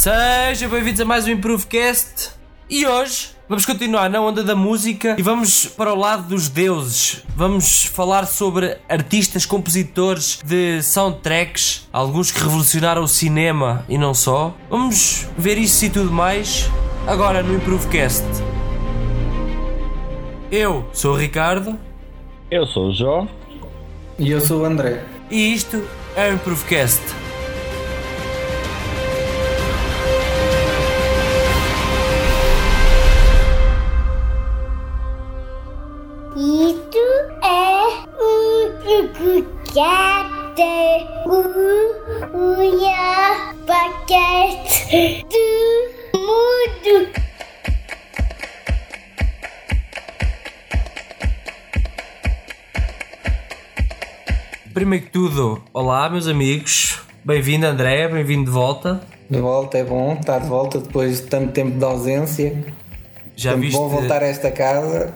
Sejam 0.00 0.70
bem-vindos 0.70 0.98
a 1.02 1.04
mais 1.04 1.26
um 1.26 1.30
Improvecast 1.30 2.30
e 2.70 2.86
hoje 2.86 3.32
vamos 3.46 3.66
continuar 3.66 4.08
na 4.08 4.18
onda 4.18 4.42
da 4.42 4.56
música 4.56 5.14
e 5.18 5.22
vamos 5.22 5.66
para 5.66 5.92
o 5.92 5.94
lado 5.94 6.22
dos 6.26 6.48
deuses. 6.48 7.22
Vamos 7.36 7.84
falar 7.84 8.24
sobre 8.26 8.78
artistas, 8.88 9.44
compositores 9.44 10.40
de 10.42 10.82
soundtracks, 10.82 11.86
alguns 11.92 12.30
que 12.30 12.40
revolucionaram 12.40 13.02
o 13.02 13.06
cinema 13.06 13.84
e 13.90 13.98
não 13.98 14.14
só. 14.14 14.56
Vamos 14.70 15.28
ver 15.36 15.58
isso 15.58 15.84
e 15.84 15.90
tudo 15.90 16.10
mais 16.10 16.70
agora 17.06 17.42
no 17.42 17.54
Improvecast. 17.54 18.24
Eu 20.50 20.88
sou 20.94 21.12
o 21.12 21.16
Ricardo 21.18 21.78
Eu 22.50 22.66
sou 22.68 22.88
o 22.88 22.94
Jó. 22.94 23.28
E 24.18 24.30
eu 24.30 24.40
sou 24.40 24.62
o 24.62 24.64
André. 24.64 25.04
e 25.30 25.52
isto 25.52 25.84
é 26.16 26.30
o 26.30 26.36
Improvecast. 26.36 27.02
Primeiro 54.90 55.06
que 55.06 55.12
tudo, 55.12 55.62
olá 55.72 56.10
meus 56.10 56.26
amigos, 56.26 56.98
bem-vindo 57.24 57.64
André, 57.64 58.08
bem-vindo 58.08 58.46
de 58.46 58.50
volta. 58.50 59.00
De 59.30 59.38
volta 59.38 59.78
é 59.78 59.84
bom, 59.84 60.14
está 60.20 60.36
de 60.40 60.48
volta 60.48 60.80
depois 60.80 61.20
de 61.20 61.28
tanto 61.28 61.52
tempo 61.52 61.78
de 61.78 61.84
ausência. 61.84 62.64
Já 63.36 63.54
viste? 63.54 63.78
bom 63.78 63.88
voltar 63.88 64.20
a 64.20 64.26
esta 64.26 64.50
casa. 64.50 65.14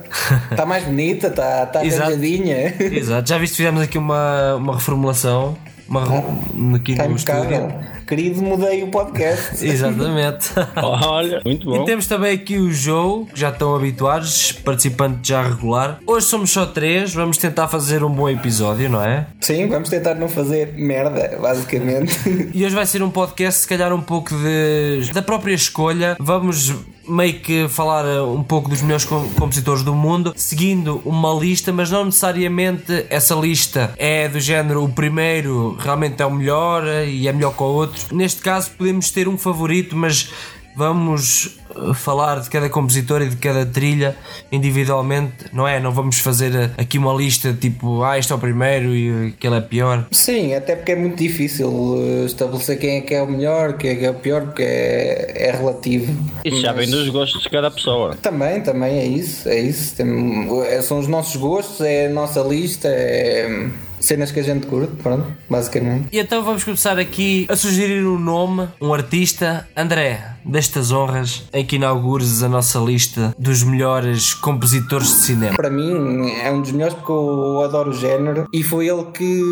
Está 0.49 0.65
mais 0.65 0.85
bonita, 0.85 1.27
está, 1.27 1.65
está 1.65 1.83
Exato. 1.85 2.03
arranjadinha. 2.05 2.73
Exato, 2.79 3.29
já 3.29 3.37
viste? 3.37 3.57
Fizemos 3.57 3.83
aqui 3.83 3.99
uma, 3.99 4.55
uma 4.55 4.75
reformulação 4.75 5.57
uma, 5.89 6.05
re- 6.05 6.77
aqui 6.77 6.93
Está 6.93 7.09
no 7.09 7.17
estúdio. 7.17 7.95
Querido, 8.07 8.43
mudei 8.43 8.83
o 8.83 8.89
podcast. 8.89 9.65
Exatamente. 9.67 10.51
Olha, 10.77 11.41
muito 11.45 11.67
bom. 11.67 11.83
E 11.83 11.87
temos 11.87 12.07
também 12.07 12.35
aqui 12.35 12.59
o 12.59 12.71
Joe, 12.73 13.25
que 13.27 13.39
já 13.41 13.49
estão 13.49 13.75
habituados, 13.75 14.53
participante 14.53 15.29
já 15.29 15.43
regular. 15.43 15.99
Hoje 16.07 16.27
somos 16.27 16.51
só 16.51 16.67
três, 16.67 17.15
vamos 17.15 17.37
tentar 17.39 17.69
fazer 17.69 18.05
um 18.05 18.11
bom 18.11 18.29
episódio, 18.29 18.89
não 18.91 19.03
é? 19.03 19.27
Sim, 19.41 19.67
vamos 19.69 19.89
tentar 19.89 20.15
não 20.15 20.29
fazer 20.29 20.75
merda, 20.77 21.39
basicamente. 21.41 22.15
E 22.55 22.65
hoje 22.65 22.75
vai 22.75 22.87
ser 22.87 23.03
um 23.03 23.11
podcast, 23.11 23.63
se 23.63 23.69
calhar, 23.69 23.93
um 23.93 24.01
pouco 24.01 24.31
de, 24.35 25.11
da 25.13 25.23
própria 25.23 25.55
escolha. 25.55 26.17
Vamos 26.21 26.73
meio 27.09 27.41
que 27.41 27.69
falar 27.69 28.05
eh, 28.05 28.21
um 28.21 28.43
pouco 28.43 28.69
dos 28.69 28.83
melhores 28.83 29.05
com- 29.05 29.29
compositores 29.39 29.83
do 29.83 29.95
mundo, 29.95 30.33
seguindo 30.37 31.01
uma 31.05 31.33
lista, 31.35 31.73
mas 31.73 31.91
não 31.91 32.05
necessariamente 32.07 33.07
essa 33.11 33.35
lista 33.35 33.93
é 33.97 34.29
do 34.29 34.41
género 34.41 34.85
o 34.85 34.89
primeiro 34.89 35.77
realmente 35.79 36.23
é 36.23 36.27
o 36.27 36.31
melhor 36.31 36.87
eh, 36.87 37.07
e 37.09 37.29
é 37.29 37.33
melhor 37.33 37.55
que 37.55 37.63
o 37.63 37.67
outro. 37.67 38.15
Neste 38.15 38.41
caso, 38.41 38.71
podemos 38.77 39.11
ter 39.11 39.29
um 39.29 39.37
favorito, 39.39 39.97
mas 39.97 40.31
vamos 40.77 41.59
eh, 41.71 41.95
falar 41.95 42.41
de 42.41 42.51
cada 42.51 42.69
compositor 42.69 43.23
e 43.23 43.29
de 43.29 43.37
cada 43.37 43.65
trilha 43.67 44.17
individualmente, 44.51 45.33
não 45.53 45.67
é? 45.69 45.79
Não 45.79 45.93
vamos 45.93 46.19
fazer 46.19 46.55
eh, 46.55 46.71
aqui 46.79 46.99
uma 46.99 47.13
lista 47.13 47.53
tipo, 47.53 48.03
ah, 48.03 48.19
este 48.19 48.33
é 48.33 48.35
o 48.35 48.39
primeiro 48.39 48.95
e 48.95 49.29
aquele 49.29 49.57
é 49.57 49.61
pior. 49.61 50.07
Sim, 50.11 50.55
até 50.55 50.75
porque 50.77 50.93
é 50.93 50.97
muito 50.97 51.17
difícil 51.17 52.25
estabelecer 52.27 52.79
quem 52.79 52.97
é 52.99 53.01
que 53.01 53.15
é 53.15 53.23
o 53.23 53.27
melhor, 53.31 53.75
quem 53.75 53.91
é 53.91 53.95
que 53.95 54.05
é 54.05 54.11
o 54.11 54.15
pior, 54.15 54.43
porque 54.43 54.63
é, 54.63 55.49
é 55.49 55.53
relativo. 55.53 56.13
Isso 56.45 56.61
já 56.61 56.73
vem 56.73 56.89
dos 56.89 57.09
gostos 57.09 57.43
de 57.43 57.51
cada 57.51 57.71
pessoa. 57.71 58.17
Também, 58.17 58.61
também 58.63 58.99
é 58.99 59.07
isso, 59.07 59.49
é 59.49 59.59
isso. 59.61 59.95
Tem- 59.97 60.49
são 60.83 60.99
os 60.99 61.07
nossos 61.07 61.37
gostos, 61.37 61.81
é 61.81 62.07
a 62.07 62.11
nossa 62.11 62.41
lista, 62.41 62.89
é 62.89 63.69
cenas 64.01 64.31
que 64.31 64.39
a 64.41 64.43
gente 64.43 64.67
curte, 64.67 64.95
pronto, 65.03 65.27
basicamente. 65.49 66.09
E 66.13 66.19
então 66.19 66.43
vamos 66.45 66.63
começar 66.63 66.99
aqui 66.99 67.47
a 67.49 67.57
sugerir 67.57 68.05
um 68.07 68.19
nome, 68.19 68.69
um 68.81 68.93
artista. 68.93 69.67
André, 69.75 70.34
destas 70.45 70.93
honras, 70.93 71.45
em 71.53 71.65
que 71.65 71.77
inaugures 71.77 72.43
a 72.43 72.49
nossa 72.49 72.79
lista 72.79 73.35
dos 73.39 73.63
melhores 73.63 74.35
compositores 74.35 75.09
de 75.09 75.21
cinema. 75.23 75.57
Para 75.57 75.71
mim 75.71 76.31
é 76.41 76.51
um 76.51 76.61
dos 76.61 76.73
melhores 76.73 76.95
porque 76.95 77.13
eu 77.13 77.63
adoro 77.63 77.91
o 77.91 77.95
género 77.95 78.47
e 78.53 78.63
foi 78.63 78.89
ele 78.89 79.05
que 79.13 79.43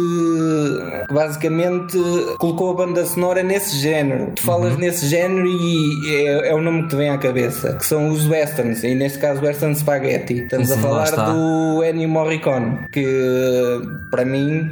basicamente 1.10 1.98
colocou 2.38 2.70
a 2.70 2.75
banda 2.75 3.04
sonora 3.04 3.42
nesse 3.42 3.76
género. 3.76 4.32
Tu 4.36 4.42
falas 4.42 4.76
nesse 4.76 5.06
género 5.06 5.47
e 5.47 6.16
é, 6.16 6.50
é 6.50 6.54
o 6.54 6.60
nome 6.60 6.82
que 6.82 6.88
te 6.91 6.97
vem 6.97 7.10
à 7.10 7.19
cabeça, 7.19 7.74
que 7.74 7.84
são 7.84 8.09
os 8.09 8.26
westerns, 8.28 8.82
e 8.84 8.94
neste 8.94 9.19
caso 9.19 9.42
western 9.42 9.74
spaghetti. 9.74 10.42
Estamos 10.42 10.70
a 10.70 10.74
Sim, 10.74 10.82
lá 10.82 11.06
falar 11.06 11.32
do 11.32 11.84
Ennio 11.84 12.09
Morricone, 12.09 12.86
que 12.92 13.80
para 14.10 14.24
mim 14.24 14.70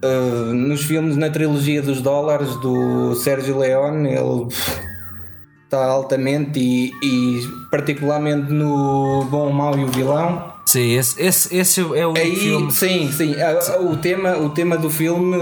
Uh, 0.00 0.54
nos 0.54 0.84
filmes 0.84 1.16
na 1.16 1.28
trilogia 1.28 1.82
dos 1.82 2.00
dólares 2.00 2.54
do 2.60 3.16
Sérgio 3.16 3.58
Leone 3.58 4.10
ele 4.10 4.46
está 5.68 5.84
altamente 5.84 6.58
e, 6.58 6.92
e 7.02 7.46
particularmente 7.70 8.50
no 8.50 9.24
Bom, 9.30 9.50
o 9.50 9.52
Mau 9.52 9.78
e 9.78 9.84
o 9.84 9.88
Vilão. 9.88 10.54
Sim, 10.64 10.94
esse, 10.94 11.22
esse, 11.22 11.54
esse 11.56 11.80
é 11.80 12.06
o 12.06 12.14
aí 12.16 12.34
filme. 12.36 12.72
sim, 12.72 13.10
sim. 13.12 13.34
A- 13.40 13.58
a- 13.74 13.80
o, 13.80 13.96
tema, 13.98 14.36
o 14.38 14.48
tema 14.50 14.76
do 14.78 14.88
filme 14.90 15.36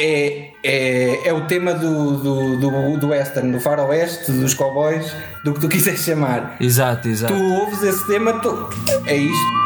é, 0.00 0.50
é, 0.64 1.28
é 1.28 1.32
o 1.32 1.46
tema 1.46 1.72
do, 1.74 2.16
do, 2.18 2.56
do, 2.56 2.96
do 2.98 3.08
western, 3.08 3.50
do 3.52 3.60
faroeste, 3.60 4.30
dos 4.32 4.54
cowboys 4.54 5.12
do 5.44 5.54
que 5.54 5.60
tu 5.60 5.66
quiseres 5.70 6.00
chamar. 6.04 6.56
Exato, 6.60 7.06
exato. 7.08 7.32
tu 7.34 7.40
ouves 7.40 7.82
esse 7.82 8.06
tema 8.08 8.32
tu, 8.40 8.68
é 9.06 9.16
isto. 9.16 9.58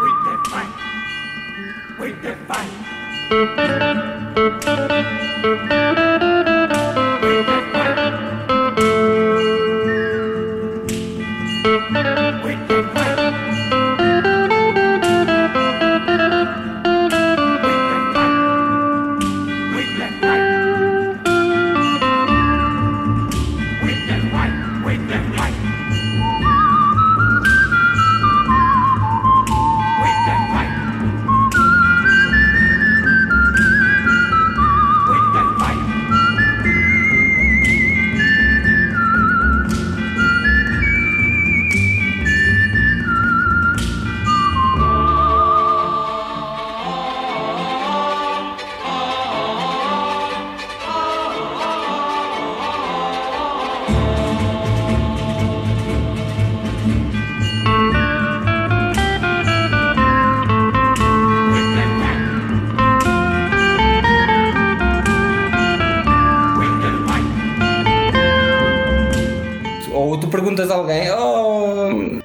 Ou 0.00 0.08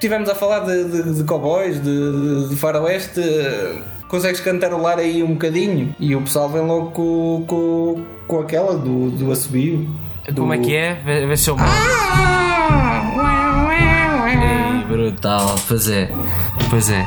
tivemos 0.00 0.28
a 0.28 0.34
falar 0.34 0.60
de, 0.60 0.84
de, 0.84 1.14
de 1.14 1.24
cowboys, 1.24 1.82
de, 1.82 1.82
de, 1.82 2.48
de 2.48 2.56
faroeste 2.56 3.20
consegues 4.08 4.40
cantarolar 4.40 4.98
aí 4.98 5.22
um 5.22 5.34
bocadinho 5.34 5.94
e 6.00 6.16
o 6.16 6.22
pessoal 6.22 6.48
vem 6.48 6.62
logo 6.62 6.90
com, 6.90 7.44
com, 7.46 8.04
com 8.26 8.40
aquela 8.40 8.76
do, 8.76 9.10
do 9.10 9.30
assobio 9.30 9.88
Como 10.34 10.52
é 10.52 10.58
que 10.58 10.76
é? 10.76 10.94
Vê, 10.94 11.26
vê 11.26 11.36
se 11.36 11.50
eu. 11.50 11.56
Ei, 14.26 14.84
brutal. 14.86 15.54
Pois 15.66 15.88
é. 15.88 16.10
Pois 16.68 16.90
é. 16.90 17.04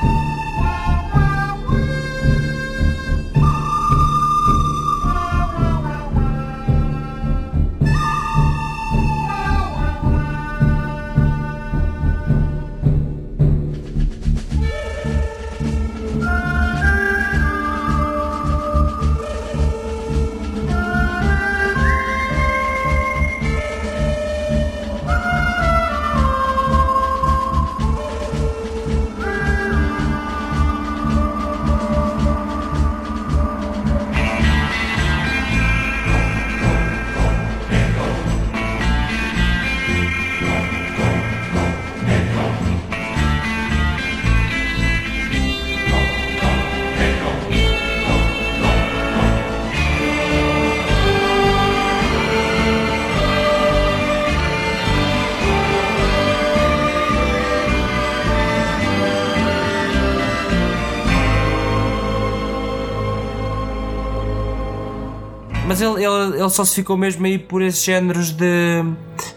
Mas 65.74 65.82
ele, 65.82 66.06
ele, 66.06 66.40
ele 66.40 66.50
só 66.52 66.64
se 66.64 66.76
ficou 66.76 66.96
mesmo 66.96 67.26
aí 67.26 67.40
por 67.40 67.60
esses 67.64 67.84
géneros 67.84 68.30
de. 68.30 68.84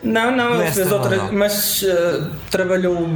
Não, 0.02 0.30
não, 0.36 0.60
ele 0.60 0.70
fez 0.70 0.92
outras, 0.92 1.22
não. 1.22 1.32
mas 1.32 1.80
uh, 1.80 2.30
trabalhou 2.50 3.08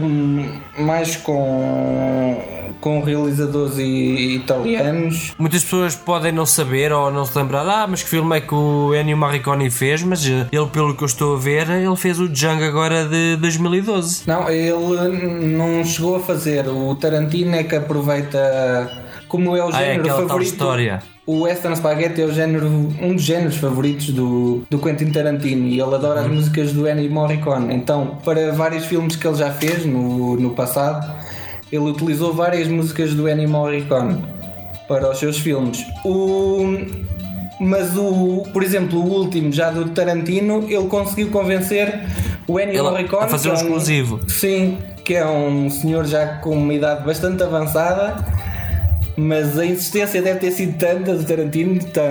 mais 0.79 1.17
com, 1.17 2.43
com 2.81 3.03
realizadores 3.03 3.77
italianos. 3.77 5.35
Muitas 5.39 5.63
pessoas 5.65 5.95
podem 5.95 6.33
não 6.33 6.47
saber 6.47 6.95
ou 6.95 7.11
não 7.11 7.27
se 7.27 7.37
lembrar, 7.37 7.69
ah, 7.69 7.87
mas 7.87 8.03
que 8.03 8.09
filme 8.09 8.39
é 8.39 8.41
que 8.41 8.55
o 8.55 8.95
Ennio 8.95 9.19
Morricone 9.19 9.69
fez? 9.71 10.03
Mas 10.03 10.27
eh, 10.27 10.47
ele, 10.51 10.67
pelo 10.69 10.97
que 10.97 11.03
eu 11.03 11.07
estou 11.07 11.37
a 11.37 11.39
ver, 11.39 11.69
ele 11.69 11.97
fez 11.97 12.19
o 12.19 12.27
Django 12.27 12.65
agora 12.65 13.05
de 13.05 13.37
2012. 13.37 14.23
Não, 14.27 14.49
ele 14.49 15.47
não 15.47 15.85
chegou 15.85 16.17
a 16.17 16.21
fazer. 16.21 16.67
O 16.69 16.95
Tarantino 16.95 17.55
é 17.55 17.65
que 17.65 17.77
aproveita 17.77 19.10
como 19.31 19.57
é 19.57 19.65
o 19.65 19.69
Ah, 19.73 19.81
é 19.83 19.93
género 19.93 20.09
tal 20.09 20.17
favorito. 20.29 20.51
história. 20.53 21.03
O 21.27 21.43
Western 21.43 21.77
Spaghetti 21.77 22.21
é 22.21 22.25
o 22.25 22.33
género, 22.33 22.67
um 23.01 23.15
dos 23.15 23.23
géneros 23.23 23.57
favoritos 23.57 24.11
do, 24.11 24.65
do 24.69 24.79
Quentin 24.79 25.11
Tarantino 25.11 25.67
e 25.69 25.81
ele 25.81 25.95
adora 25.95 26.21
as 26.21 26.27
Uhum. 26.27 26.35
músicas 26.35 26.73
do 26.73 26.89
Ennio 26.89 27.11
Morricone. 27.11 27.73
Então, 27.75 28.19
para 28.25 28.51
vários 28.53 28.85
filmes 28.85 29.15
que 29.17 29.27
ele 29.27 29.37
já 29.37 29.51
fez 29.51 29.87
no, 29.87 30.37
no 30.37 30.51
passado, 30.51 31.09
ele 31.71 31.85
utilizou 31.85 32.35
várias 32.35 32.67
músicas 32.67 33.15
do 33.15 33.29
Ennio 33.29 33.49
Morricone 33.49 34.19
para 34.89 35.09
os 35.09 35.19
seus 35.19 35.39
filmes. 35.39 35.85
O, 36.05 36.77
mas 37.61 37.97
o, 37.97 38.43
por 38.53 38.63
exemplo, 38.65 38.99
o 38.99 39.09
último 39.21 39.53
já 39.53 39.71
do 39.71 39.89
Tarantino, 39.91 40.65
ele 40.69 40.87
conseguiu 40.89 41.31
convencer 41.31 42.01
o 42.49 42.59
Ennio 42.59 42.83
Morricone 42.83 43.25
a 43.25 43.29
fazer 43.29 43.51
que 43.51 43.55
um 43.55 43.59
é 43.59 43.63
exclusivo. 43.63 44.21
Sim, 44.27 44.79
que 45.05 45.15
é 45.15 45.25
um 45.25 45.71
senhor 45.71 46.05
já 46.07 46.27
com 46.39 46.51
uma 46.57 46.75
idade 46.75 47.05
bastante 47.05 47.41
avançada, 47.43 48.17
mas 49.17 49.59
a 49.59 49.67
insistência 49.67 50.21
deve 50.23 50.39
ter 50.41 50.51
sido 50.53 50.79
tanta 50.79 51.15
do 51.15 51.25
Tarantino 51.25 51.79
tão, 51.87 52.05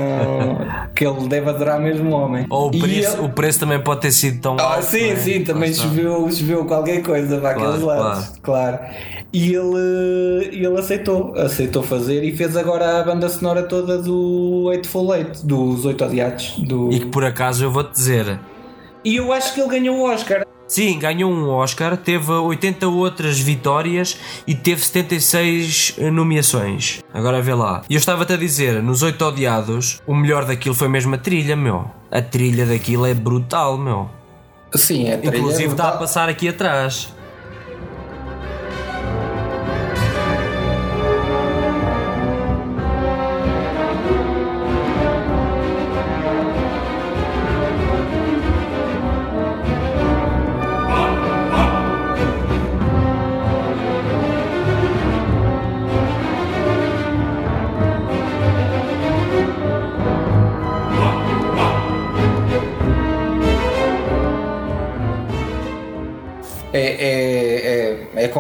que 0.95 1.05
ele 1.05 1.27
deve 1.27 1.49
adorar 1.49 1.79
mesmo 1.79 2.09
o 2.09 2.13
homem. 2.13 2.45
Ou 2.49 2.67
o 2.67 2.71
preço, 2.71 3.17
ele- 3.17 3.25
o 3.25 3.29
preço 3.29 3.59
também 3.59 3.79
pode 3.79 4.01
ter 4.01 4.11
sido 4.11 4.39
tão 4.41 4.57
Ah, 4.59 4.75
alto. 4.75 4.85
sim, 4.85 5.09
é? 5.11 5.15
sim, 5.15 5.43
também 5.43 5.73
choveu, 5.73 6.29
choveu 6.31 6.65
qualquer 6.65 7.01
coisa 7.01 7.37
para 7.39 7.53
Claro, 7.53 7.69
aqueles 7.69 7.85
lados, 7.85 8.39
claro. 8.41 8.79
E 9.31 9.53
ele, 9.53 10.49
ele 10.51 10.79
aceitou, 10.79 11.35
aceitou 11.35 11.83
fazer 11.83 12.23
e 12.23 12.35
fez 12.35 12.57
agora 12.57 12.99
a 12.99 13.03
banda 13.03 13.29
sonora 13.29 13.63
toda 13.63 13.97
do 14.01 14.69
Eightful 14.71 15.13
Eight, 15.15 15.45
dos 15.45 15.85
Oito 15.85 16.03
Odiados. 16.03 16.55
Do... 16.59 16.91
E 16.91 16.99
que 17.01 17.05
por 17.07 17.23
acaso 17.23 17.63
eu 17.63 17.71
vou-te 17.71 17.91
dizer, 17.93 18.39
E 19.05 19.15
eu 19.15 19.31
acho 19.31 19.53
que 19.53 19.61
ele 19.61 19.69
ganhou 19.69 19.97
o 19.97 20.03
Oscar. 20.11 20.45
Sim, 20.69 20.99
ganhou 20.99 21.31
um 21.31 21.49
Oscar, 21.49 21.97
teve 21.97 22.31
80 22.31 22.87
outras 22.87 23.39
vitórias 23.39 24.15
e 24.45 24.53
teve 24.53 24.85
76 24.85 25.95
nomeações. 26.13 26.99
Agora 27.11 27.41
vê 27.41 27.55
lá. 27.55 27.81
E 27.89 27.95
eu 27.95 27.97
estava-te 27.97 28.33
a 28.33 28.37
dizer, 28.37 28.83
nos 28.83 29.01
8 29.01 29.19
odiados, 29.25 29.99
o 30.05 30.15
melhor 30.15 30.45
daquilo 30.45 30.75
foi 30.75 30.87
mesmo 30.87 31.15
a 31.15 31.17
trilha, 31.17 31.55
meu. 31.55 31.89
A 32.11 32.21
trilha 32.21 32.67
daquilo 32.67 33.07
é 33.07 33.15
brutal, 33.15 33.79
meu. 33.79 34.11
Sim, 34.75 35.09
é 35.09 35.19
Inclusive 35.23 35.71
está 35.71 35.89
a 35.89 35.97
passar 35.97 36.29
aqui 36.29 36.47
atrás. 36.47 37.11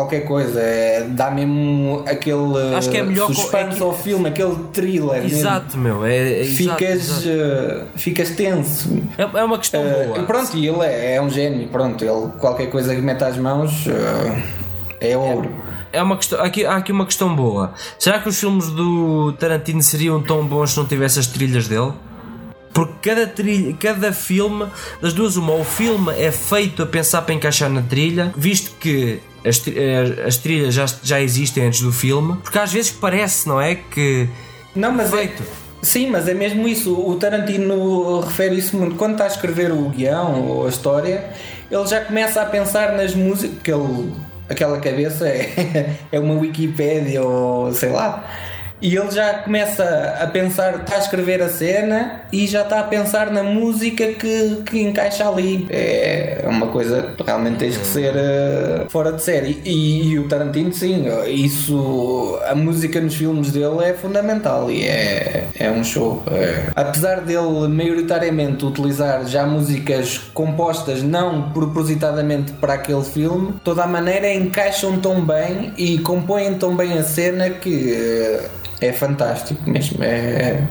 Qualquer 0.09 0.25
coisa, 0.27 0.59
é, 0.59 1.05
dá 1.09 1.29
mesmo 1.29 2.03
aquele 2.07 2.75
Acho 2.75 2.89
que 2.89 2.97
é 2.97 3.03
melhor 3.03 3.27
suspense 3.27 3.73
é 3.73 3.75
que- 3.77 3.83
ao 3.83 3.93
filme, 3.95 4.27
aquele 4.29 4.55
thriller. 4.73 5.21
mesmo. 5.21 5.37
Exato, 5.37 5.77
meu. 5.77 6.03
É, 6.05 6.41
é 6.41 6.43
Ficas, 6.45 6.81
exato. 7.23 7.29
eh, 7.29 7.83
ficas 7.95 8.29
tenso. 8.31 9.01
É, 9.17 9.39
é 9.39 9.43
uma 9.43 9.57
questão 9.59 9.81
Eh, 9.81 10.05
boa. 10.07 10.19
e 10.19 10.23
pronto, 10.23 10.57
e 10.57 10.67
ele 10.67 10.81
é, 10.83 11.15
é 11.15 11.21
um 11.21 11.29
gênio, 11.29 11.67
pronto, 11.67 12.03
ele 12.03 12.29
qualquer 12.39 12.67
coisa 12.71 12.95
que 12.95 13.01
mete 13.01 13.23
às 13.23 13.37
mãos 13.37 13.85
eh, 13.87 14.41
é 15.11 15.17
ouro. 15.17 15.49
É 15.91 16.01
uma 16.03 16.17
questão, 16.17 16.39
aqui, 16.43 16.65
há 16.65 16.75
aqui 16.75 16.91
uma 16.91 17.05
questão 17.05 17.35
boa. 17.35 17.73
Será 17.97 18.19
que 18.19 18.29
os 18.29 18.39
filmes 18.39 18.67
do 18.69 19.31
Tarantino 19.39 19.81
seriam 19.81 20.21
tão 20.21 20.45
bons 20.45 20.71
se 20.71 20.77
não 20.77 20.85
tivesse 20.85 21.17
as 21.19 21.27
trilhas 21.27 21.67
dele? 21.67 21.91
Porque 22.73 23.09
cada, 23.09 23.25
trilha, 23.27 23.73
cada 23.79 24.13
filme, 24.13 24.67
das 25.01 25.13
duas, 25.13 25.35
uma, 25.37 25.53
o 25.53 25.63
filme 25.63 26.13
é 26.17 26.31
feito 26.31 26.83
a 26.83 26.85
pensar 26.85 27.23
para 27.23 27.33
encaixar 27.33 27.69
na 27.69 27.81
trilha, 27.81 28.31
visto 28.37 28.71
que 28.79 29.19
as, 29.43 29.61
eh, 29.67 30.23
as 30.25 30.37
trilhas 30.37 30.73
já, 30.73 30.85
já 31.01 31.19
existem 31.19 31.65
antes 31.65 31.81
do 31.81 31.91
filme, 31.91 32.37
porque 32.43 32.59
às 32.59 32.71
vezes 32.71 32.91
parece, 32.91 33.47
não 33.47 33.59
é? 33.59 33.75
Que 33.75 34.27
Não, 34.75 34.91
mas 34.91 35.11
é, 35.13 35.17
feito. 35.17 35.43
sim, 35.81 36.09
mas 36.09 36.27
é 36.27 36.33
mesmo 36.33 36.67
isso. 36.67 36.93
O 36.93 37.15
Tarantino 37.15 38.19
refere 38.19 38.55
isso 38.57 38.77
muito. 38.77 38.95
Quando 38.95 39.13
está 39.13 39.23
a 39.23 39.27
escrever 39.27 39.71
o 39.71 39.89
guião 39.89 40.47
ou 40.47 40.65
a 40.65 40.69
história, 40.69 41.29
ele 41.71 41.87
já 41.87 42.01
começa 42.01 42.41
a 42.41 42.45
pensar 42.45 42.93
nas 42.95 43.15
músicas. 43.15 43.57
Que 43.63 43.71
ele, 43.71 44.13
aquela 44.47 44.79
cabeça 44.79 45.27
é, 45.27 45.95
é 46.11 46.19
uma 46.19 46.35
Wikipédia 46.35 47.23
ou 47.23 47.73
sei 47.73 47.89
lá. 47.89 48.23
E 48.81 48.95
ele 48.95 49.11
já 49.11 49.33
começa 49.39 50.17
a 50.21 50.27
pensar, 50.27 50.75
está 50.75 50.95
a 50.95 50.99
escrever 50.99 51.41
a 51.41 51.49
cena 51.49 52.21
e 52.31 52.47
já 52.47 52.61
está 52.61 52.79
a 52.79 52.83
pensar 52.83 53.31
na 53.31 53.43
música 53.43 54.07
que, 54.13 54.61
que 54.65 54.81
encaixa 54.81 55.27
ali. 55.27 55.67
É 55.69 56.45
uma 56.47 56.67
coisa, 56.67 57.13
realmente 57.25 57.57
tens 57.57 57.77
que 57.77 57.85
ser 57.85 58.13
eh, 58.15 58.85
fora 58.89 59.11
de 59.11 59.21
série. 59.21 59.61
E, 59.65 60.11
e 60.11 60.19
o 60.19 60.27
Tarantino, 60.27 60.73
sim, 60.73 61.05
isso, 61.27 62.39
a 62.47 62.55
música 62.55 63.01
nos 63.01 63.15
filmes 63.15 63.51
dele 63.51 63.83
é 63.83 63.93
fundamental 63.93 64.71
e 64.71 64.85
é, 64.85 65.47
é 65.55 65.69
um 65.69 65.83
show. 65.83 66.23
É. 66.31 66.71
Apesar 66.75 67.21
dele 67.21 67.67
maioritariamente 67.67 68.65
utilizar 68.65 69.25
já 69.25 69.45
músicas 69.45 70.17
compostas 70.33 71.03
não 71.03 71.51
propositadamente 71.51 72.53
para 72.53 72.73
aquele 72.75 73.03
filme, 73.03 73.53
toda 73.63 73.83
a 73.83 73.87
maneira 73.87 74.33
encaixam 74.33 74.99
tão 74.99 75.21
bem 75.21 75.73
e 75.77 75.97
compõem 75.99 76.53
tão 76.55 76.75
bem 76.75 76.97
a 76.97 77.03
cena 77.03 77.49
que 77.49 77.93
eh, 77.93 78.49
é 78.81 78.91
fantástico 78.93 79.69
mesmo. 79.69 80.03
É, 80.03 80.63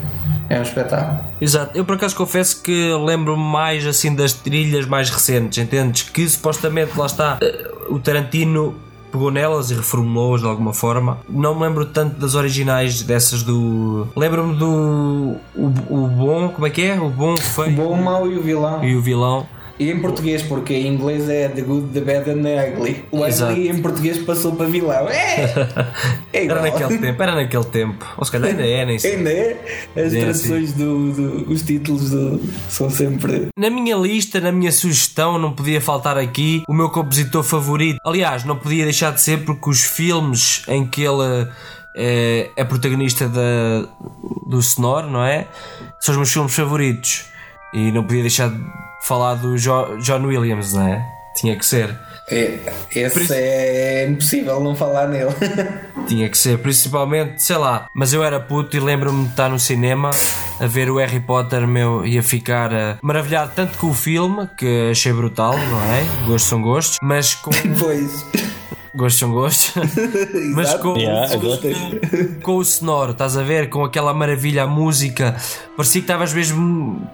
é 0.49 0.59
um 0.59 0.62
espetáculo. 0.62 1.21
Exato, 1.41 1.77
eu 1.77 1.85
por 1.85 1.97
acaso 1.97 2.17
confesso 2.17 2.62
que 2.62 2.93
lembro-me 3.05 3.43
mais 3.43 3.87
assim 3.87 4.15
das 4.15 4.33
trilhas 4.33 4.87
mais 4.87 5.11
recentes, 5.11 5.59
entendes? 5.59 6.03
Que 6.05 6.27
supostamente 6.29 6.99
lá 6.99 7.07
está 7.07 7.38
eh, 7.41 7.71
o 7.91 7.99
Tarantino 7.99 8.75
pegou 9.12 9.31
nelas 9.31 9.71
e 9.71 9.75
reformulou-as 9.75 10.41
de 10.43 10.47
alguma 10.47 10.73
forma. 10.73 11.19
Não 11.29 11.55
me 11.55 11.62
lembro 11.62 11.85
tanto 11.87 12.19
das 12.21 12.35
originais 12.35 13.03
dessas 13.03 13.43
do. 13.43 14.07
Lembro-me 14.17 14.55
do. 14.57 15.37
O, 15.55 15.67
o 15.91 16.07
bom, 16.09 16.49
como 16.50 16.67
é 16.67 16.71
que 16.71 16.83
é? 16.83 16.99
O 17.00 17.09
bom, 17.11 17.35
o 17.35 17.61
O 17.62 17.71
bom, 17.71 17.93
o 17.93 18.03
mau 18.03 18.27
e 18.31 18.37
o 18.37 18.43
vilão. 18.43 18.85
e 18.85 18.95
o 18.97 19.03
vilão. 19.03 19.47
E 19.79 19.91
em 19.91 20.01
português, 20.01 20.43
porque 20.43 20.75
em 20.75 20.89
inglês 20.89 21.29
é 21.29 21.49
The 21.49 21.61
Good, 21.63 21.89
The 21.93 22.01
Bad 22.01 22.31
and 22.31 22.43
The 22.43 22.71
Ugly. 22.77 23.05
O 23.13 23.25
Exato. 23.25 23.53
Ugly 23.53 23.69
em 23.69 23.81
português 23.81 24.19
passou 24.19 24.53
para 24.57 24.67
vilão. 24.67 25.09
É! 25.09 25.49
É. 26.33 26.45
Era 26.45 26.61
naquele 26.63 26.99
tempo, 26.99 27.23
era 27.23 27.35
naquele 27.35 27.65
tempo. 27.65 28.07
Ou 28.17 28.25
se 28.25 28.31
calhar 28.31 28.51
ainda 28.51 28.67
é, 28.67 28.85
nem 28.85 28.99
sei. 28.99 29.17
Ainda 29.17 29.31
é? 29.33 29.85
As 29.97 30.13
É, 30.15 30.21
traduções 30.21 30.73
do, 30.75 31.13
do- 31.13 31.51
Os 31.53 31.63
títulos 31.63 32.11
do- 32.11 32.41
são 32.69 32.91
sempre. 32.91 33.49
Na 33.59 33.71
minha 33.71 33.97
lista, 33.97 34.39
na 34.41 34.53
minha 34.53 34.71
sugestão, 34.71 35.39
não 35.39 35.53
podia 35.53 35.81
faltar 35.81 36.19
aqui 36.19 36.63
o 36.69 36.75
meu 36.75 36.91
compositor 36.91 37.43
favorito. 37.43 37.99
Aliás, 38.05 38.45
não 38.45 38.57
podia 38.57 38.85
deixar 38.85 39.13
de 39.13 39.21
ser 39.21 39.45
porque 39.45 39.71
os 39.71 39.83
filmes 39.85 40.63
em 40.69 40.87
que 40.87 41.03
ele 41.03 41.49
é, 41.97 42.51
é 42.57 42.65
protagonista 42.65 43.27
da, 43.29 43.89
do 44.47 44.61
Sonor, 44.63 45.05
não 45.11 45.25
é? 45.25 45.47
São 46.01 46.13
os 46.13 46.17
meus 46.19 46.33
filmes 46.33 46.55
favoritos. 46.55 47.25
E 47.75 47.91
não 47.91 48.03
podia 48.05 48.23
deixar 48.23 48.49
de 48.51 48.61
falar 49.02 49.35
do 49.35 49.57
Jo- 49.59 49.97
John 49.99 50.25
Williams, 50.26 50.73
não 50.75 50.87
é? 50.88 51.05
Tinha 51.37 51.57
que 51.57 51.64
ser. 51.64 51.97
É, 52.31 52.59
esse 52.95 53.23
isso- 53.23 53.33
é 53.35 54.07
impossível 54.07 54.61
não 54.61 54.75
falar 54.75 55.07
nele. 55.09 55.31
Tinha 56.07 56.28
que 56.28 56.37
ser, 56.37 56.59
principalmente, 56.59 57.43
sei 57.43 57.57
lá. 57.57 57.87
Mas 57.95 58.12
eu 58.12 58.23
era 58.25 58.38
puto 58.40 58.76
e 58.76 58.81
lembro-me 58.81 59.25
de 59.25 59.31
estar 59.31 59.49
no 59.49 59.59
cinema 59.59 60.11
a 60.61 60.67
ver 60.67 60.90
o 60.90 60.97
Harry 60.99 61.21
Potter 61.21 61.67
meu 61.67 62.05
e 62.05 62.19
a 62.19 62.23
ficar 62.23 62.73
eh, 62.73 62.97
maravilhado 63.02 63.52
tanto 63.55 63.78
com 63.78 63.88
o 63.88 63.95
filme, 63.95 64.49
que 64.59 64.88
achei 64.90 65.12
brutal, 65.12 65.57
não 65.57 65.83
é? 65.95 66.05
Gostos 66.26 66.49
são 66.50 66.61
gostos, 66.61 66.99
mas 67.02 67.35
com. 67.35 67.50
pois. 67.78 68.25
Gostos 68.99 69.21
são 69.21 69.31
gostos. 69.33 69.73
mas 70.57 70.75
com, 70.75 70.97
Yeah, 70.99 71.37
gosto. 71.37 71.69
com 72.43 72.57
o 72.57 72.64
sonoro, 72.64 73.12
estás 73.12 73.37
a 73.37 73.43
ver? 73.45 73.69
Com 73.69 73.85
aquela 73.85 74.12
maravilha, 74.12 74.64
a 74.64 74.67
música. 74.67 75.37
Parecia 75.76 76.00
que 76.00 76.05
estavas 76.05 76.33
mesmo 76.35 77.09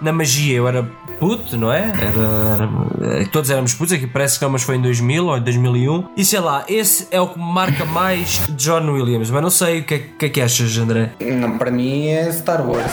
na 0.00 0.12
magia. 0.12 0.56
Eu 0.56 0.66
era 0.66 0.82
puto, 1.20 1.58
não 1.58 1.70
é? 1.70 1.82
Era, 1.90 3.14
era- 3.18 3.26
todos 3.30 3.50
éramos 3.50 3.74
putos, 3.74 3.92
aqui 3.92 4.06
parece 4.06 4.38
que 4.38 4.44
não, 4.46 4.52
mas 4.52 4.62
foi 4.62 4.76
em 4.76 4.80
2000 4.80 5.26
ou 5.26 5.36
em 5.36 5.42
2001. 5.42 6.04
E 6.16 6.24
sei 6.24 6.40
lá, 6.40 6.64
esse 6.68 7.06
é 7.10 7.20
o 7.20 7.26
que 7.28 7.38
me 7.38 7.52
marca 7.52 7.84
mais 7.84 8.40
John 8.56 8.90
Williams. 8.90 9.28
Mas 9.30 9.42
não 9.42 9.50
sei 9.50 9.80
o 9.80 9.84
que 9.84 9.94
é, 9.94 9.98
o 9.98 10.18
que, 10.18 10.24
é 10.24 10.28
que 10.30 10.40
achas, 10.40 10.78
André. 10.78 11.12
Não, 11.20 11.58
para 11.58 11.70
mim 11.70 12.06
é 12.08 12.32
Star 12.32 12.66
Wars. 12.66 12.90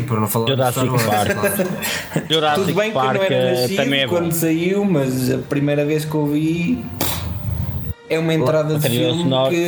Por 0.00 0.20
não 0.20 0.28
falar 0.28 0.48
Jurassic 0.48 0.80
Star 0.86 0.90
Wars, 0.92 1.04
Park. 1.04 1.32
claro. 1.38 1.70
Jurassic 2.30 2.60
Tudo 2.66 2.74
bem 2.74 2.90
que 2.90 2.96
eu 2.96 3.00
Park 3.02 3.14
não 3.16 3.22
era 3.24 3.34
eh, 3.34 3.60
nascido 3.62 3.76
também 3.76 4.00
é 4.02 4.08
quando 4.08 4.32
saiu, 4.32 4.84
mas 4.84 5.30
a 5.32 5.38
primeira 5.38 5.84
vez 5.84 6.04
que 6.04 6.14
eu 6.14 6.26
vi 6.26 6.84
é 8.08 8.18
uma 8.18 8.34
entrada 8.34 8.78
de 8.78 8.88
filme 8.88 9.22
sonora. 9.22 9.50
que 9.50 9.64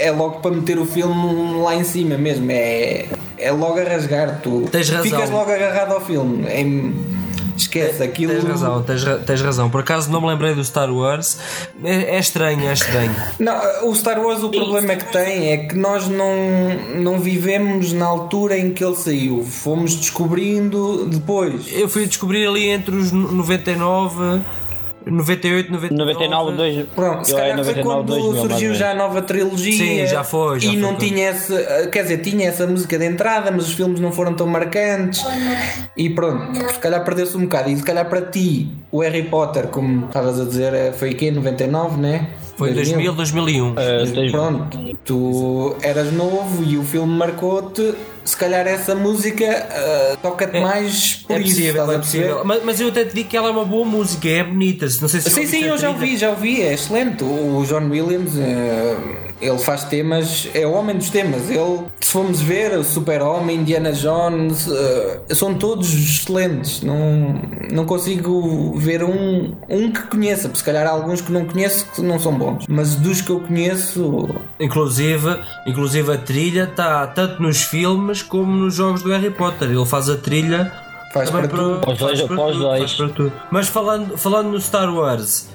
é 0.00 0.10
logo 0.10 0.40
para 0.40 0.50
meter 0.50 0.78
o 0.78 0.84
filme 0.84 1.60
lá 1.62 1.74
em 1.74 1.84
cima 1.84 2.16
mesmo. 2.18 2.50
É, 2.50 3.06
é 3.38 3.50
logo 3.50 3.78
a 3.80 3.84
rasgar. 3.84 4.40
Tu 4.42 4.62
Tens 4.70 4.88
razão. 4.90 5.04
ficas 5.10 5.30
logo 5.30 5.50
agarrado 5.50 5.92
ao 5.92 6.00
filme. 6.00 6.46
É- 6.46 7.13
esquece 7.56 8.02
aquilo. 8.02 8.32
Tens 8.32 8.44
razão, 8.44 8.82
tens, 8.82 9.04
tens 9.26 9.40
razão. 9.40 9.70
Por 9.70 9.80
acaso 9.80 10.10
não 10.10 10.20
me 10.20 10.28
lembrei 10.28 10.54
do 10.54 10.64
Star 10.64 10.92
Wars. 10.92 11.38
É, 11.82 12.16
é 12.16 12.18
estranho, 12.18 12.68
é 12.68 12.72
estranho. 12.72 13.14
Não, 13.38 13.88
o 13.88 13.94
Star 13.94 14.20
Wars 14.20 14.42
o 14.42 14.50
problema 14.50 14.96
que 14.96 15.12
tem 15.12 15.52
é 15.52 15.56
que 15.58 15.76
nós 15.76 16.08
não, 16.08 16.34
não 16.96 17.18
vivemos 17.18 17.92
na 17.92 18.06
altura 18.06 18.58
em 18.58 18.72
que 18.72 18.84
ele 18.84 18.96
saiu. 18.96 19.44
Fomos 19.44 19.94
descobrindo 19.94 21.06
depois. 21.06 21.66
Eu 21.72 21.88
fui 21.88 22.06
descobrir 22.06 22.46
ali 22.46 22.68
entre 22.68 22.94
os 22.94 23.12
99, 23.12 24.42
98, 25.06 25.70
99. 25.72 26.12
99, 26.14 26.56
2, 26.56 26.86
Pronto, 26.94 27.24
se 27.26 27.34
é 27.34 27.36
calhar 27.36 27.56
foi 27.56 27.64
99, 27.74 27.82
quando 27.96 28.06
2000, 28.06 28.30
mais 28.32 28.42
ou 28.44 28.50
surgiu 28.50 28.74
já 28.74 28.90
a 28.90 28.94
nova 28.94 29.22
trilogia 29.22 29.76
Sim, 29.76 30.06
já 30.06 30.24
foi, 30.24 30.60
já 30.60 30.68
e 30.68 30.72
foi 30.72 30.80
não 30.80 30.88
quando- 30.94 30.98
tinha 31.00 31.28
essa, 31.28 31.86
quer 31.88 32.02
dizer, 32.02 32.18
tinha 32.18 32.48
essa 32.48 32.66
música 32.66 32.98
de 32.98 33.04
entrada, 33.04 33.50
mas 33.50 33.66
os 33.68 33.72
filmes 33.74 34.00
não 34.00 34.10
foram 34.12 34.34
tão 34.34 34.46
marcantes 34.46 35.24
e 35.96 36.08
pronto, 36.10 36.56
se 36.72 36.78
calhar 36.78 37.04
perdeu-se 37.04 37.36
um 37.36 37.42
bocado. 37.42 37.70
E 37.70 37.76
se 37.76 37.82
calhar 37.82 38.08
para 38.08 38.22
ti, 38.22 38.68
o 38.90 39.00
Harry 39.00 39.24
Potter, 39.24 39.66
como 39.68 40.06
estavas 40.06 40.40
a 40.40 40.44
dizer, 40.44 40.72
é- 40.72 40.92
foi 40.92 41.10
aqui 41.10 41.26
em 41.26 41.32
99, 41.32 41.96
né? 42.00 42.28
Foi 42.56 42.72
2000, 42.72 43.12
2001. 43.14 43.74
Eh, 43.76 44.06
tens- 44.14 44.30
Pronto, 44.30 44.78
tu 45.04 45.74
eras 45.82 46.12
novo 46.12 46.62
e 46.64 46.76
o 46.78 46.82
filme 46.84 47.12
marcou-te. 47.16 47.94
Se 48.24 48.36
calhar 48.36 48.66
essa 48.66 48.94
música 48.94 49.44
ah, 49.70 50.16
toca-te 50.22 50.58
mais 50.60 51.16
por 51.26 51.36
é 51.36 51.40
isso. 51.40 51.56
possível, 51.56 51.92
é 51.92 51.98
possível. 51.98 52.40
Mas, 52.44 52.64
mas 52.64 52.80
eu 52.80 52.88
até 52.88 53.04
te 53.04 53.14
digo 53.14 53.28
que 53.28 53.36
ela 53.36 53.48
é 53.48 53.50
uma 53.50 53.64
boa 53.66 53.84
música, 53.84 54.28
é 54.28 54.42
bonita. 54.44 54.86
Não 55.02 55.08
sei 55.08 55.20
se 55.20 55.28
Sim, 55.30 55.46
sim, 55.46 55.64
eu 55.64 55.76
já 55.76 55.90
ouvi, 55.90 56.16
já 56.16 56.30
ouvi, 56.30 56.62
é 56.62 56.72
excelente. 56.72 57.22
O 57.22 57.64
John 57.68 57.90
Williams, 57.90 58.32
eh, 58.38 58.96
ele 59.46 59.58
faz 59.58 59.84
temas, 59.84 60.48
é 60.54 60.66
o 60.66 60.72
homem 60.72 60.96
dos 60.96 61.10
temas. 61.10 61.50
Ele, 61.50 61.84
se 62.00 62.12
formos 62.12 62.40
ver, 62.40 62.78
o 62.78 62.84
Super-Homem, 62.84 63.56
Indiana 63.56 63.92
Jones, 63.92 64.68
eh, 64.68 65.34
são 65.34 65.54
todos 65.54 65.92
excelentes. 65.92 66.82
Não, 66.82 67.40
não 67.70 67.84
consigo 67.84 68.78
ver 68.78 69.04
um, 69.04 69.54
um 69.68 69.92
que 69.92 70.02
conheça, 70.04 70.48
porque 70.48 70.58
se 70.58 70.64
calhar 70.64 70.86
há 70.86 70.90
alguns 70.90 71.20
que 71.20 71.30
não 71.30 71.44
conheço 71.44 71.86
que 71.94 72.00
não 72.02 72.18
são 72.18 72.32
bons. 72.36 72.64
Mas 72.68 72.94
dos 72.94 73.20
que 73.20 73.30
eu 73.30 73.40
conheço, 73.40 74.28
Inclusive, 74.58 75.36
inclusive 75.66 76.12
a 76.12 76.18
trilha 76.18 76.64
está 76.64 77.06
tanto 77.06 77.42
nos 77.42 77.62
filmes 77.62 78.22
como 78.22 78.52
nos 78.52 78.74
jogos 78.74 79.02
do 79.02 79.10
Harry 79.10 79.30
Potter. 79.30 79.68
Ele 79.68 79.84
faz 79.84 80.08
a 80.08 80.16
trilha 80.16 80.72
faz 81.12 81.30
para 81.30 81.46
tudo. 81.46 81.80
Para 81.80 81.96
para 81.96 82.78
faz 82.78 82.94
para 82.94 83.08
tudo. 83.08 83.32
Mas 83.50 83.68
falando, 83.68 84.18
falando 84.18 84.50
no 84.50 84.60
Star 84.60 84.92
Wars, 84.92 85.48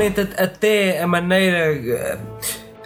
realmente 0.00 0.20
até 0.36 1.02
a 1.02 1.06
maneira. 1.06 1.72
eh, 1.74 2.18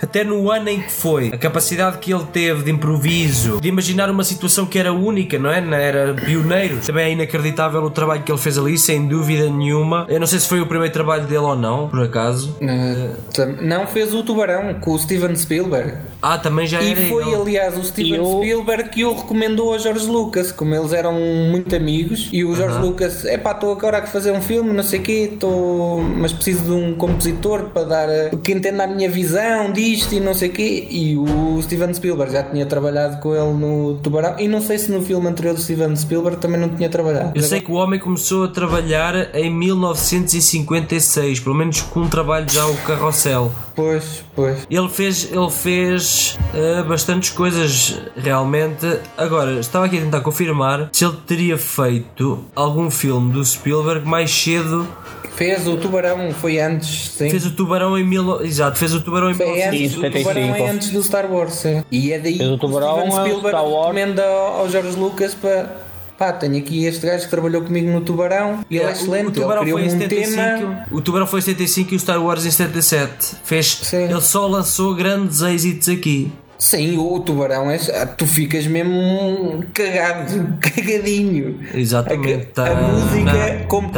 Até 0.03 0.23
no 0.23 0.51
ano 0.51 0.69
em 0.69 0.83
que 0.83 0.93
foi, 0.93 1.31
a 1.33 1.39
capacidade 1.39 1.97
que 1.97 2.13
ele 2.13 2.25
teve 2.31 2.65
de 2.65 2.71
improviso, 2.71 3.59
de 3.59 3.69
imaginar 3.69 4.11
uma 4.11 4.23
situação 4.25 4.67
que 4.67 4.79
era 4.79 4.93
única, 4.93 5.39
não 5.39 5.49
é? 5.51 5.63
Não 5.63 5.75
Era 5.75 6.13
pioneiro. 6.13 6.79
Também 6.85 7.05
é 7.07 7.11
inacreditável 7.13 7.83
o 7.83 7.89
trabalho 7.91 8.23
que 8.23 8.31
ele 8.31 8.39
fez 8.39 8.59
ali, 8.59 8.77
sem 8.77 9.07
dúvida 9.07 9.49
nenhuma. 9.49 10.05
Eu 10.11 10.21
não 10.21 10.27
sei 10.27 10.41
se 10.41 10.49
foi 10.49 10.61
o 10.61 10.67
primeiro 10.67 10.93
trabalho 10.93 11.23
dele 11.25 11.39
ou 11.39 11.57
não, 11.57 11.89
por 11.89 12.03
acaso. 12.03 12.55
Eh, 12.61 13.11
tam- 13.33 13.57
não 13.63 13.87
fez 13.87 14.13
o 14.13 14.23
Tubarão 14.23 14.75
com 14.75 14.91
o 14.93 14.99
Steven 14.99 15.35
Spielberg. 15.37 15.95
Ah, 16.27 16.39
também 16.39 16.67
já 16.67 16.83
era 16.83 17.01
E 17.01 17.09
foi, 17.11 17.23
ele. 17.25 17.35
aliás, 17.35 17.77
o 17.77 17.85
Steven 17.85 18.15
E 18.15 18.19
o- 18.21 18.39
Spielberg 18.39 18.89
que 18.89 19.05
o 19.05 19.13
recomendou 19.15 19.75
a 19.75 19.79
George 19.79 20.07
Lucas, 20.07 20.51
como 20.51 20.75
eles 20.75 20.93
eram 20.95 21.13
muito 21.13 21.77
amigos. 21.77 22.31
E 22.33 22.43
o 22.45 22.57
George 22.57 22.79
Lucas, 22.79 23.25
é 23.27 23.37
pá, 23.37 23.51
estou 23.53 23.71
agora 23.73 23.99
a 23.99 24.07
fazer 24.07 24.33
um 24.33 24.41
filme, 24.41 24.73
não 24.73 24.83
sei 24.83 25.01
o 25.01 25.03
quê, 25.03 25.31
estou, 25.35 26.01
mas 26.03 26.33
preciso 26.33 26.65
de 26.65 26.71
um 26.73 26.95
compositor 26.95 27.65
para 27.75 27.85
dar 27.85 28.09
eh, 28.09 28.31
que 28.43 28.53
entenda 28.53 28.85
a 28.85 28.87
minha 28.87 29.09
visão 29.11 29.71
disto 29.71 30.15
e 30.15 30.21
não 30.21 30.33
sei 30.33 30.49
o 30.49 30.53
quê. 30.53 30.87
E 30.91 31.15
o 31.17 31.61
Steven 31.63 31.93
Spielberg 31.93 32.33
já 32.33 32.43
tinha 32.43 32.65
trabalhado 32.65 33.21
com 33.21 33.35
ele 33.35 33.53
no 33.53 33.95
Tubarão. 34.03 34.37
E 34.39 34.49
não 34.49 34.63
sei 34.63 34.79
se 34.79 34.91
no 34.91 35.03
filme 35.03 35.29
anterior 35.29 35.55
do 35.55 35.61
Steven 35.61 35.95
Spielberg 35.95 36.39
também 36.39 36.59
não 36.59 36.71
tinha 36.71 36.89
trabalhado. 36.89 37.33
Eu 37.35 37.43
sei 37.43 37.61
que 37.61 37.71
o 37.71 37.75
homem 37.75 38.01
começou 38.01 38.45
a 38.45 38.49
trabalhar 38.49 39.35
em 39.35 39.51
1956, 39.51 41.41
pelo 41.41 41.55
menos 41.55 41.83
com 41.83 42.01
um 42.01 42.09
trabalho 42.09 42.49
já 42.51 42.67
o 42.67 42.75
Carrossel. 42.79 43.53
Pois, 43.77 44.24
pois. 44.35 44.67
Ele 44.71 44.89
fez, 44.89 45.31
ele 45.33 45.51
fez 45.51 46.39
eh, 46.55 46.83
bastantes 46.83 47.31
coisas 47.31 48.01
realmente. 48.17 48.99
Agora, 49.17 49.53
estava 49.61 49.87
aqui 49.87 49.99
a 49.99 50.01
tentar 50.01 50.21
confirmar 50.21 50.89
se 50.93 51.05
ele 51.05 51.17
teria 51.27 51.57
feito 51.59 52.45
algum 52.55 52.91
filme 52.91 53.33
do 53.33 53.45
Spielberg 53.45 54.07
mais 54.07 54.31
cedo. 54.31 54.87
Fez 55.35 55.67
o 55.67 55.77
Tubarão, 55.77 56.31
foi 56.31 56.61
antes, 56.61 57.11
sim. 57.11 57.29
Fez 57.29 57.45
o 57.45 57.51
Tubarão 57.51 57.99
em 57.99 58.05
mil, 58.05 58.41
exato, 58.43 58.79
fez 58.79 58.95
o 58.95 59.01
Tubarão 59.01 59.31
em 59.31 59.35
Foi 59.35 59.47
1955. 59.47 60.07
antes, 60.07 60.17
o 60.17 60.33
Tubarão 60.33 60.55
é 60.55 60.71
antes 60.71 60.91
do 60.91 61.03
Star 61.03 61.33
Wars, 61.33 61.55
sim. 61.55 61.83
E 61.91 62.13
é 62.13 62.21
daí 62.21 62.39
Fez 62.39 62.49
o 62.51 62.57
que 62.57 62.65
o 62.65 62.69
Tubarão, 62.69 62.99
Steven 62.99 63.11
é 63.11 63.11
o 63.11 63.21
Spielberg 63.21 63.49
Star 63.49 63.65
Wars. 63.65 63.87
recomenda 63.87 64.25
ao 64.25 64.55
ao 64.61 64.69
George 64.69 64.97
Lucas 64.97 65.35
para 65.35 65.77
pá, 66.19 66.33
tenho 66.33 66.57
aqui 66.59 66.85
este 66.85 67.07
gajo 67.07 67.25
que 67.25 67.31
trabalhou 67.31 67.63
comigo 67.63 67.91
no 67.91 68.01
Tubarão 68.01 68.61
e 68.71 68.77
ele 68.77 68.85
é 68.85 68.89
O- 68.89 68.91
excelente, 68.93 69.27
o 69.27 69.29
ele 69.31 69.41
Tubarão 69.41 69.67
foi 69.67 69.83
em 69.83 69.87
um 69.87 69.91
75, 69.91 70.37
tema. 70.37 70.87
o 70.91 71.01
Tubarão 71.01 71.27
foi 71.27 71.39
em 71.41 71.43
75 71.43 71.93
e 71.93 71.97
o 71.97 72.01
Star 72.01 72.23
Wars 72.25 72.45
em 72.47 72.51
77. 72.51 73.37
Fez, 73.45 73.67
Sim. 73.83 74.05
ele 74.05 74.21
só 74.21 74.47
lançou 74.47 74.95
grandes 74.95 75.41
êxitos 75.43 75.89
aqui. 75.89 76.33
Sim, 76.57 76.97
o 76.99 77.19
Tubarão 77.21 77.69
é. 77.71 77.77
ah, 77.95 78.07
Tu 78.07 78.27
ficas 78.27 78.67
mesmo 78.67 79.65
cagado, 79.75 80.57
cagadinho. 80.63 81.61
Exatamente. 81.75 82.49
A, 82.59 82.65
a 82.71 82.75
música 82.77 83.65
como. 83.69 83.91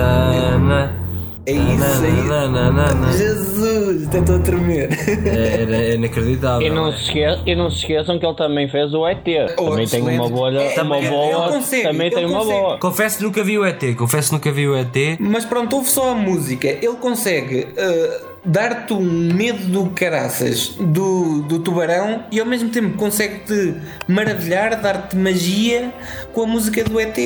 É 1.49 1.53
isso, 1.53 2.05
é 2.05 2.09
isso. 2.09 2.29
Tananana. 2.29 3.12
Jesus, 3.12 4.09
até 4.09 4.19
estou 4.19 4.35
a 4.37 4.38
tremer. 4.41 4.88
É, 5.26 5.62
é 5.91 5.95
inacreditável. 5.95 6.67
E 6.67 6.71
não, 6.71 6.88
é? 6.88 6.93
se 6.97 7.05
esque- 7.19 7.43
e 7.50 7.55
não 7.55 7.71
se 7.71 7.76
esqueçam 7.79 8.19
que 8.19 8.26
ele 8.26 8.35
também 8.37 8.69
fez 8.69 8.93
o 8.93 9.07
ET. 9.07 9.25
Oh, 9.57 9.71
também 9.71 9.87
tem 9.87 10.03
uma 10.03 10.29
bolha, 10.29 10.59
É, 10.61 10.83
uma 10.83 11.00
boa. 11.00 11.49
consegue, 11.53 11.83
também 11.85 12.11
tem 12.11 12.26
uma 12.26 12.45
boa. 12.45 12.79
Confesso 12.79 13.19
que 13.19 13.25
nunca 13.25 13.45
vi 13.45 13.59
o 13.59 13.65
ET. 13.65 13.95
Confesso 13.95 14.29
que 14.31 14.35
nunca 14.35 14.50
vi 14.53 14.67
o 14.69 14.76
ET. 14.76 15.17
Mas 15.21 15.45
pronto, 15.45 15.76
ouve 15.76 15.88
só 15.88 16.11
a 16.11 16.15
música. 16.17 16.67
Ele 16.67 16.97
consegue 17.00 17.69
uh, 17.79 18.26
dar-te 18.45 18.93
um 18.93 19.00
medo 19.33 19.65
do 19.67 19.87
caraças 19.91 20.71
do, 20.81 21.43
do 21.43 21.61
tubarão 21.61 22.25
e 22.33 22.41
ao 22.41 22.47
mesmo 22.47 22.71
tempo 22.71 22.97
consegue-te 22.99 23.75
maravilhar, 24.09 24.81
dar-te 24.81 25.15
magia 25.17 25.93
com 26.33 26.43
a 26.43 26.47
música 26.47 26.83
do 26.83 26.99
ET. 26.99 27.17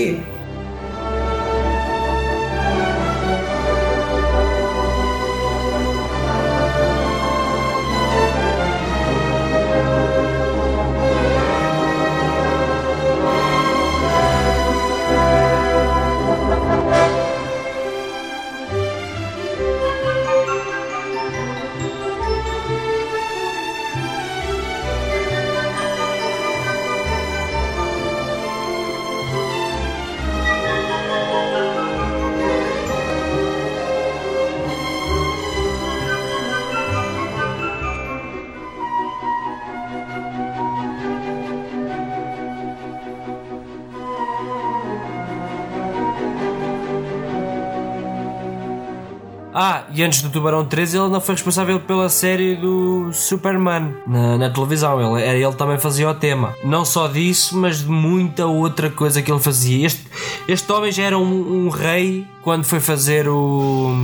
E 50.00 50.02
antes 50.02 50.22
do 50.22 50.30
Tubarão 50.30 50.64
3 50.64 50.94
ele 50.94 51.08
não 51.08 51.20
foi 51.20 51.34
responsável 51.34 51.78
pela 51.80 52.08
série 52.08 52.56
do 52.56 53.10
Superman 53.12 53.94
na, 54.06 54.38
na 54.38 54.48
televisão. 54.50 54.98
Ele, 55.16 55.22
era- 55.26 55.36
ele 55.38 55.54
também 55.54 55.78
fazia 55.78 56.08
o 56.08 56.14
tema. 56.14 56.54
Não 56.64 56.84
só 56.84 57.06
disso, 57.06 57.56
mas 57.56 57.80
de 57.84 57.90
muita 57.90 58.46
outra 58.46 58.88
coisa 58.88 59.20
que 59.20 59.30
ele 59.30 59.40
fazia. 59.40 59.86
Este, 59.86 60.02
este 60.48 60.72
homem 60.72 60.90
já 60.90 61.02
era 61.04 61.18
um, 61.18 61.66
um 61.66 61.68
rei 61.68 62.26
quando 62.42 62.64
foi 62.64 62.80
fazer 62.80 63.28
o. 63.28 63.94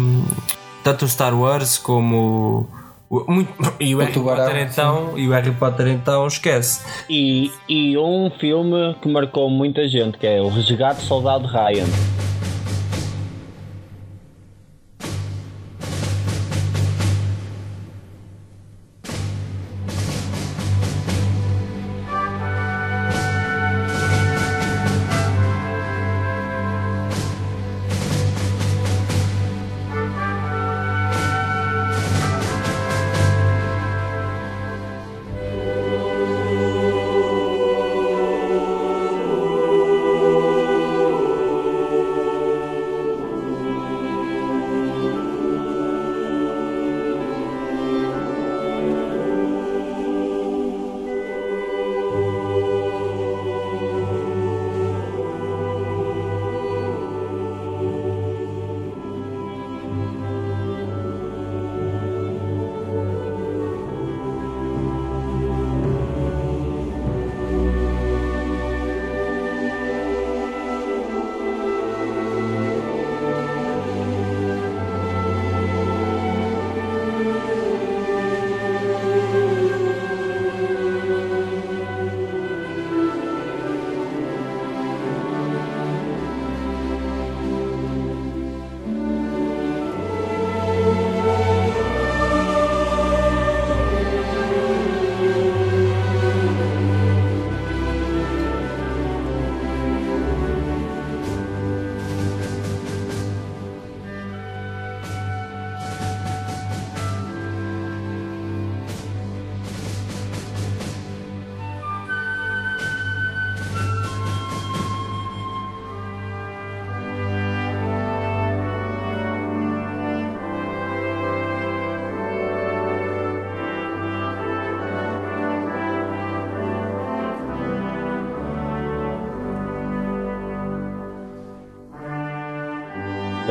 Tanto 0.84 1.04
o 1.04 1.08
Star 1.08 1.34
Wars 1.34 1.78
como. 1.78 2.68
o- 3.08 3.24
muito- 3.32 3.52
e 3.80 3.94
o, 3.94 3.98
Harry 3.98 4.12
Tubarão, 4.12 4.44
Potter 4.46 4.68
então 4.70 5.12
e 5.16 5.26
o 5.28 5.30
Harry 5.32 5.50
Potter 5.52 5.86
então 5.88 6.26
esquece 6.26 6.80
E, 7.08 7.50
e 7.68 7.96
um 7.96 8.30
filme 8.38 8.94
que 9.00 9.08
marcou 9.08 9.48
muita 9.48 9.88
gente, 9.88 10.18
que 10.18 10.26
é 10.26 10.40
O 10.42 10.48
Resgate 10.48 11.00
do 11.00 11.06
Soldado 11.06 11.46
Ryan. 11.46 11.86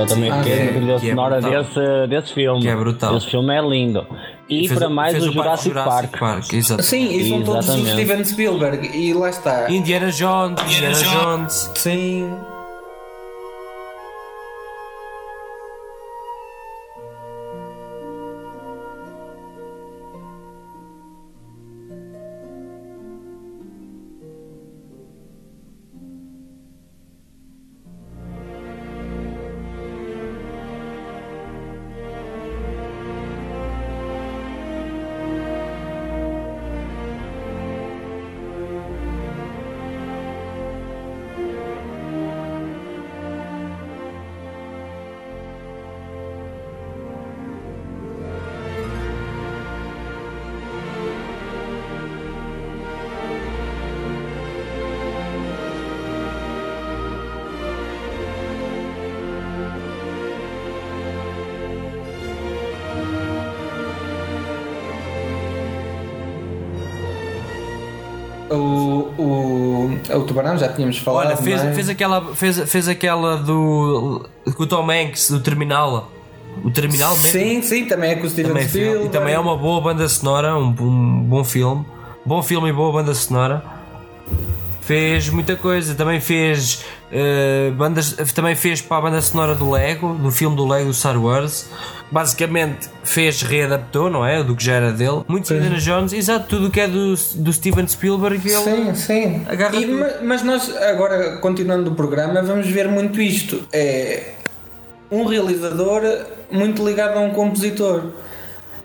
Eu 0.06 0.16
também 0.16 0.30
Ah, 0.32 0.44
fiquei 0.44 0.64
na 0.66 0.72
trilha 0.72 1.00
que 1.00 1.06
é 1.08 1.10
sonora 1.10 1.42
brutal. 1.42 1.64
desse, 1.64 2.08
desse 2.08 2.34
filme. 2.34 2.62
Que 2.62 2.68
é 2.68 2.76
brutal. 2.76 3.18
Esse 3.18 3.28
filme 3.30 3.56
é 3.56 3.62
lindo. 3.62 4.06
E, 4.48 4.68
Fez- 4.68 4.80
para 4.80 4.90
mais 4.90 5.12
fez 5.14 5.24
o 5.28 5.32
Jurassic, 5.32 5.74
Park. 6.20 6.54
exato. 6.54 6.84
Sim, 6.84 7.12
e 7.12 7.30
são 7.30 7.42
todos 7.42 7.68
os 7.68 7.74
Exatamente. 7.76 8.06
Steven 8.06 8.24
Spielberg. 8.26 8.98
E 8.98 9.14
lá 9.14 9.30
está. 9.30 9.72
Indiana 9.72 10.12
Jones, 10.12 10.62
Indiana 10.64 10.94
Jones. 10.94 11.72
Sim. 11.76 12.32
Tubarão 70.36 70.58
já 70.58 70.68
tínhamos 70.68 70.98
falado. 70.98 71.28
Olha, 71.28 71.38
fez, 71.38 71.64
é? 71.64 71.74
fez, 71.74 71.88
aquela, 71.88 72.36
fez, 72.36 72.60
fez 72.70 72.88
aquela 72.90 73.38
do. 73.38 74.28
com 74.54 74.64
o 74.64 74.68
Tom 74.68 74.92
Hanks, 74.92 75.32
do 75.32 75.40
Terminal. 75.40 76.12
O 76.62 76.70
Terminal 76.70 77.12
mesmo. 77.12 77.32
Sim, 77.32 77.62
sim, 77.62 77.86
também 77.86 78.12
é 78.12 78.16
com 78.16 78.28
o 78.28 78.30
Steven 78.30 78.52
também, 78.52 78.68
filme. 78.68 78.88
Spielberg. 78.88 79.08
E 79.08 79.18
também 79.18 79.34
é 79.34 79.40
uma 79.40 79.56
boa 79.56 79.80
banda 79.80 80.08
sonora, 80.10 80.58
um, 80.58 80.76
um 80.78 81.24
bom 81.24 81.44
filme. 81.44 81.86
Bom 82.26 82.44
filme 82.44 82.70
e 82.70 82.74
boa 82.74 82.92
banda 82.92 83.14
sonora. 83.14 83.64
Fez 84.86 85.30
muita 85.30 85.56
coisa, 85.56 85.96
também 85.96 86.20
fez 86.20 86.86
eh, 87.12 87.72
bandas, 87.76 88.14
também 88.36 88.54
fez 88.56 88.82
para 88.82 88.98
a 88.98 89.02
banda 89.02 89.22
sonora 89.22 89.56
do 89.56 89.72
Lego, 89.72 90.14
do 90.14 90.30
filme 90.32 90.56
do 90.56 90.68
Lego 90.68 90.94
Star 90.94 91.20
Wars. 91.20 91.68
Basicamente 92.12 92.88
fez, 93.04 93.42
readaptou, 93.42 94.12
não 94.12 94.24
é? 94.24 94.44
Do 94.44 94.56
que 94.56 94.64
já 94.64 94.74
era 94.74 94.92
dele. 94.92 95.24
Muito 95.28 95.52
Indiana 95.52 95.80
Jones, 95.80 96.14
exato, 96.14 96.46
tudo 96.48 96.68
o 96.68 96.72
que 96.72 96.80
é 96.80 96.88
do, 96.88 97.16
do 97.16 97.52
Steven 97.52 97.88
Spielberg. 97.88 98.48
Ele, 98.48 98.64
Sim, 98.64 98.94
sim. 98.94 99.46
Agarra 99.50 99.76
E, 99.76 100.24
mas 100.24 100.44
nós, 100.44 100.70
agora, 100.78 101.38
continuando 101.38 101.90
o 101.90 101.96
programa, 101.96 102.44
vamos 102.44 102.68
ver 102.68 102.88
muito 102.88 103.20
isto. 103.20 103.68
É 103.74 104.34
um 105.10 105.26
realizador 105.26 106.04
muito 106.52 106.86
ligado 106.86 107.18
a 107.18 107.22
um 107.22 107.32
compositor. 107.32 108.12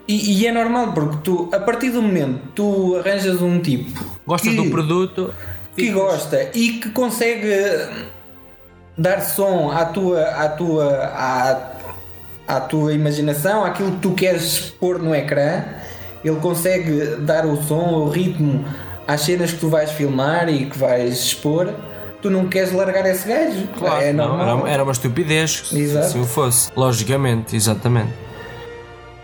E, 0.07 0.41
e 0.41 0.47
é 0.47 0.51
normal, 0.51 0.93
porque 0.93 1.17
tu, 1.23 1.49
a 1.53 1.59
partir 1.59 1.91
do 1.91 2.01
momento 2.01 2.39
que 2.39 2.47
tu 2.55 2.95
arranjas 2.97 3.41
um 3.41 3.59
tipo 3.59 4.03
Gostas 4.25 4.49
que, 4.49 4.55
do 4.55 4.69
produto. 4.69 5.31
Que 5.75 5.91
gosta 5.91 6.49
e 6.53 6.73
que 6.73 6.89
consegue 6.89 7.53
dar 8.97 9.21
som 9.21 9.71
à 9.71 9.85
tua, 9.85 10.21
à 10.23 10.49
tua, 10.49 10.95
à, 11.05 11.71
à 12.47 12.59
tua 12.59 12.93
imaginação, 12.93 13.63
àquilo 13.63 13.93
que 13.93 13.99
tu 13.99 14.11
queres 14.11 14.59
pôr 14.79 14.99
no 14.99 15.15
ecrã, 15.15 15.63
ele 16.23 16.37
consegue 16.37 17.15
dar 17.21 17.45
o 17.45 17.61
som, 17.63 17.93
o 17.93 18.09
ritmo 18.09 18.63
às 19.07 19.21
cenas 19.21 19.51
que 19.51 19.59
tu 19.59 19.69
vais 19.69 19.91
filmar 19.91 20.49
e 20.49 20.65
que 20.65 20.77
vais 20.77 21.17
expor. 21.19 21.73
Tu 22.21 22.29
não 22.29 22.47
queres 22.47 22.71
largar 22.71 23.03
esse 23.07 23.27
gajo. 23.27 23.67
Claro, 23.79 24.03
é 24.03 24.13
não, 24.13 24.39
era, 24.39 24.73
era 24.73 24.83
uma 24.83 24.91
estupidez 24.91 25.63
se 25.65 25.79
Exato. 25.79 26.05
assim 26.05 26.21
o 26.21 26.25
fosse. 26.25 26.69
Logicamente, 26.75 27.55
exatamente. 27.55 28.13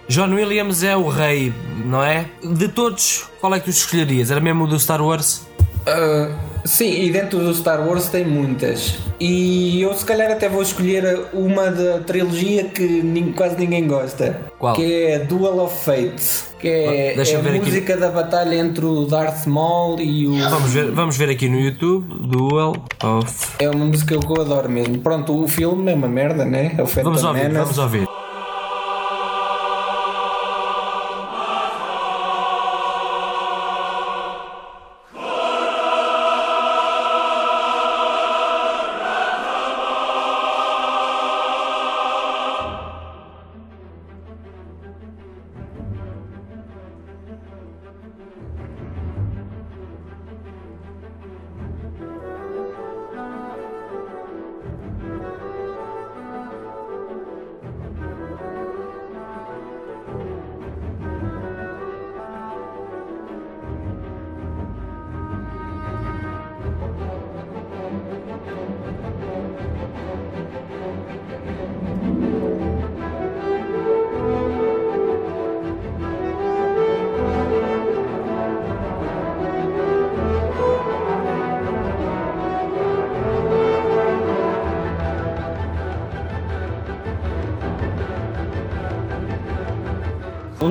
John 0.09 0.33
Williams 0.33 0.83
é 0.83 0.95
o 0.95 1.07
rei, 1.07 1.53
não 1.85 2.01
é? 2.01 2.25
De 2.41 2.67
todos, 2.69 3.29
qual 3.39 3.53
é 3.53 3.59
que 3.59 3.65
tu 3.65 3.71
escolherias? 3.71 4.31
Era 4.31 4.39
mesmo 4.39 4.63
o 4.63 4.67
do 4.67 4.79
Star 4.79 5.01
Wars? 5.01 5.45
Ah, 5.87 6.29
Sim, 6.67 7.01
e 7.01 7.09
dentro 7.09 7.39
do 7.39 7.53
Star 7.53 7.87
Wars 7.87 8.09
tem 8.09 8.25
muitas. 8.25 8.97
E 9.19 9.81
eu 9.81 9.93
se 9.93 10.03
calhar 10.03 10.29
até 10.29 10.49
vou 10.49 10.61
escolher 10.61 11.27
uma 11.33 11.71
da 11.71 11.99
trilogia 11.99 12.65
que 12.65 13.33
quase 13.35 13.55
ninguém 13.57 13.87
gosta. 13.87 14.41
Qual? 14.59 14.75
Que 14.75 15.03
é 15.05 15.19
Duel 15.19 15.59
of 15.59 15.85
Fate. 15.85 16.43
Que 16.59 16.67
é, 16.67 17.15
deixa 17.15 17.37
é 17.37 17.39
a 17.39 17.41
ver 17.41 17.55
aqui. 17.55 17.59
música 17.59 17.95
da 17.95 18.09
batalha 18.09 18.55
entre 18.55 18.85
o 18.85 19.05
Darth 19.05 19.45
Maul 19.47 19.99
e 20.01 20.27
o. 20.27 20.49
Vamos 20.49 20.73
ver, 20.73 20.91
vamos 20.91 21.17
ver 21.17 21.29
aqui 21.29 21.47
no 21.47 21.57
YouTube. 21.57 22.05
Duel 22.19 22.73
of. 23.03 23.47
É 23.59 23.69
uma 23.69 23.85
música 23.85 24.17
que 24.17 24.27
eu 24.27 24.41
adoro 24.41 24.69
mesmo. 24.69 24.97
Pronto, 24.99 25.41
o 25.41 25.47
filme 25.47 25.91
é 25.91 25.95
uma 25.95 26.09
merda, 26.09 26.43
né? 26.43 26.75
É 26.77 26.83
o 26.83 26.87
Phantom 26.87 27.11
Vamos 27.11 27.23
ouvir, 27.23 27.43
Menace. 27.43 27.59
vamos 27.59 27.77
ouvir. 27.77 28.26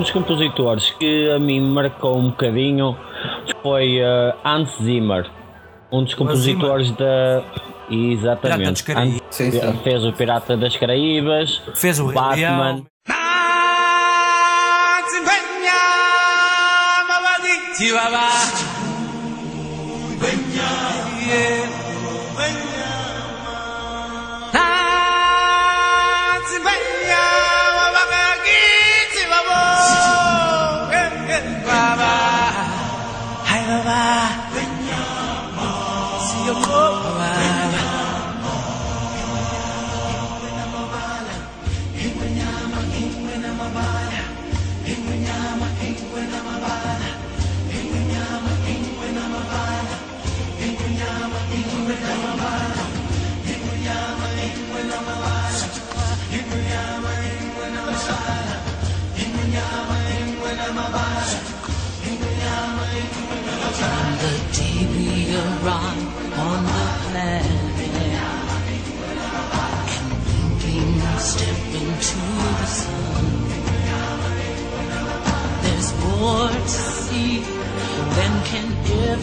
Dos 0.07 0.11
compositores 0.11 0.89
que 0.91 1.29
a 1.31 1.39
mim 1.39 1.59
me 1.59 1.73
marcou 1.73 2.17
um 2.17 2.29
bocadinho 2.29 2.97
foi 3.61 3.99
eh, 3.99 4.35
Hans 4.43 4.77
Zimmer. 4.81 5.29
Um 5.91 6.03
dos 6.03 6.13
compositores 6.13 6.91
da. 6.91 7.43
Exatamente. 7.89 8.83
Pirata 8.83 9.05
Sim, 9.29 9.51
sim. 9.51 9.79
Fez 9.83 10.05
o 10.05 10.13
Pirata 10.13 10.57
das 10.57 10.75
Caraíbas, 10.75 11.61
Fez 11.75 11.99
o 11.99 12.07
Rei 12.07 12.15
Batman. 12.15 12.83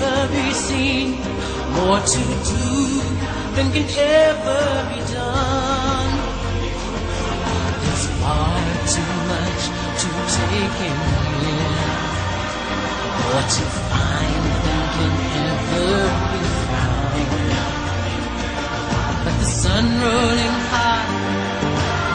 Ever 0.01 0.33
be 0.33 0.53
seen, 0.53 1.11
more 1.77 2.01
to 2.01 2.23
do 2.51 3.01
than 3.55 3.71
can 3.73 3.87
ever 3.99 4.63
be 4.91 5.01
done. 5.13 6.13
There's 7.83 8.07
far 8.21 8.59
too 8.95 9.13
much 9.31 9.63
to 10.01 10.09
take 10.35 10.79
in 10.89 10.99
here. 11.43 11.83
More 13.23 13.47
to 13.57 13.65
find 13.89 14.45
than 14.65 14.83
can 14.99 15.47
ever 15.51 16.03
be 16.33 16.43
found. 16.71 17.15
But 19.25 19.35
the 19.39 19.47
sun 19.47 19.85
rolling 20.03 20.59
high 20.75 21.09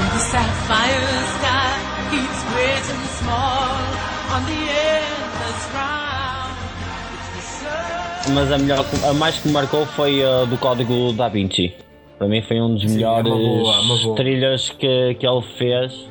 in 0.02 0.08
the 0.16 0.22
sapphire 0.32 1.18
sky 1.36 1.74
keeps 2.12 2.40
great 2.52 2.86
and 2.94 3.06
small 3.20 3.74
on 4.34 4.42
the 4.46 4.60
endless 4.70 5.74
round. 5.74 6.09
Mas 8.34 8.52
a, 8.52 8.58
melhor, 8.58 8.86
a 9.10 9.14
mais 9.14 9.38
que 9.38 9.48
me 9.48 9.54
marcou 9.54 9.86
foi 9.86 10.24
a 10.24 10.46
do 10.46 10.58
Código 10.58 11.14
Da 11.14 11.28
Vinci. 11.28 11.74
Para 12.18 12.28
mim 12.28 12.42
foi 12.42 12.62
um 12.62 12.76
dos 12.76 12.90
Sim, 12.92 13.04
é 13.04 13.08
uma 13.08 13.24
melhores 13.24 13.48
boa, 13.48 13.80
uma 13.80 13.98
boa. 13.98 14.16
trilhas 14.16 14.70
que, 14.72 15.16
que 15.16 15.26
ele 15.28 15.42
fez. 15.58 16.08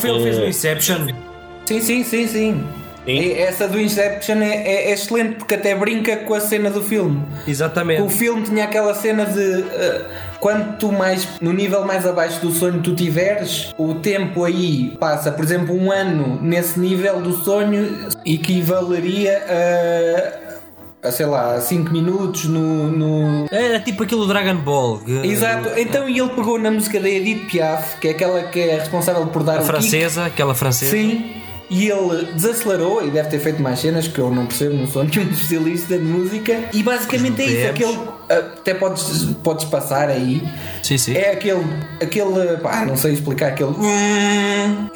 Foi 0.00 0.10
ele 0.10 0.18
que 0.18 0.24
fez 0.24 0.38
o 0.38 0.42
Eh, 0.42 0.48
Inception? 0.48 1.06
Sim, 1.66 1.80
sim, 1.80 2.04
sim, 2.04 2.26
sim. 2.26 2.64
E 3.06 3.32
essa 3.32 3.66
do 3.66 3.80
Inception 3.80 4.36
é, 4.42 4.56
é- 4.56 4.90
é 4.90 4.92
excelente 4.92 5.36
porque 5.36 5.54
até 5.54 5.74
brinca 5.74 6.16
com 6.18 6.34
a 6.34 6.40
cena 6.40 6.70
do 6.70 6.82
filme. 6.82 7.22
Exatamente. 7.48 8.02
O 8.02 8.08
filme 8.08 8.42
tinha 8.42 8.64
aquela 8.64 8.94
cena 8.94 9.24
de 9.24 9.40
uh, 9.40 10.04
quanto 10.38 10.92
mais 10.92 11.26
no 11.40 11.52
nível 11.52 11.84
mais 11.84 12.06
abaixo 12.06 12.40
do 12.40 12.50
sonho 12.52 12.80
tu 12.82 12.94
tiveres, 12.94 13.72
o 13.78 13.94
tempo 13.94 14.44
aí 14.44 14.96
passa, 15.00 15.32
por 15.32 15.42
exemplo, 15.44 15.74
um 15.74 15.90
ano 15.90 16.38
nesse 16.42 16.78
nível 16.78 17.20
do 17.22 17.32
sonho 17.32 18.08
equivaleria 18.24 19.42
a 19.48 20.49
a, 21.02 21.10
sei 21.10 21.26
lá, 21.26 21.60
5 21.60 21.90
minutos 21.92 22.44
no, 22.44 22.90
no, 22.90 23.46
Era 23.50 23.80
tipo 23.80 24.02
aquilo 24.02 24.22
do 24.22 24.28
Dragon 24.28 24.56
Ball. 24.60 24.98
que- 24.98 25.12
Exato, 25.26 25.70
então 25.78 26.08
e 26.08 26.18
ele 26.18 26.28
pegou 26.30 26.58
na 26.58 26.70
música 26.70 27.00
da 27.00 27.08
Edith 27.08 27.46
Piaf, 27.50 27.98
que 28.00 28.08
é 28.08 28.10
aquela 28.10 28.42
que 28.44 28.60
é 28.60 28.76
responsável 28.78 29.26
por 29.28 29.42
dar 29.42 29.52
A 29.52 29.56
o 29.56 29.58
kick. 29.60 29.66
francesa, 29.70 30.26
aquela 30.26 30.54
francesa. 30.54 30.90
Sim, 30.92 31.32
e 31.70 31.88
ele 31.88 32.24
desacelerou 32.34 33.06
e 33.06 33.10
deve 33.10 33.28
ter 33.28 33.38
feito 33.38 33.62
mais 33.62 33.78
cenas 33.78 34.08
que 34.08 34.18
eu 34.18 34.30
não 34.30 34.44
percebo, 34.46 34.74
não 34.76 34.86
sou 34.86 35.02
nenhum 35.04 35.30
especialista 35.30 35.96
de 35.96 36.04
música. 36.04 36.64
E 36.72 36.82
basicamente 36.82 37.40
é 37.42 37.44
isso, 37.46 37.72
Podemos. 37.72 37.94
aquele. 37.96 38.19
Até 38.30 38.74
podes, 38.74 39.24
podes 39.42 39.64
passar 39.64 40.08
aí. 40.08 40.40
Sim, 40.84 40.96
sim. 40.96 41.16
É 41.16 41.32
aquele. 41.32 41.64
aquele 42.00 42.56
pá, 42.58 42.84
não 42.86 42.96
sei 42.96 43.14
explicar, 43.14 43.48
aquele. 43.48 43.74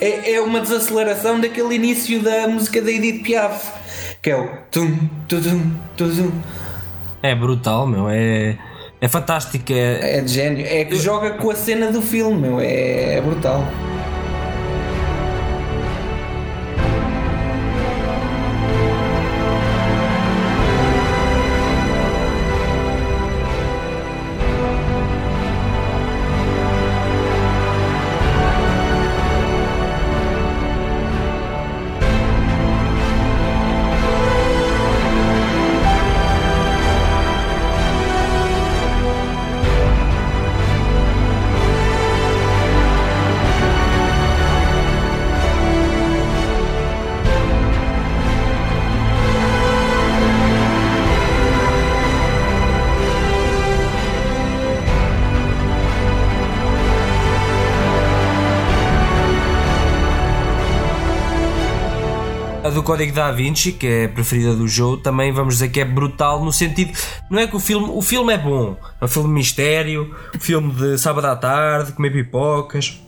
É, 0.01 0.35
é 0.35 0.40
uma 0.40 0.61
desaceleração 0.61 1.40
daquele 1.40 1.75
início 1.75 2.23
da 2.23 2.47
música 2.47 2.81
da 2.81 2.90
Edith 2.92 3.25
Piaf, 3.25 3.73
que 4.23 4.31
é 4.31 4.37
o. 4.37 4.49
Tum, 4.70 4.97
tum, 5.29 5.40
tum, 5.97 6.07
tum. 6.09 6.33
É 7.23 7.35
brutal, 7.35 7.87
meu. 7.88 8.09
É, 8.09 8.57
é 9.01 9.09
fantástico. 9.09 9.73
É, 9.73 10.18
É 10.18 10.20
de 10.20 10.33
gênio, 10.33 10.64
é 10.64 10.85
que 10.85 10.94
joga 10.97 11.31
com 11.33 11.51
a 11.51 11.57
cena 11.57 11.90
do 11.90 12.01
filme, 12.01 12.40
meu, 12.40 12.61
é, 12.61 13.16
é 13.16 13.20
brutal. 13.20 13.64
Código 62.85 63.12
da 63.12 63.33
Vinci, 63.33 63.73
que 63.73 63.87
é 63.87 64.05
a 64.05 64.09
preferida 64.09 64.55
do 64.55 64.68
Joe, 64.68 65.01
também 65.01 65.33
vamos 65.33 65.55
dizer 65.55 65.70
que 65.70 65.81
é 65.81 65.85
brutal 65.85 66.44
no 66.44 66.53
sentido. 66.53 66.92
Não 67.31 67.38
é 67.38 67.47
que 67.47 67.57
o 67.57 67.61
filme. 67.61 67.88
O 67.90 68.03
filme 68.03 68.33
é 68.33 68.38
bom. 68.38 68.77
É 69.01 69.05
um 69.05 69.09
filme 69.09 69.29
de 69.29 69.35
mistério, 69.35 70.14
um 70.37 70.40
filme 70.40 70.73
de 70.73 70.99
sábado 70.99 71.27
à 71.27 71.35
tarde, 71.35 71.92
comer 71.92 72.12
pipocas. 72.12 73.01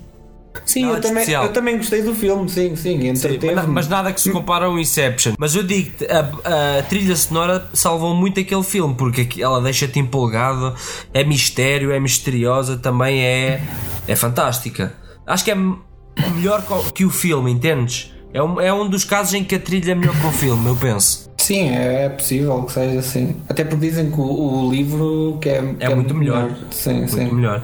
Sim, 0.65 0.87
Nada 0.87 0.97
eu 0.97 1.01
também, 1.03 1.19
especial. 1.19 1.45
eu 1.45 1.53
também 1.53 1.77
gostei 1.77 2.01
do 2.01 2.15
filme, 2.15 2.49
sim, 2.49 2.75
sim, 2.77 3.09
entreteve 3.09 3.55
mas, 3.55 3.67
mas 3.67 3.89
nada 3.89 4.11
que 4.11 4.19
se 4.19 4.31
compara 4.31 4.65
ao 4.65 4.79
Inception. 4.79 5.35
Mas 5.39 5.55
eu 5.55 5.63
digo 5.63 5.93
a, 6.09 6.79
a 6.79 6.83
trilha 6.85 7.15
sonora 7.15 7.69
salvou 7.75 8.15
muito 8.15 8.41
aquele 8.41 8.63
filme 8.63 8.95
porque 8.95 9.43
ela 9.43 9.61
deixa-te 9.61 9.99
empolgado, 9.99 10.75
é 11.13 11.23
mistério, 11.25 11.93
é 11.93 12.01
misteriosa, 12.01 12.79
também 12.79 13.21
é, 13.21 13.61
é 14.09 14.17
fantástica. 14.17 14.95
Acho 15.27 15.45
que 15.45 15.51
é 15.51 15.55
melhor 15.55 16.65
que 16.95 17.05
o 17.05 17.11
filme, 17.11 17.51
entendes? 17.51 18.16
É 18.37 18.43
um, 18.43 18.61
é 18.61 18.71
um 18.71 18.87
dos 18.87 19.03
casos 19.03 19.33
em 19.33 19.43
que 19.43 19.55
a 19.55 19.59
trilha 19.59 19.93
é 19.93 19.95
melhor 19.95 20.15
que 20.15 20.27
o 20.27 20.31
filme, 20.31 20.67
eu 20.67 20.77
penso. 20.77 21.31
Sim, 21.39 21.71
é, 21.71 22.05
é 22.05 22.09
possível 22.11 22.63
que 22.65 22.73
seja 22.73 22.99
assim. 22.99 23.35
Até 23.49 23.65
porque 23.65 23.87
dizem 23.87 24.11
que 24.11 24.21
o, 24.21 24.25
o 24.67 24.71
livro 24.71 25.39
que 25.41 25.49
é, 25.49 25.63
que 25.63 25.77
É 25.83 25.95
muito 25.95 26.15
melhor. 26.15 26.51
Sim, 26.71 27.09
sim. 27.09 27.21
Muito 27.21 27.35
melhor. 27.35 27.63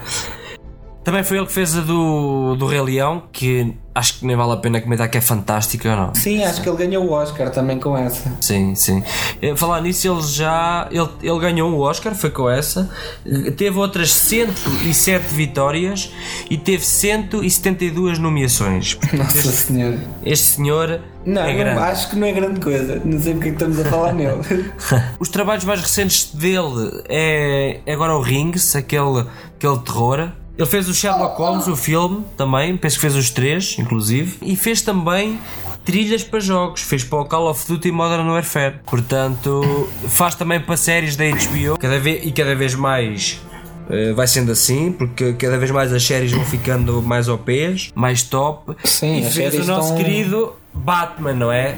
Também 1.04 1.24
foi 1.24 1.36
ele 1.38 1.46
que 1.46 1.52
fez 1.52 1.76
a 1.76 1.80
do, 1.80 2.54
do 2.54 2.66
Rei 2.66 2.80
Leão, 2.80 3.24
que 3.32 3.74
acho 3.94 4.20
que 4.20 4.26
nem 4.26 4.36
vale 4.36 4.52
a 4.52 4.56
pena 4.56 4.80
comentar 4.80 5.08
que 5.10 5.18
é 5.18 5.20
fantástica 5.20 5.90
ou 5.90 5.96
não. 5.96 6.14
Sim, 6.14 6.44
acho 6.44 6.62
que 6.62 6.68
ele 6.68 6.78
ganhou 6.78 7.04
o 7.04 7.10
Oscar 7.10 7.50
também 7.50 7.78
com 7.80 7.96
essa. 7.98 8.32
Sim, 8.40 8.74
sim. 8.76 9.02
Eh, 9.42 9.54
Falar 9.56 9.80
nisso, 9.80 10.06
ele 10.08 10.22
já. 10.22 10.88
Ele, 10.92 11.08
ele 11.22 11.38
ganhou 11.40 11.72
o 11.72 11.80
Oscar, 11.80 12.14
foi 12.14 12.30
com 12.30 12.48
essa. 12.48 12.88
Eh, 13.26 13.50
Teve 13.50 13.78
outras 13.78 14.12
107 14.14 15.34
vitórias 15.34 16.12
e 16.48 16.56
teve 16.56 16.84
172 16.84 18.18
nomeações. 18.18 18.96
Nossa 19.12 19.50
Senhora. 19.50 19.98
Este 20.24 20.44
senhor 20.44 21.00
Não, 21.26 21.42
é 21.42 21.74
não, 21.74 21.82
acho 21.82 22.10
que 22.10 22.16
não 22.16 22.26
é 22.28 22.32
grande 22.32 22.60
coisa. 22.60 23.02
Não 23.04 23.20
sei 23.20 23.32
porque 23.34 23.48
é 23.48 23.52
que 23.52 23.56
estamos 23.56 23.80
a 23.80 23.84
falar 23.86 24.12
nele. 24.12 24.38
Os 25.18 25.28
trabalhos 25.28 25.64
mais 25.64 25.80
recentes 25.80 26.32
dele 26.32 27.02
é 27.08 27.80
agora 27.88 28.16
o 28.16 28.22
Rings, 28.22 28.76
aquele, 28.76 29.26
aquele 29.56 29.78
terror. 29.80 30.30
Ele 30.58 30.66
fez 30.66 30.88
o 30.88 30.94
Sherlock 30.94 31.36
Holmes, 31.40 31.66
o 31.66 31.76
filme 31.76 32.24
também, 32.36 32.76
penso 32.76 32.96
que 32.96 33.00
fez 33.02 33.16
os 33.16 33.30
três, 33.30 33.76
inclusive, 33.78 34.36
e 34.42 34.54
fez 34.54 34.82
também 34.82 35.38
trilhas 35.84 36.22
para 36.22 36.38
jogos, 36.40 36.82
fez 36.82 37.02
para 37.02 37.20
o 37.20 37.24
Call 37.24 37.48
of 37.50 37.66
Duty 37.66 37.90
Modern 37.90 38.28
Warfare. 38.28 38.76
Portanto, 38.86 39.88
faz 40.08 40.34
também 40.34 40.60
para 40.60 40.76
séries 40.76 41.16
da 41.16 41.24
HBO 41.24 41.78
cada 41.78 41.98
vez, 41.98 42.24
e 42.26 42.30
cada 42.32 42.54
vez 42.54 42.74
mais. 42.74 43.40
eh, 43.90 44.12
Vai 44.12 44.26
sendo 44.28 44.52
assim, 44.52 44.92
porque 44.92 45.32
cada 45.32 45.58
vez 45.58 45.70
mais 45.70 45.92
as 45.92 46.04
séries 46.04 46.30
vão 46.32 46.44
ficando 46.44 47.02
mais 47.02 47.28
OPs, 47.28 47.90
mais 47.94 48.22
top. 48.22 48.76
Sim, 48.84 49.18
e 49.20 49.30
fez 49.30 49.54
o 49.54 49.64
nosso 49.64 49.88
estão- 49.92 49.96
querido 49.96 50.52
Batman, 50.72 51.32
não 51.34 51.50
é? 51.50 51.76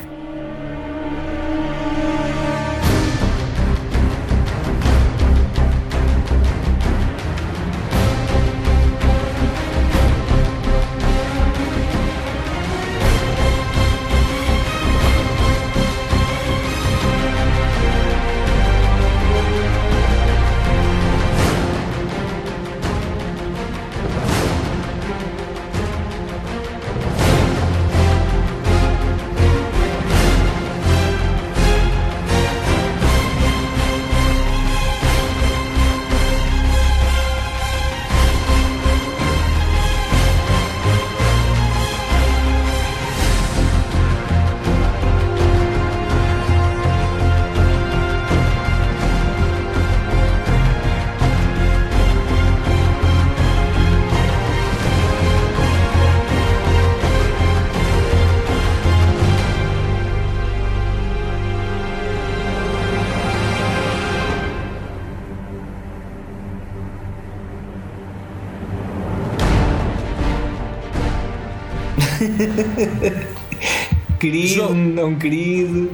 Não 75.05 75.19
querido. 75.19 75.93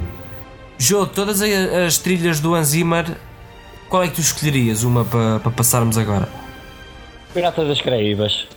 Jô, 0.77 1.05
todas 1.05 1.41
as 1.41 1.97
trilhas 1.97 2.39
do 2.39 2.55
Hans 2.55 2.69
Zimmer, 2.69 3.05
qual 3.89 4.03
é 4.03 4.07
que 4.07 4.15
tu 4.15 4.21
escolherias? 4.21 4.83
Uma 4.83 5.03
para 5.03 5.39
para 5.39 5.51
passarmos 5.51 5.97
agora? 5.97 6.29
Piratas 7.33 7.67
das 7.67 7.81
Caraíbas. 7.81 8.47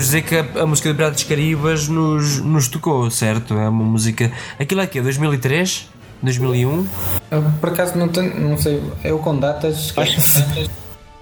Podemos 0.00 0.06
dizer 0.06 0.22
que 0.22 0.36
a, 0.36 0.62
a 0.62 0.66
música 0.66 0.88
do 0.90 0.94
Piratas 0.96 1.22
Caribas 1.24 1.88
nos, 1.88 2.38
nos 2.40 2.68
tocou, 2.68 3.10
certo? 3.10 3.54
É 3.54 3.68
uma 3.68 3.84
música. 3.84 4.30
Aquilo 4.58 4.80
é 4.80 4.86
que 4.86 5.00
2003? 5.00 5.88
2001? 6.22 6.86
Eu, 7.30 7.42
por 7.60 7.70
acaso 7.70 7.96
não, 7.96 8.08
tenho, 8.08 8.38
não 8.40 8.56
sei, 8.58 8.82
eu 9.04 9.18
com 9.18 9.36
datas. 9.38 9.94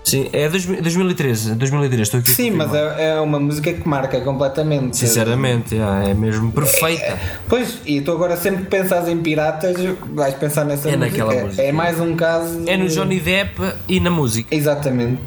Sim, 0.04 0.30
é 0.32 0.48
dois- 0.48 0.64
2013. 0.64 1.54
2003, 1.54 2.00
estou 2.02 2.20
aqui. 2.20 2.30
Sim, 2.30 2.52
mas 2.52 2.72
é, 2.72 3.10
é 3.10 3.20
uma 3.20 3.38
música 3.38 3.70
que 3.74 3.86
marca 3.86 4.18
completamente. 4.22 4.96
Sinceramente, 4.96 5.76
é, 5.76 6.10
é 6.10 6.14
mesmo 6.14 6.50
perfeita. 6.50 7.18
Pois, 7.46 7.78
e 7.84 8.00
tu 8.00 8.12
agora 8.12 8.34
sempre 8.36 8.64
que 8.64 8.70
pensas 8.70 9.06
em 9.06 9.18
piratas, 9.18 9.76
vais 10.14 10.34
pensar 10.34 10.64
nessa 10.64 10.88
É 10.88 10.96
música. 10.96 11.24
naquela 11.24 11.44
música. 11.44 11.62
É 11.62 11.72
mais 11.72 12.00
um 12.00 12.16
caso. 12.16 12.62
É 12.66 12.76
no 12.78 12.88
de- 12.88 12.94
Johnny 12.94 13.20
Depp 13.20 13.60
e 13.86 14.00
na 14.00 14.10
música. 14.10 14.54
Exatamente. 14.54 15.20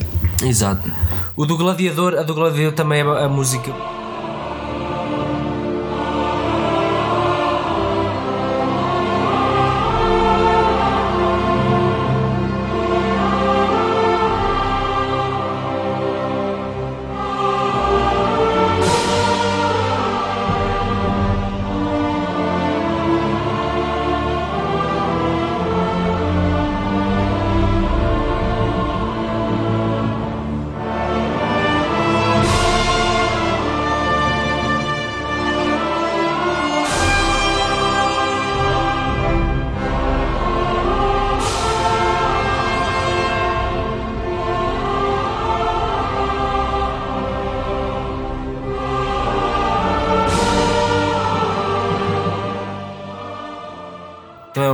Exato. 0.43 0.89
O 1.41 1.45
do 1.47 1.57
Gladiador, 1.57 2.19
a 2.19 2.21
do 2.21 2.35
Gladiador 2.35 2.73
também 2.73 2.99
é 2.99 3.23
a 3.25 3.27
música. 3.27 3.73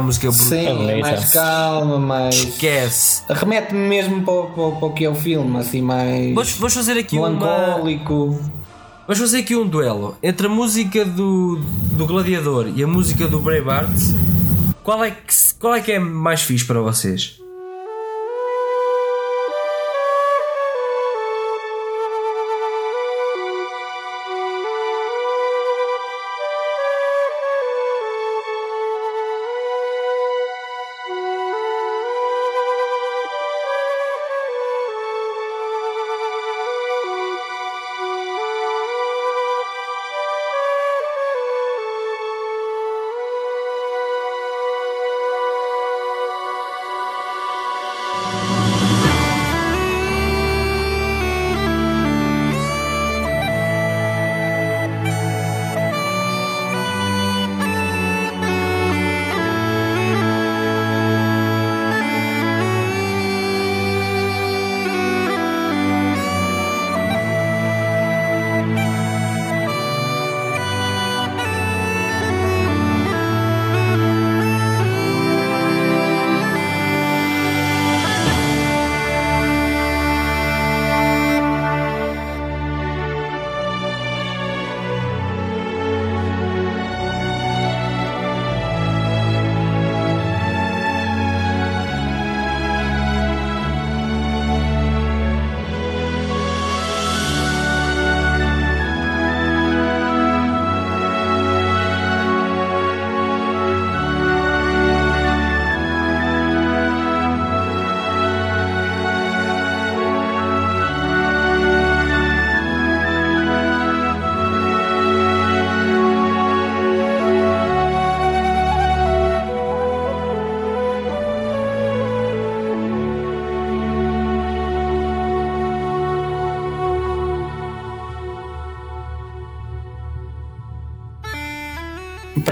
Música 0.08 0.30
brutal. 0.32 0.47
Sim, 0.47 0.76
bonita. 0.76 0.97
mais 1.10 1.34
calma, 1.34 1.99
mais. 1.99 2.36
Esquece. 2.36 3.22
Remete-me 3.30 3.80
mesmo 3.88 4.24
para, 4.24 4.34
o- 4.34 4.47
para, 4.47 4.80
para 4.80 4.88
o 4.88 4.93
que 4.93 5.05
é 5.05 5.10
o 5.10 5.16
filme, 5.16 5.58
assim, 5.60 5.82
mais. 5.82 6.34
Vamos, 6.34 6.51
vamos 6.53 6.74
fazer 6.74 6.97
aqui 6.97 7.18
uma. 7.18 7.30
melancólico. 7.30 8.39
Vamos 9.08 9.20
fazer 9.20 9.38
aqui 9.39 9.55
um 9.55 9.66
duelo 9.66 10.18
entre 10.22 10.47
a 10.47 10.49
música 10.49 11.05
do, 11.05 11.60
do 11.93 12.05
Gladiador 12.05 12.68
e 12.76 12.84
a 12.84 12.88
música 12.88 13.28
do 13.28 13.39
Braveheart. 13.39 13.89
Qual 14.84 15.03
é 15.03 15.12
que, 15.12 15.34
qual 15.60 15.76
é 15.76 15.82
que 15.82 15.91
é 15.93 15.99
mais 15.99 16.41
fixe 16.41 16.66
para 16.66 16.82
vocês? 16.82 17.39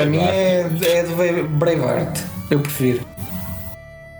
Para 0.05 0.11
mim 0.11 0.19
é, 0.23 0.69
é 0.83 1.03
do 1.03 1.47
Braveheart. 1.49 2.19
Eu 2.51 2.59
prefiro. 2.59 3.01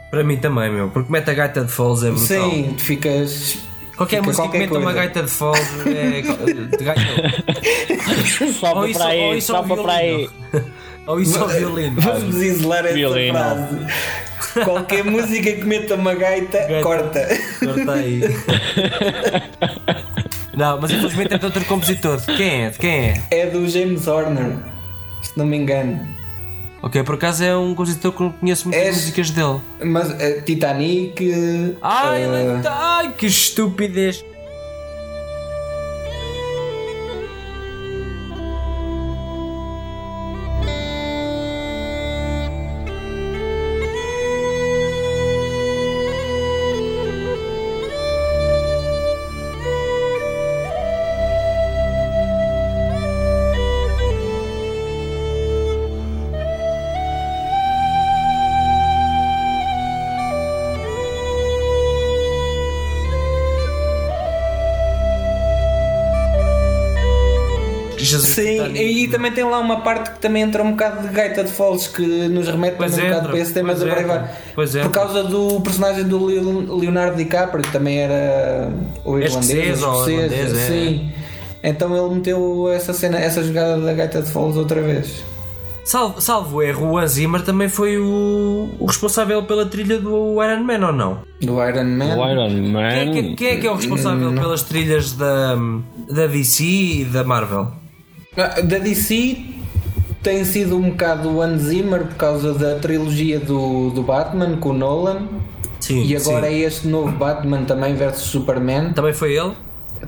Para 0.09 0.23
mim 0.23 0.37
também, 0.37 0.71
meu, 0.71 0.89
porque 0.89 1.11
mete 1.11 1.29
a 1.29 1.33
gaita 1.33 1.63
de 1.63 1.71
Falls 1.71 2.03
é 2.05 2.09
brutal. 2.09 2.49
Sim, 2.49 2.73
tu 2.77 2.83
ficas. 2.83 3.57
Qualquer 3.95 4.17
fica 4.17 4.27
música 4.27 4.43
qualquer 4.43 4.67
que 4.67 4.73
meta 4.73 4.79
uma 4.79 4.93
gaita 4.93 5.23
de 5.23 5.29
Falls 5.29 5.61
é. 5.87 6.21
de 6.77 6.83
gaita. 6.83 7.01
Só 8.59 8.73
Ou 8.75 8.87
isso, 8.87 8.99
para 8.99 9.07
ou 9.07 9.11
aí, 9.31 9.37
isso 9.37 9.55
ao 9.55 9.67
só 9.67 9.75
para 9.83 9.93
aí. 9.93 10.29
violino. 10.51 10.53
Ou 11.07 11.19
isso 11.19 11.37
ao 11.39 11.47
violino. 11.47 12.01
Vamos 12.01 12.35
isolar 12.41 12.83
essa 12.85 12.95
Violino. 12.95 13.37
frase. 13.37 13.77
Qualquer 14.65 15.03
música 15.03 15.51
que 15.51 15.63
meta 15.63 15.93
uma 15.95 16.15
gaita, 16.15 16.57
Gaita. 16.57 16.81
corta. 16.81 17.27
Corta 17.63 17.91
aí. 17.93 18.21
Não, 20.57 20.79
mas 20.81 20.89
infelizmente 20.91 21.33
é 21.33 21.37
de 21.37 21.45
outro 21.45 21.63
compositor. 21.65 22.19
Quem 22.37 22.65
é? 22.65 22.69
De 22.69 22.77
quem 22.79 22.91
é? 23.09 23.21
É 23.29 23.45
do 23.47 23.67
James 23.67 24.07
Horner, 24.07 24.55
se 25.21 25.37
não 25.37 25.45
me 25.45 25.57
engano. 25.57 26.05
Ok, 26.81 27.01
por 27.03 27.15
acaso 27.15 27.43
é 27.43 27.57
um 27.57 27.69
compositor 27.73 28.11
que 28.11 28.21
não 28.23 28.31
conheço 28.31 28.67
muitas 28.67 28.85
És- 28.87 28.95
músicas 28.97 29.31
dele. 29.31 29.59
Mas 29.83 30.11
eh, 30.21 30.41
Titanic. 30.41 31.75
Ai, 31.81 32.23
ele 32.23 32.35
é- 32.35 32.61
ai, 32.67 33.13
que 33.17 33.25
estupidez! 33.25 34.23
Também 69.15 69.31
tem 69.31 69.43
lá 69.43 69.59
uma 69.59 69.81
parte 69.81 70.11
que 70.11 70.19
também 70.19 70.43
entra 70.43 70.61
um 70.63 70.71
bocado 70.71 71.07
de 71.07 71.13
gaita 71.13 71.43
de 71.43 71.51
Falls 71.51 71.87
que 71.89 72.27
nos 72.27 72.47
remete 72.47 72.75
Pois 72.77 72.93
um 72.93 72.97
entra, 72.97 73.09
bocado 73.09 73.29
para 73.29 73.39
esse 73.39 73.53
tema 73.53 73.73
do 73.73 73.85
Braveheart. 73.85 74.29
pois 74.53 74.75
Por 74.75 74.91
causa 74.91 75.23
do 75.23 75.61
personagem 75.61 76.03
do 76.03 76.25
Leo- 76.25 76.75
Leonardo 76.77 77.17
DiCaprio, 77.17 77.63
que 77.63 77.71
também 77.71 77.99
era 77.99 78.69
o 79.03 79.17
irlandês, 79.17 79.79
escocês 79.79 79.83
ou 79.83 80.09
irlandês, 80.09 80.53
é. 80.53 80.67
sim. 80.67 81.11
Então 81.63 81.95
ele 81.97 82.15
meteu 82.15 82.69
essa 82.71 82.93
cena, 82.93 83.17
essa 83.17 83.43
jogada 83.43 83.79
da 83.81 83.93
gaita 83.93 84.21
de 84.21 84.29
foles 84.29 84.55
outra 84.55 84.81
vez. 84.81 85.23
Salvo, 85.83 86.19
salvo 86.19 86.63
erro, 86.63 86.91
o 86.93 86.97
Hans 86.97 87.11
Zimmer 87.11 87.43
também 87.43 87.69
foi 87.69 87.97
o, 87.99 88.69
o 88.79 88.85
responsável 88.87 89.43
pela 89.43 89.67
trilha 89.67 89.99
do 89.99 90.43
Iron 90.43 90.63
Man 90.63 90.87
ou 90.87 90.91
não? 90.91 91.19
Do 91.41 91.63
Iron 91.63 91.83
Man. 91.85 92.15
O 92.17 92.31
Iron 92.31 92.47
Quem 92.49 92.71
Man. 92.71 92.87
é, 92.87 93.05
que, 93.11 93.35
quem 93.35 93.47
é 93.49 93.55
que 93.57 93.67
é 93.67 93.71
o 93.71 93.75
responsável 93.75 94.33
pelas 94.33 94.63
trilhas 94.63 95.11
da, 95.13 95.55
da 96.09 96.25
DC 96.25 96.63
e 96.63 97.05
da 97.05 97.23
Marvel? 97.23 97.71
Ah, 98.37 98.61
Da 98.61 98.77
DC 98.79 99.37
tem 100.21 100.43
sido 100.43 100.75
um 100.77 100.89
bocado 100.89 101.29
o 101.29 101.41
Hans 101.41 101.61
Zimmer 101.61 102.05
por 102.05 102.15
causa 102.15 102.53
da 102.53 102.75
trilogia 102.79 103.39
do, 103.39 103.91
do 103.91 104.01
Batman 104.01 104.57
com 104.57 104.69
o 104.69 104.73
Nolan. 104.73 105.27
Sim, 105.79 106.03
E 106.03 106.15
agora 106.15 106.47
sim. 106.47 106.53
é 106.53 106.59
este 106.59 106.87
novo 106.87 107.11
Batman 107.11 107.63
também 107.63 107.93
versus 107.93 108.23
Superman. 108.23 108.91
Também 108.93 109.13
foi 109.13 109.35
ele? 109.37 109.51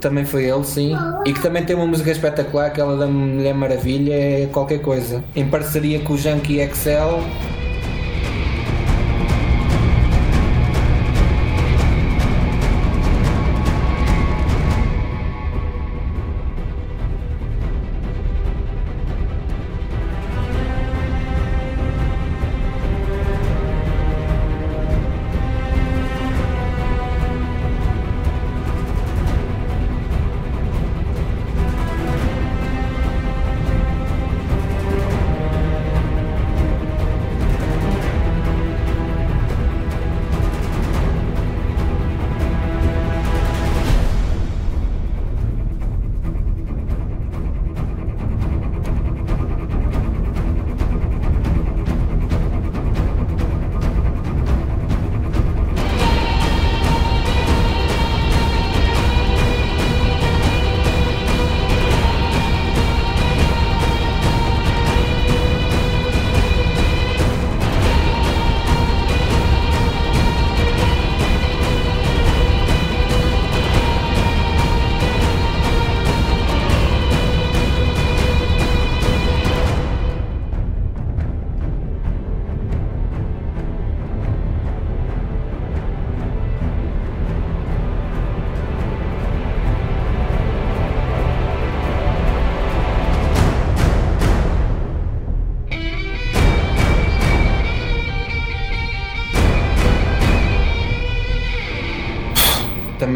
Também 0.02 0.26
foi 0.26 0.46
ele, 0.46 0.64
sim. 0.64 0.96
E 1.26 1.34
que 1.34 1.40
também 1.42 1.64
tem 1.64 1.76
uma 1.76 1.86
música 1.86 2.10
espetacular, 2.12 2.66
aquela 2.68 2.98
da 2.98 3.06
Mulher 3.08 3.54
Maravilha, 3.54 4.14
é 4.14 4.50
qualquer 4.52 4.80
coisa. 4.80 5.24
Em 5.36 5.48
parceria 5.48 6.00
com 6.00 6.14
o 6.14 6.18
Junkie 6.18 6.60
XL. 6.74 7.22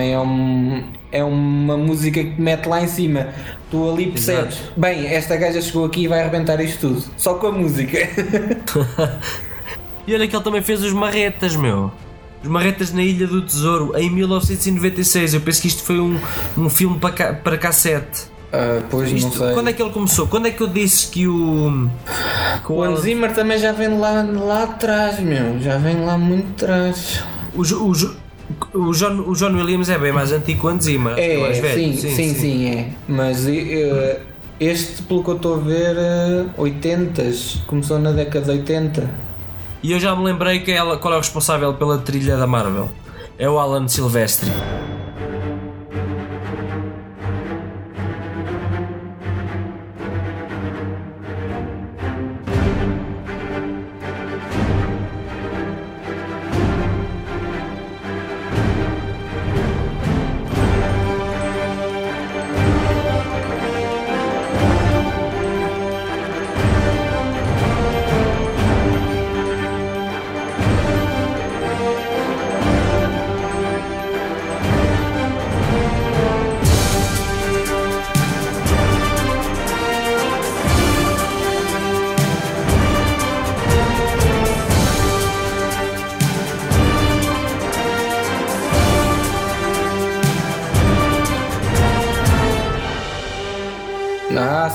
Também 0.02 0.14
é, 0.14 0.20
um, 0.20 0.84
é 1.12 1.24
uma 1.24 1.78
música 1.78 2.24
que 2.24 2.32
te 2.32 2.42
mete 2.42 2.66
lá 2.66 2.82
em 2.82 2.88
cima. 2.88 3.28
Tu 3.70 3.92
ali 3.92 4.08
percebes, 4.08 4.58
bem, 4.76 5.06
esta 5.06 5.38
gaja 5.38 5.62
chegou 5.62 5.86
aqui 5.86 6.04
e 6.04 6.08
vai 6.08 6.22
arrebentar 6.22 6.60
isto 6.60 6.88
tudo. 6.90 7.04
Só 7.18 7.36
com 7.36 7.48
a 7.48 7.52
música. 7.52 8.00
E 10.08 10.16
olha 10.16 10.28
que 10.28 10.36
ele 10.36 10.44
também 10.44 10.64
fez 10.64 10.84
os 10.84 10.92
Marretas, 10.94 11.56
meu. 11.56 11.92
Os 12.44 12.50
Marretas 12.50 12.92
na 12.92 13.04
Ilha 13.04 13.28
do 13.28 13.40
Tesouro, 13.44 13.94
em 13.96 14.10
1996. 14.10 15.36
Eu 15.36 15.42
penso 15.42 15.62
que 15.62 15.68
isto 15.68 15.84
foi 15.84 16.00
um, 16.00 16.20
um 16.58 16.70
filme 16.72 16.98
para, 16.98 17.12
ca, 17.14 17.34
para 17.34 17.56
cassete. 17.56 18.24
Ah, 18.52 18.82
pois 18.90 19.10
não 19.12 19.18
Isto- 19.18 19.38
sei. 19.38 19.54
quando 19.54 19.70
é 19.70 19.74
que 19.74 19.82
ele 19.82 19.92
começou? 19.92 20.26
Quando 20.28 20.48
é 20.48 20.52
que 20.52 20.60
eu 20.62 20.68
disse 20.68 21.08
que 21.08 21.28
o. 21.28 21.88
que 22.66 22.72
O 22.72 22.82
Hans 22.82 23.02
Zimmer 23.02 23.32
também 23.32 23.60
já 23.60 23.72
vem 23.72 23.96
lá, 24.00 24.24
lá 24.24 24.64
atrás, 24.64 25.20
meu. 25.20 25.60
Já 25.60 25.78
vem 25.78 26.04
lá 26.04 26.18
muito 26.18 26.66
atrás. 26.66 27.24
O, 27.54 27.64
Jo- 27.64 28.16
o, 28.74 28.94
Jo- 28.94 29.08
o, 29.08 29.16
John, 29.16 29.24
o 29.30 29.34
John 29.36 29.54
Williams 29.56 29.90
é 29.90 29.98
bem 29.98 30.12
mais 30.12 30.32
antigo 30.32 30.62
que 30.62 30.66
o 30.68 30.70
Hans 30.70 30.84
Zimmer. 30.86 31.14
É, 31.18 31.38
mais 31.38 31.58
velho. 31.60 31.98
sim, 31.98 32.10
sim, 32.16 32.34
sim, 32.34 32.70
é. 32.70 32.90
Mas 33.08 33.48
eh, 33.48 34.20
este, 34.60 35.02
pelo 35.04 35.24
que 35.24 35.30
eu 35.32 35.36
estou 35.36 35.56
a 35.56 35.58
ver, 35.60 35.96
eh, 35.98 36.46
80s. 36.58 37.64
Começou 37.66 38.00
na 38.00 38.12
década 38.12 38.46
de 38.46 38.52
80. 38.60 39.10
E 39.84 39.92
eu 39.92 40.00
já 40.00 40.16
me 40.16 40.24
lembrei 40.24 40.60
que 40.60 40.72
ela, 40.72 40.98
qual 40.98 41.14
é 41.14 41.18
o 41.18 41.20
responsável 41.20 41.74
pela 41.74 41.98
trilha 41.98 42.38
da 42.38 42.46
Marvel. 42.46 42.90
É 43.40 43.50
o 43.50 43.58
Alan 43.58 43.88
Silvestri. 43.88 44.52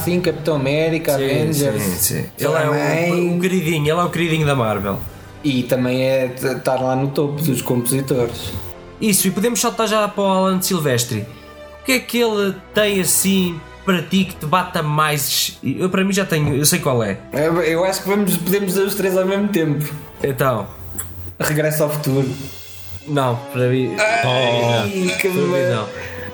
Ah, 0.06 0.10
sim, 0.10 0.20
Capitão 0.20 0.56
América, 0.56 1.14
Avengers. 1.14 1.82
Sim, 1.82 1.96
sim. 1.96 2.24
Ele 2.38 2.52
é 2.54 2.58
Também- 2.60 3.30
o, 3.32 3.36
o 3.36 3.40
queridinho, 3.40 3.82
ele 3.84 3.90
é 4.00 4.04
o 4.04 4.08
queridinho 4.10 4.46
da 4.46 4.54
Marvel. 4.54 4.98
E 5.42 5.62
também 5.64 6.02
é 6.02 6.26
estar 6.34 6.80
lá 6.80 6.94
no 6.96 7.08
topo 7.08 7.40
dos 7.42 7.60
compositores. 7.62 8.52
Isso, 9.00 9.26
e 9.28 9.30
podemos 9.30 9.60
saltar 9.60 9.86
já 9.88 10.06
para 10.08 10.22
o 10.22 10.26
Alan 10.26 10.60
Silvestri. 10.62 11.26
O 11.82 11.84
que 11.84 11.92
é 11.92 11.98
que 12.00 12.18
ele 12.18 12.54
tem 12.74 13.00
assim 13.00 13.60
para 13.84 14.02
ti 14.02 14.24
que 14.24 14.34
te 14.36 14.46
bata 14.46 14.82
mais? 14.82 15.58
Eu 15.62 15.88
para 15.90 16.02
mim 16.04 16.12
já 16.12 16.24
tenho, 16.24 16.54
eu 16.56 16.64
sei 16.64 16.78
qual 16.80 17.02
é. 17.02 17.18
Eu 17.32 17.62
eu 17.62 17.84
acho 17.84 18.02
que 18.02 18.08
vamos, 18.08 18.36
podemos 18.36 18.68
dizer 18.74 18.84
os 18.84 18.94
três 18.94 19.16
ao 19.16 19.24
mesmo 19.26 19.48
tempo. 19.48 19.84
Então, 20.22 20.66
Regresso 21.38 21.82
ao 21.84 21.90
futuro. 21.90 22.28
não, 23.06 23.36
para 23.52 23.68
mim, 23.68 23.94
Ai, 23.98 25.14
que 25.20 25.28
para 25.28 25.36
mim 25.40 25.46
me- 25.48 25.70
não. 25.70 25.86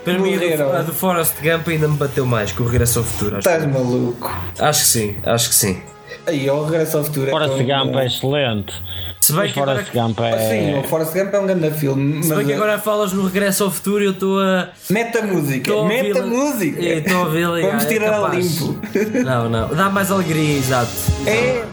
Para 0.04 0.18
mim 0.18 0.34
a 0.34 0.56
do, 0.56 0.90
a 0.90 0.94
Forrest 0.94 1.34
Gump 1.42 1.68
ainda 1.68 1.86
me 1.88 1.96
bateu 1.96 2.26
mais 2.26 2.50
que 2.52 2.60
o 2.62 2.66
Regresso 2.66 2.98
ao 3.00 3.04
Futuro. 3.04 3.36
Acho, 3.38 3.48
Estás 3.48 3.72
maluco. 3.72 4.30
acho 4.58 4.80
que 4.82 4.86
sim, 4.88 5.16
acho 5.24 5.48
que 5.48 5.54
sim. 5.54 5.80
Aí, 6.26 6.48
o 6.48 6.64
Regresso 6.64 6.98
ao 6.98 7.04
futuro 7.04 7.26
é 7.26 7.30
Forrest 7.30 7.56
Gump 7.58 7.92
bom. 7.92 7.98
é 7.98 8.06
excelente. 8.06 8.72
Se 9.20 9.32
bem 9.32 9.42
Mas 9.42 9.52
que 9.52 9.60
agora, 9.60 9.78
Forrest 9.84 9.92
Gump 9.94 10.20
Ah, 10.20 10.38
Sim, 10.38 10.74
é. 10.74 10.78
o 10.78 10.84
Forrest 10.84 11.12
Gump 11.14 11.34
é 11.34 11.38
um 11.38 11.46
grande 11.46 11.70
filme. 11.70 12.22
se 12.22 12.28
Mas 12.28 12.38
bem 12.38 12.46
que 12.48 12.52
agora 12.54 12.78
falas 12.78 13.12
no 13.12 13.24
Regresso 13.24 13.64
ao 13.64 13.70
Futuro, 13.70 14.04
eu 14.04 14.10
estou 14.12 14.40
a. 14.40 14.68
Mete 14.90 15.18
a 15.18 15.22
música, 15.22 15.72
a 15.72 15.84
mete 15.84 16.18
a 16.18 16.22
música. 16.26 16.80
É, 16.84 16.98
Estou 16.98 17.16
a 17.16 17.20
ouvi-la, 17.24 17.60
Vamos 17.60 17.84
é 17.84 17.86
tirar 17.88 18.08
a 18.14 18.20
capaz. 18.20 18.60
limpo. 18.60 18.78
Não, 19.24 19.48
não. 19.48 19.68
Dá 19.74 19.88
mais 19.88 20.10
alegria, 20.12 20.58
exato. 20.58 20.90
É. 21.26 21.64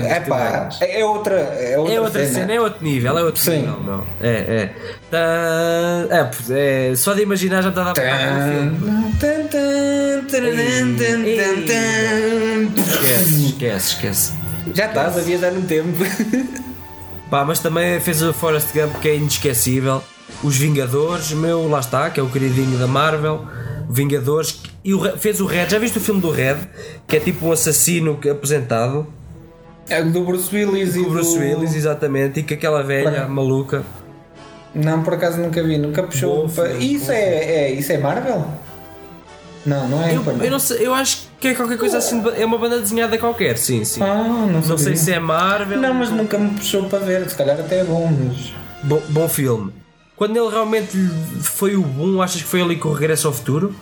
ganhas. 0.00 0.16
É 0.16 0.20
pá, 0.20 0.50
ganhas. 0.50 0.82
é 0.82 1.00
é 1.00 1.04
outra, 1.04 1.34
é 1.34 1.78
outra, 1.78 1.94
É 1.94 2.00
outra 2.00 2.26
cena. 2.26 2.52
é 2.52 2.60
outro 2.60 2.84
nível, 2.84 3.18
é 3.18 3.22
outro 3.22 3.40
Sim. 3.42 3.58
nível, 3.58 3.80
meu. 3.80 4.06
É, 4.20 4.30
é. 4.30 4.74
Tá, 5.10 5.18
é, 6.50 6.90
é. 6.90 6.96
Só 6.96 7.14
de 7.14 7.22
imaginar 7.22 7.62
já 7.62 7.68
está 7.70 7.90
a 7.90 7.92
dar 7.92 8.02
um. 8.02 9.54
Esquece, 12.76 13.46
esquece, 13.46 13.88
esquece. 13.94 14.32
Já 14.74 14.86
estás 14.86 15.16
a 15.18 15.20
viajar 15.20 15.50
no 15.52 15.62
tempo. 15.62 16.04
Pá, 17.30 17.44
mas 17.44 17.58
também 17.58 17.98
fez 18.00 18.22
o 18.22 18.32
Forrest 18.32 18.68
Gump 18.74 18.96
que 19.00 19.08
é 19.08 19.16
inesquecível. 19.16 20.02
Os 20.42 20.56
Vingadores, 20.56 21.32
meu, 21.32 21.68
lá 21.68 21.80
está, 21.80 22.10
que 22.10 22.20
é 22.20 22.22
o 22.22 22.28
queridinho 22.28 22.78
da 22.78 22.86
Marvel. 22.86 23.44
Vingadores. 23.88 24.60
E 24.84 24.92
o, 24.94 25.18
fez 25.18 25.40
o 25.40 25.46
Red. 25.46 25.68
Já 25.70 25.78
viste 25.78 25.98
o 25.98 26.00
filme 26.00 26.20
do 26.20 26.30
Red? 26.30 26.56
Que 27.06 27.16
é 27.16 27.20
tipo 27.20 27.46
um 27.46 27.52
assassino 27.52 28.16
que- 28.18 28.28
apresentado. 28.28 29.06
É 29.88 30.02
do 30.02 30.22
Bruce 30.24 30.54
Willis 30.54 30.94
e 30.96 31.00
O 31.00 31.10
Bruce 31.10 31.36
do... 31.38 31.40
Willis, 31.44 31.74
exatamente. 31.74 32.40
E 32.40 32.42
que 32.42 32.54
aquela 32.54 32.82
velha 32.82 33.10
Para- 33.10 33.28
maluca. 33.28 33.82
Não, 34.74 35.02
por 35.02 35.14
acaso 35.14 35.38
nunca 35.38 35.62
vi, 35.62 35.78
nunca 35.78 36.02
puxou. 36.02 36.46
Isso 36.80 37.12
é, 37.12 37.24
é, 37.68 37.70
isso 37.72 37.92
é 37.92 37.98
Marvel? 37.98 38.44
Não, 39.64 39.88
não 39.88 40.02
é. 40.02 40.14
Eu, 40.16 40.22
eu 40.44 40.50
não 40.50 40.58
sei, 40.58 40.86
eu 40.86 40.92
acho 40.92 41.28
que 41.40 41.48
é 41.48 41.54
qualquer 41.54 41.78
coisa 41.78 41.98
assim. 41.98 42.22
É 42.36 42.44
uma 42.44 42.58
banda 42.58 42.78
desenhada 42.80 43.16
qualquer, 43.16 43.56
sim, 43.56 43.84
sim. 43.84 44.02
Ah, 44.02 44.14
não, 44.24 44.46
Não 44.48 44.62
sabia. 44.62 44.78
sei 44.78 44.96
se 44.96 45.12
é 45.12 45.18
Marvel. 45.20 45.80
Não, 45.80 45.94
mas 45.94 46.10
nunca 46.10 46.36
me 46.38 46.50
puxou 46.50 46.84
para 46.84 46.98
ver. 46.98 47.28
Se 47.30 47.36
calhar 47.36 47.58
até 47.58 47.80
é 47.80 47.84
bom, 47.84 48.10
mas. 48.10 48.52
Bom, 48.82 49.00
bom 49.10 49.28
filme. 49.28 49.72
Quando 50.16 50.36
ele 50.36 50.48
realmente 50.48 50.96
foi 51.40 51.76
o 51.76 51.82
bom, 51.82 52.20
achas 52.20 52.42
que 52.42 52.48
foi 52.48 52.60
ali 52.60 52.76
com 52.76 52.88
o 52.88 52.92
Regresso 52.92 53.26
ao 53.28 53.32
Futuro? 53.32 53.74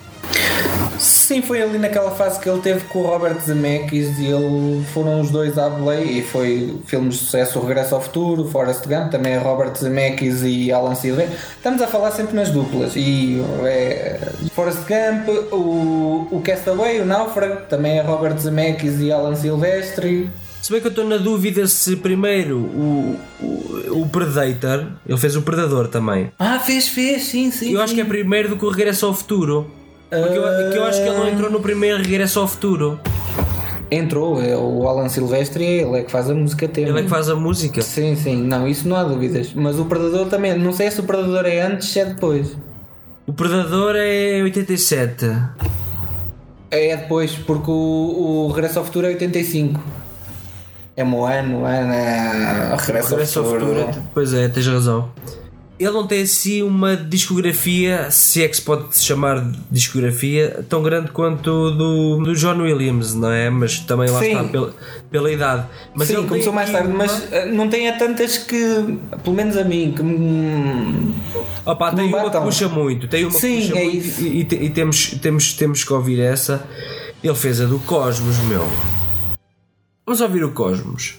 Sim, 1.03 1.41
foi 1.41 1.61
ali 1.61 1.77
naquela 1.77 2.11
fase 2.11 2.39
que 2.39 2.49
ele 2.49 2.61
teve 2.61 2.85
com 2.85 2.99
o 2.99 3.03
Robert 3.05 3.37
Zemeckis 3.41 4.17
e 4.19 4.27
ele 4.27 4.83
foram 4.93 5.19
os 5.19 5.29
dois 5.29 5.57
à 5.57 5.69
Blay 5.69 6.19
e 6.19 6.21
foi 6.21 6.77
filmes 6.85 7.15
de 7.15 7.19
sucesso 7.25 7.59
O 7.59 7.65
Regresso 7.65 7.93
ao 7.93 8.01
Futuro, 8.01 8.47
Forrest 8.47 8.87
Gump, 8.87 9.11
também 9.11 9.33
é 9.33 9.37
Robert 9.37 9.75
Zemeckis 9.75 10.43
e 10.43 10.71
Alan 10.71 10.95
Silvestre. 10.95 11.35
Estamos 11.57 11.81
a 11.81 11.87
falar 11.87 12.11
sempre 12.11 12.35
nas 12.35 12.49
duplas 12.51 12.95
e 12.95 13.43
é, 13.65 14.17
Forrest 14.53 14.79
Gump, 14.87 15.27
o, 15.51 16.27
o 16.31 16.41
Castaway, 16.41 17.01
o 17.01 17.05
Náufrago, 17.05 17.65
também 17.69 17.97
é 17.97 18.01
Robert 18.01 18.37
Zemeckis 18.37 19.01
e 19.01 19.11
Alan 19.11 19.35
Silvestre. 19.35 20.29
Se 20.61 20.71
bem 20.71 20.79
que 20.79 20.87
eu 20.87 20.91
estou 20.91 21.05
na 21.05 21.17
dúvida 21.17 21.67
se 21.67 21.97
primeiro 21.97 22.57
o, 22.59 23.19
o, 23.41 24.01
o 24.03 24.07
Predator, 24.07 24.87
ele 25.05 25.17
fez 25.17 25.35
o 25.35 25.41
Predador 25.41 25.89
também. 25.89 26.31
Ah, 26.39 26.59
fez, 26.59 26.87
fez, 26.87 27.23
sim, 27.25 27.51
sim. 27.51 27.73
Eu 27.73 27.81
acho 27.81 27.93
que 27.93 27.99
é 27.99 28.05
primeiro 28.05 28.47
do 28.47 28.55
que 28.55 28.63
o 28.63 28.69
Regresso 28.69 29.05
ao 29.05 29.13
Futuro. 29.13 29.69
Porque 30.21 30.37
eu, 30.37 30.71
que 30.71 30.77
eu 30.77 30.83
acho 30.85 31.01
que 31.01 31.07
ele 31.07 31.17
não 31.17 31.27
entrou 31.27 31.49
no 31.49 31.59
primeiro 31.59 31.97
Regresso 31.97 32.39
ao 32.39 32.47
Futuro. 32.47 32.99
Entrou, 33.89 34.41
é 34.41 34.57
o 34.57 34.87
Alan 34.87 35.07
Silvestre, 35.07 35.63
ele 35.63 35.99
é 35.99 36.03
que 36.03 36.11
faz 36.11 36.29
a 36.29 36.33
música 36.33 36.67
tema. 36.67 36.89
Ele 36.89 36.99
é 36.99 37.03
que 37.03 37.09
faz 37.09 37.29
a 37.29 37.35
música. 37.35 37.81
Sim, 37.81 38.15
sim, 38.15 38.41
não, 38.41 38.67
isso 38.67 38.87
não 38.87 38.95
há 38.95 39.03
dúvidas. 39.03 39.53
Mas 39.53 39.77
o 39.77 39.85
Predador 39.85 40.27
também, 40.27 40.57
não 40.57 40.73
sei 40.73 40.89
se 40.89 40.99
o 40.99 41.03
Predador 41.03 41.45
é 41.45 41.61
antes 41.61 41.95
ou 41.95 42.01
é 42.01 42.05
depois. 42.05 42.57
O 43.27 43.33
Predador 43.33 43.95
é 43.95 44.41
87. 44.41 45.25
É 46.71 46.97
depois, 46.97 47.35
porque 47.35 47.69
o, 47.69 48.47
o 48.47 48.51
Regresso 48.51 48.79
ao 48.79 48.85
Futuro 48.85 49.05
é 49.05 49.09
85. 49.11 49.79
É 50.95 51.03
Moano, 51.03 51.65
Ana, 51.65 52.75
Regresso, 52.75 53.11
Regresso 53.11 53.39
ao 53.39 53.45
ao 53.45 53.51
Futuro. 53.51 53.79
Futuro. 53.85 54.03
Pois 54.13 54.33
é, 54.33 54.47
tens 54.47 54.67
razão. 54.67 55.09
Ele 55.79 55.91
não 55.91 56.05
tem 56.05 56.21
assim 56.21 56.61
uma 56.61 56.95
discografia, 56.95 58.09
se 58.11 58.43
é 58.43 58.47
que 58.47 58.55
se 58.55 58.61
pode 58.61 58.97
chamar 58.97 59.41
de 59.43 59.57
discografia, 59.71 60.63
tão 60.69 60.83
grande 60.83 61.09
quanto 61.11 61.71
do, 61.71 62.17
do 62.23 62.35
John 62.35 62.61
Williams, 62.61 63.13
não 63.15 63.31
é? 63.31 63.49
Mas 63.49 63.79
também 63.79 64.07
lá 64.09 64.19
Sim. 64.19 64.27
está 64.31 64.43
pela, 64.45 64.73
pela 65.09 65.31
idade. 65.31 65.65
Mas 65.95 66.07
Sim, 66.07 66.27
começou 66.27 66.53
mais 66.53 66.69
tarde, 66.71 66.87
uma- 66.89 66.99
mas 66.99 67.27
eh, 67.33 67.47
não 67.51 67.67
tem 67.69 67.89
a 67.89 67.97
tantas 67.97 68.37
que, 68.37 68.99
pelo 69.23 69.35
menos 69.35 69.57
a 69.57 69.63
mim, 69.63 69.93
que 69.95 70.03
me. 70.03 71.15
Opa, 71.65 71.89
que 71.89 71.95
tem 71.95 72.05
me 72.05 72.11
uma 72.13 72.19
que 72.19 72.25
batam. 72.25 72.43
puxa 72.43 72.69
muito, 72.69 73.07
tem 73.07 73.25
uma 73.25 73.31
Sim, 73.39 73.61
que 73.61 73.67
puxa 73.69 73.79
é 73.79 73.83
muito 73.85 74.21
e, 74.21 74.25
e 74.27 74.65
e 74.65 74.69
temos, 74.69 75.07
temos, 75.21 75.53
temos 75.53 75.83
que 75.83 75.91
ouvir 75.91 76.19
essa. 76.19 76.65
Ele 77.23 77.35
fez 77.35 77.59
a 77.59 77.65
do 77.65 77.79
Cosmos, 77.79 78.37
meu. 78.39 78.67
Vamos 80.05 80.21
ouvir 80.21 80.43
o 80.43 80.51
Cosmos. 80.51 81.15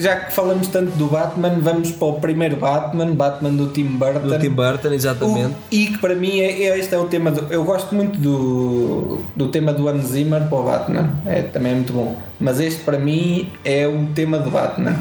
Já 0.00 0.16
que 0.16 0.32
falamos 0.32 0.66
tanto 0.68 0.92
do 0.96 1.06
Batman, 1.08 1.58
vamos 1.60 1.92
para 1.92 2.08
o 2.08 2.14
primeiro 2.14 2.56
Batman, 2.56 3.14
Batman 3.14 3.50
do 3.50 3.68
Tim 3.68 3.84
Burton. 3.84 4.26
Do 4.28 4.38
Tim 4.38 4.48
Burton, 4.50 4.92
exatamente. 4.94 5.50
O- 5.52 5.56
e 5.70 5.86
que 5.88 5.98
para 5.98 6.14
mim 6.14 6.40
é, 6.40 6.62
é- 6.62 6.78
este 6.78 6.94
é 6.94 6.98
o 6.98 7.04
tema 7.04 7.30
do, 7.30 7.52
eu 7.52 7.62
gosto 7.64 7.94
muito 7.94 8.18
do, 8.18 9.18
do 9.36 9.48
tema 9.48 9.74
do 9.74 9.86
Hans 9.88 10.06
Zimmer 10.06 10.44
para 10.48 10.58
o 10.58 10.62
Batman 10.62 11.10
é, 11.26 11.42
também 11.42 11.72
é 11.72 11.74
muito 11.74 11.92
bom 11.92 12.16
mas 12.40 12.58
este 12.60 12.82
para 12.82 12.98
mim 12.98 13.50
é 13.64 13.86
o 13.86 14.06
tema 14.14 14.38
do 14.38 14.50
Batman 14.50 14.96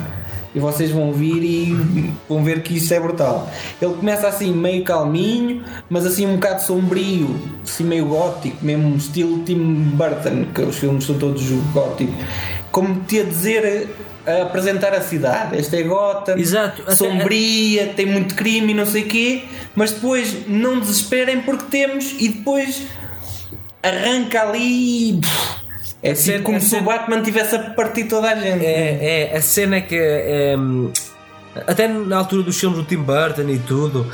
e 0.53 0.59
vocês 0.59 0.91
vão 0.91 1.13
vir 1.13 1.43
e 1.43 2.11
vão 2.27 2.43
ver 2.43 2.61
que 2.61 2.75
isso 2.77 2.93
é 2.93 2.99
brutal 2.99 3.49
ele 3.81 3.93
começa 3.93 4.27
assim 4.27 4.51
meio 4.53 4.83
calminho 4.83 5.63
mas 5.89 6.05
assim 6.05 6.25
um 6.27 6.35
bocado 6.35 6.61
sombrio 6.63 7.35
assim 7.63 7.83
meio 7.85 8.05
gótico 8.07 8.57
mesmo 8.65 8.95
estilo 8.97 9.39
Tim 9.43 9.57
Burton 9.95 10.45
que 10.53 10.61
os 10.61 10.75
filmes 10.77 11.05
são 11.05 11.17
todos 11.17 11.41
góticos 11.73 12.15
como 12.71 12.99
te 13.01 13.21
a 13.21 13.23
dizer 13.23 13.87
a 14.25 14.43
apresentar 14.43 14.93
a 14.93 15.01
cidade 15.01 15.57
esta 15.57 15.77
é 15.77 15.83
Gotham 15.83 16.37
Exato. 16.37 16.81
Até- 16.83 16.95
sombria 16.95 17.87
tem 17.95 18.05
muito 18.05 18.35
crime 18.35 18.71
e 18.73 18.75
não 18.75 18.85
sei 18.85 19.03
o 19.03 19.07
quê, 19.07 19.43
mas 19.75 19.91
depois 19.91 20.47
não 20.47 20.79
desesperem 20.79 21.41
porque 21.41 21.65
temos 21.69 22.15
e 22.19 22.27
depois 22.29 22.83
arranca 23.81 24.41
ali 24.41 25.11
e 25.13 25.21
é 26.03 26.09
tipo 26.13 26.21
cena- 26.23 26.43
como 26.43 26.59
se 26.59 26.65
o 26.67 26.69
cena- 26.69 26.81
Batman 26.83 27.21
tivesse 27.21 27.55
a 27.55 27.59
partir 27.71 28.05
toda 28.05 28.29
a 28.29 28.35
gente. 28.35 28.65
É, 28.65 29.29
é, 29.31 29.37
a 29.37 29.41
cena 29.41 29.77
é 29.77 29.81
que 29.81 29.95
é, 29.95 30.55
hum, 30.57 30.91
até 31.67 31.87
na 31.87 32.17
altura 32.17 32.43
dos 32.43 32.59
filmes 32.59 32.77
do 32.79 32.85
Tim 32.85 32.97
Burton 32.97 33.49
e 33.49 33.59
tudo, 33.59 34.09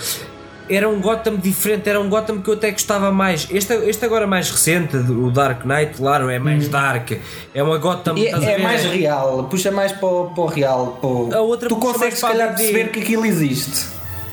era 0.70 0.88
um 0.90 1.00
Gotham 1.00 1.36
diferente, 1.36 1.88
era 1.90 2.00
um 2.00 2.10
Gotham 2.10 2.42
que 2.42 2.50
eu 2.50 2.54
até 2.56 2.72
gostava 2.72 3.12
mais. 3.12 3.48
Este, 3.52 3.74
este 3.74 4.04
agora 4.06 4.26
mais 4.28 4.50
recente, 4.50 4.96
o 4.98 5.30
Dark 5.32 5.64
Knight, 5.66 5.94
claro, 5.98 6.30
é 6.30 6.40
mais 6.40 6.68
dark. 6.68 7.12
É 7.54 7.64
uma 7.64 7.78
Gotham. 7.78 8.18
E 8.18 8.28
é 8.28 8.38
ver? 8.40 8.60
mais 8.60 8.84
real, 8.86 9.44
puxa 9.50 9.72
mais 9.72 9.92
para 9.92 10.08
o, 10.08 10.26
para 10.32 10.44
o 10.44 10.48
real. 10.48 10.98
Para 11.00 11.10
o- 11.10 11.34
A 11.36 11.42
outra 11.42 11.70
tu 11.70 11.76
consegues 11.78 12.16
se 12.20 12.22
calhar 12.26 12.56
perceber 12.56 12.90
que 12.92 13.00
aquilo 13.02 13.26
existe. 13.26 13.86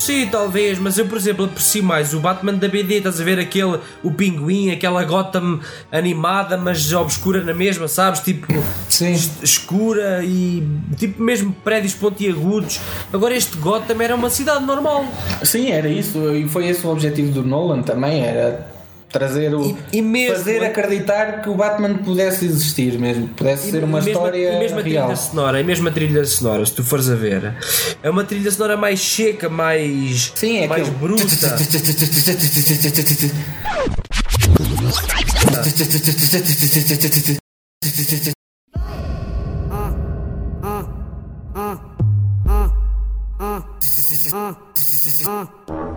Sim, 0.02 0.26
talvez, 0.26 0.80
mas 0.80 0.98
eu, 0.98 1.06
por 1.06 1.16
exemplo, 1.16 1.44
aprecio 1.44 1.80
mais 1.84 2.12
o 2.12 2.18
Batman 2.18 2.54
da 2.54 2.66
BD. 2.66 2.96
Estás 2.96 3.20
a 3.20 3.24
ver 3.24 3.38
aquele, 3.38 3.78
o 4.02 4.10
pinguim, 4.10 4.72
aquela 4.72 5.04
Gotham 5.04 5.60
animada, 5.92 6.56
mas 6.56 6.92
obscura 6.92 7.40
na 7.44 7.54
mesma, 7.54 7.86
sabes? 7.86 8.18
Tipo, 8.18 8.46
Sim. 8.88 9.12
es- 9.12 9.30
escura 9.44 10.24
e 10.24 10.66
tipo 10.98 11.22
mesmo 11.22 11.52
prédios 11.62 11.94
pontiagudos. 11.94 12.80
Agora, 13.12 13.32
este 13.36 13.56
Gotham 13.58 14.02
era 14.02 14.16
uma 14.16 14.28
cidade 14.28 14.64
normal. 14.64 15.04
Sim, 15.44 15.70
era 15.70 15.88
isso, 15.88 16.34
e 16.34 16.48
foi 16.48 16.66
esse 16.66 16.84
o 16.84 16.90
objetivo 16.90 17.30
do 17.30 17.44
Nolan 17.44 17.82
também, 17.82 18.24
era 18.24 18.71
trazer 19.12 19.54
o. 19.54 19.76
E- 19.92 19.98
e 19.98 20.02
mesmo- 20.02 20.36
fazer 20.36 20.64
acreditar 20.64 21.42
que 21.42 21.48
o 21.50 21.54
Batman 21.54 21.98
pudesse 21.98 22.46
existir 22.46 22.98
mesmo, 22.98 23.28
pudesse 23.28 23.70
ser 23.70 23.84
uma 23.84 23.98
e 23.98 24.04
mesmo, 24.04 24.10
história 24.10 24.52
e 24.54 24.58
mesmo 24.58 24.78
a 24.78 24.82
real. 24.82 25.06
trilha 25.08 25.16
sonora, 25.16 25.60
e 25.60 25.64
mesmo 25.64 25.88
a 25.88 25.92
trilha 25.92 26.24
sonora, 26.24 26.64
se 26.66 26.72
tu 26.72 26.82
fores 26.82 27.08
a 27.10 27.14
ver, 27.14 27.54
é 28.02 28.10
uma 28.10 28.24
trilha 28.24 28.50
sonora 28.50 28.76
mais 28.76 29.00
seca, 29.00 29.48
mais, 29.48 30.32
Sim, 30.34 30.58
é 30.60 30.66
mais 30.68 30.82
aquele- 30.88 30.98
bruta. 30.98 31.22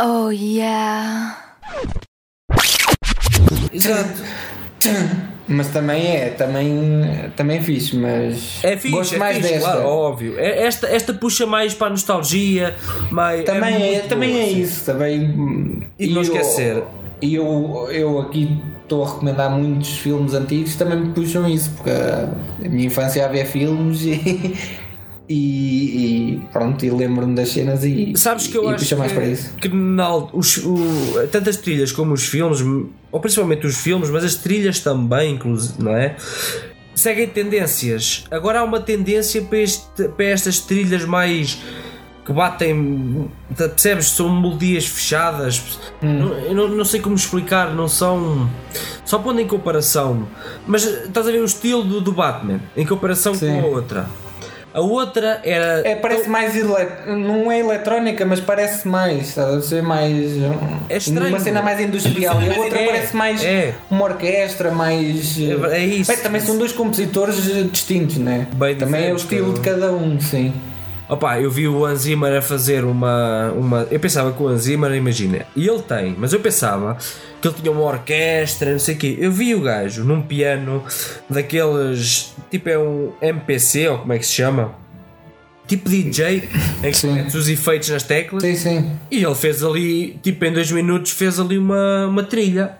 Oh 0.00 0.28
yeah. 0.28 1.34
Mas 5.48 5.68
também 5.68 6.06
é, 6.14 6.28
também, 6.28 7.30
também 7.34 7.56
é 7.58 7.62
fixe, 7.62 7.96
mas 7.96 8.58
É 8.62 8.76
fixe, 8.76 8.94
gosto 8.94 9.14
é 9.14 9.18
mais 9.18 9.36
fixe, 9.38 9.48
desta. 9.54 9.70
claro, 9.70 9.86
óbvio. 9.88 10.34
É- 10.38 10.66
Esta, 10.66 10.86
esta 10.88 11.14
puxa 11.14 11.46
mais 11.46 11.72
para 11.72 11.86
a 11.86 11.90
nostalgia, 11.90 12.74
mais, 13.10 13.44
Também 13.44 13.74
é, 13.74 13.78
muito 13.92 14.08
também 14.08 14.30
boa, 14.30 14.42
é 14.42 14.44
assim. 14.44 14.60
isso, 14.60 14.84
também. 14.84 15.82
E 15.98 16.06
não 16.08 16.16
eu- 16.16 16.22
esquecer. 16.22 16.82
E 17.22 17.34
eu, 17.34 17.88
eu 17.90 18.18
aqui 18.20 18.60
estou 18.82 19.04
a 19.04 19.08
recomendar 19.08 19.50
muitos 19.50 19.96
filmes 19.98 20.34
antigos 20.34 20.72
que 20.72 20.78
também 20.78 21.00
me 21.00 21.12
puxam 21.12 21.48
isso, 21.48 21.70
porque 21.76 21.90
a 21.90 22.68
minha 22.68 22.86
infância 22.86 23.24
havia 23.24 23.44
filmes 23.46 24.02
e, 24.06 24.54
e, 25.28 26.36
e 26.36 26.40
pronto, 26.52 26.84
e 26.84 26.90
lembro-me 26.90 27.34
das 27.34 27.50
cenas 27.50 27.84
e, 27.84 28.14
Sabes 28.16 28.46
que 28.46 28.56
eu 28.56 28.64
e 28.64 28.68
acho 28.68 28.78
puxa 28.78 28.96
mais 28.96 29.12
que, 29.12 29.18
para 29.18 29.28
isso. 29.28 29.54
que 29.56 29.68
na 29.68 30.16
os, 30.16 30.56
o, 30.58 30.76
tanto 31.30 31.50
as 31.50 31.56
trilhas 31.56 31.92
como 31.92 32.14
os 32.14 32.24
filmes, 32.24 32.60
ou 33.12 33.20
principalmente 33.20 33.66
os 33.66 33.76
filmes, 33.76 34.08
mas 34.10 34.24
as 34.24 34.36
trilhas 34.36 34.80
também, 34.80 35.34
inclusive, 35.34 35.82
não 35.82 35.94
é? 35.94 36.16
Seguem 36.94 37.28
tendências. 37.28 38.24
Agora 38.30 38.60
há 38.60 38.64
uma 38.64 38.80
tendência 38.80 39.42
para, 39.42 39.58
este, 39.58 40.08
para 40.08 40.24
estas 40.24 40.60
trilhas 40.60 41.04
mais 41.04 41.58
que 42.24 42.32
batem, 42.32 43.30
percebes? 43.56 44.10
São 44.10 44.28
melodias 44.40 44.86
fechadas. 44.86 45.78
Hum. 46.02 46.30
Não, 46.54 46.68
não 46.68 46.84
sei 46.84 47.00
como 47.00 47.14
explicar, 47.14 47.74
não 47.74 47.88
são. 47.88 48.50
Só 49.04 49.18
pondo 49.18 49.40
em 49.40 49.46
comparação, 49.46 50.28
mas 50.66 50.84
estás 50.84 51.26
a 51.26 51.30
ver 51.30 51.40
o 51.40 51.44
estilo 51.46 51.82
do, 51.82 52.00
do 52.00 52.12
Batman 52.12 52.60
em 52.76 52.84
comparação 52.84 53.34
Sim. 53.34 53.60
com 53.60 53.60
a 53.60 53.66
outra. 53.68 54.10
A 54.78 54.80
outra 54.80 55.40
era. 55.42 55.82
É, 55.84 55.96
parece 55.96 56.28
mais 56.28 56.54
ele... 56.54 56.68
não 57.16 57.50
é 57.50 57.58
eletrónica, 57.58 58.24
mas 58.24 58.38
parece 58.38 58.86
mais, 58.86 59.36
a 59.36 59.60
ser 59.60 59.82
mais 59.82 60.36
É 60.88 60.96
estranho. 60.96 61.28
uma 61.30 61.40
cena 61.40 61.60
mais 61.62 61.80
industrial 61.80 62.40
e 62.40 62.48
a 62.48 62.58
outra 62.60 62.78
É, 62.78 62.86
parece 62.86 63.16
mais 63.16 63.44
é. 63.44 63.74
uma 63.90 64.04
orquestra, 64.04 64.70
mais 64.70 65.36
É- 65.36 65.78
é 65.78 65.84
isso. 65.84 66.12
Bem, 66.12 66.22
também 66.22 66.40
são 66.40 66.56
dois 66.56 66.70
compositores 66.70 67.42
distintos, 67.72 68.18
né? 68.18 68.46
Bem 68.52 68.76
também 68.76 69.08
é 69.08 69.12
o 69.12 69.16
estilo 69.16 69.52
de 69.52 69.60
cada 69.60 69.90
um, 69.92 70.20
sim. 70.20 70.52
Opa, 71.08 71.40
eu 71.40 71.50
vi 71.50 71.66
o 71.66 71.86
Hans 71.86 72.00
Zimmer 72.00 72.36
a 72.36 72.42
fazer 72.42 72.84
uma, 72.84 73.50
uma. 73.52 73.88
Eu 73.90 73.98
pensava 73.98 74.30
que 74.30 74.42
o 74.42 74.46
Hans 74.46 74.62
Zimmer, 74.62 74.92
imagina, 74.92 75.46
e 75.56 75.66
ele 75.66 75.80
tem, 75.80 76.14
mas 76.18 76.34
eu 76.34 76.40
pensava 76.40 76.98
que 77.40 77.48
ele 77.48 77.54
tinha 77.54 77.72
uma 77.72 77.82
orquestra, 77.82 78.72
não 78.72 78.78
sei 78.78 78.94
o 78.94 78.98
quê. 78.98 79.16
Eu 79.18 79.32
vi 79.32 79.54
o 79.54 79.60
gajo 79.62 80.04
num 80.04 80.20
piano 80.20 80.84
daqueles. 81.28 82.34
Tipo, 82.50 82.68
é 82.68 82.78
um 82.78 83.12
MPC, 83.22 83.88
ou 83.88 83.98
como 83.98 84.12
é 84.12 84.18
que 84.18 84.26
se 84.26 84.34
chama? 84.34 84.74
Tipo 85.66 85.88
DJ, 85.88 86.48
em 86.82 86.90
que 86.90 87.06
metes 87.06 87.34
os 87.34 87.48
efeitos 87.48 87.88
nas 87.88 88.02
teclas. 88.02 88.42
Sim, 88.42 88.54
sim. 88.54 88.98
E 89.10 89.22
ele 89.22 89.34
fez 89.34 89.62
ali, 89.62 90.18
tipo, 90.22 90.44
em 90.44 90.52
dois 90.52 90.70
minutos, 90.70 91.12
fez 91.12 91.40
ali 91.40 91.58
uma, 91.58 92.06
uma 92.06 92.22
trilha. 92.22 92.76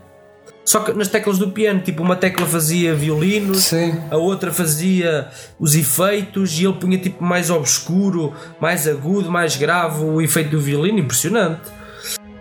Só 0.69 0.81
que 0.81 0.93
nas 0.93 1.09
teclas 1.09 1.39
do 1.39 1.51
piano, 1.51 1.81
tipo, 1.81 2.03
uma 2.03 2.15
tecla 2.15 2.45
fazia 2.45 2.95
violinos, 2.95 3.65
Sim. 3.65 3.99
a 4.11 4.19
outra 4.19 4.53
fazia 4.53 5.29
os 5.59 5.75
efeitos 5.75 6.61
e 6.61 6.65
ele 6.67 6.75
punha 6.75 6.99
tipo 6.99 7.25
mais 7.25 7.49
obscuro, 7.49 8.35
mais 8.61 8.87
agudo, 8.87 9.31
mais 9.31 9.57
grave 9.57 10.05
o 10.05 10.21
efeito 10.21 10.51
do 10.51 10.61
violino, 10.61 10.99
impressionante. 10.99 11.63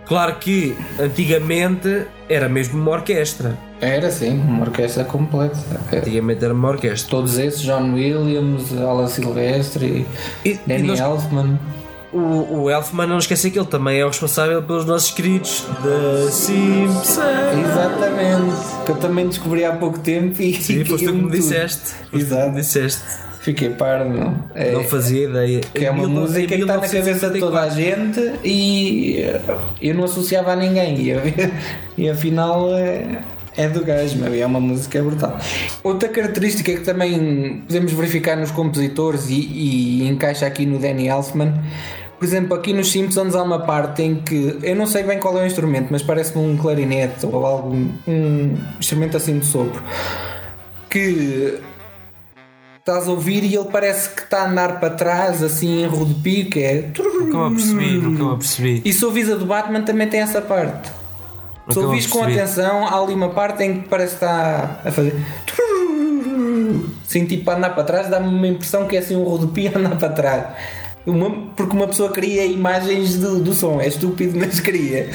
Claro 0.04 0.34
que 0.36 0.76
antigamente 1.00 2.02
era 2.28 2.50
mesmo 2.50 2.78
uma 2.78 2.90
orquestra. 2.90 3.56
Era 3.80 4.10
sim, 4.10 4.38
uma 4.38 4.60
orquestra 4.66 5.04
completa. 5.04 5.56
Antigamente 5.90 6.44
era 6.44 6.52
uma 6.52 6.68
orquestra. 6.68 7.08
Todos 7.10 7.38
esses, 7.38 7.62
John 7.62 7.94
Williams, 7.94 8.76
Alan 8.76 9.06
Silvestre, 9.08 10.06
E, 10.44 10.50
e 10.50 10.60
Danny 10.66 10.88
nós- 10.88 11.00
Elfman. 11.00 11.58
O, 12.12 12.62
o 12.62 12.70
Elfman, 12.70 13.06
não 13.06 13.18
esqueça 13.18 13.50
que 13.50 13.58
ele 13.58 13.66
também 13.68 13.98
é 14.00 14.04
o 14.04 14.08
responsável 14.08 14.62
pelos 14.62 14.84
nossos 14.84 15.10
queridos 15.10 15.64
The 15.82 16.30
Simpsons. 16.30 17.18
Exatamente, 17.18 18.84
que 18.86 18.92
eu 18.92 18.96
também 18.96 19.28
descobri 19.28 19.64
há 19.64 19.72
pouco 19.72 19.98
tempo 19.98 20.40
e 20.42 20.54
Sim, 20.54 20.84
foste 20.86 21.06
tu 21.06 21.12
que 21.12 21.18
me 21.18 21.30
disseste. 21.30 21.94
Que 22.10 22.16
me 22.16 22.22
Exato. 22.22 22.54
disseste. 22.54 23.02
Fiquei 23.40 23.70
pardo, 23.70 24.10
não. 24.10 24.44
É, 24.54 24.72
Não 24.72 24.84
fazia 24.84 25.24
ideia. 25.28 25.60
que 25.72 25.84
é 25.84 25.90
uma 25.90 26.06
mil- 26.06 26.20
música 26.20 26.46
que 26.54 26.60
está 26.60 26.76
na 26.76 26.80
cabeça 26.88 27.30
de 27.30 27.38
toda 27.40 27.60
a 27.62 27.66
1974. 27.70 27.74
gente 27.76 28.40
e 28.44 29.20
eh, 29.22 29.40
eu 29.80 29.94
não 29.94 30.04
associava 30.04 30.52
a 30.52 30.56
ninguém 30.56 30.96
e, 31.00 31.14
e 32.04 32.10
afinal 32.10 32.74
é, 32.74 33.20
é 33.58 33.68
do 33.68 33.84
gajo, 33.84 34.16
mas 34.20 34.32
é 34.32 34.46
uma 34.46 34.60
música 34.60 35.02
brutal. 35.02 35.36
Outra 35.82 36.08
característica 36.08 36.72
que 36.72 36.80
também 36.80 37.64
podemos 37.66 37.92
verificar 37.92 38.36
nos 38.36 38.52
compositores 38.52 39.28
e, 39.28 39.34
e 39.34 40.08
encaixa 40.08 40.46
aqui 40.46 40.64
no 40.64 40.78
Danny 40.78 41.08
Elfman, 41.08 41.52
por 42.18 42.24
exemplo, 42.24 42.54
aqui 42.54 42.72
nos 42.72 42.90
Simpsons 42.90 43.34
há 43.34 43.42
uma 43.42 43.60
parte 43.60 44.02
em 44.02 44.14
que 44.16 44.58
eu 44.62 44.76
não 44.76 44.86
sei 44.86 45.02
bem 45.02 45.18
qual 45.18 45.36
é 45.38 45.42
o 45.42 45.46
instrumento, 45.46 45.88
mas 45.90 46.02
parece-me 46.02 46.44
um 46.44 46.56
clarinete 46.56 47.26
ou 47.26 47.44
algo, 47.44 47.76
um 48.06 48.56
instrumento 48.78 49.16
assim 49.16 49.38
de 49.38 49.46
sopro 49.46 49.82
que 50.88 51.60
estás 52.78 53.06
a 53.06 53.10
ouvir 53.10 53.44
e 53.44 53.54
ele 53.54 53.68
parece 53.70 54.14
que 54.14 54.22
está 54.22 54.42
a 54.42 54.50
andar 54.50 54.80
para 54.80 54.90
trás, 54.90 55.42
assim 55.42 55.82
em 55.82 55.86
rodopio, 55.86 56.48
que 56.48 56.60
é. 56.60 56.90
Nunca 56.96 57.38
me 57.38 57.46
apercebi, 57.46 57.98
nunca 57.98 58.24
me 58.24 58.32
apercebi. 58.32 58.82
E 58.84 58.92
se 58.92 59.04
ouvis 59.04 59.30
a 59.30 59.34
do 59.34 59.44
Batman 59.44 59.82
também 59.82 60.08
tem 60.08 60.20
essa 60.20 60.40
parte. 60.40 60.90
Se 61.70 61.78
ouvis 61.78 62.06
com 62.06 62.22
atenção, 62.22 62.86
há 62.86 63.00
ali 63.00 63.14
uma 63.14 63.28
parte 63.30 63.62
em 63.62 63.80
que 63.82 63.88
parece 63.88 64.16
que 64.16 64.24
está 64.24 64.80
a 64.84 64.90
fazer. 64.90 65.14
Sim, 67.06 67.24
tipo 67.24 67.50
a 67.50 67.56
andar 67.56 67.70
para 67.74 67.84
trás, 67.84 68.08
dá-me 68.08 68.28
uma 68.28 68.46
impressão 68.46 68.86
que 68.86 68.96
é 68.96 68.98
assim 69.00 69.16
um 69.16 69.24
rodopio 69.24 69.70
a 69.74 69.78
andar 69.78 69.96
para 69.96 70.08
trás. 70.10 70.44
Uma- 71.06 71.30
porque 71.56 71.74
uma 71.74 71.86
pessoa 71.88 72.10
cria 72.10 72.44
imagens 72.44 73.16
do, 73.16 73.40
do 73.40 73.54
som, 73.54 73.80
é 73.80 73.86
estúpido, 73.88 74.36
mas 74.38 74.60
cria. 74.60 75.08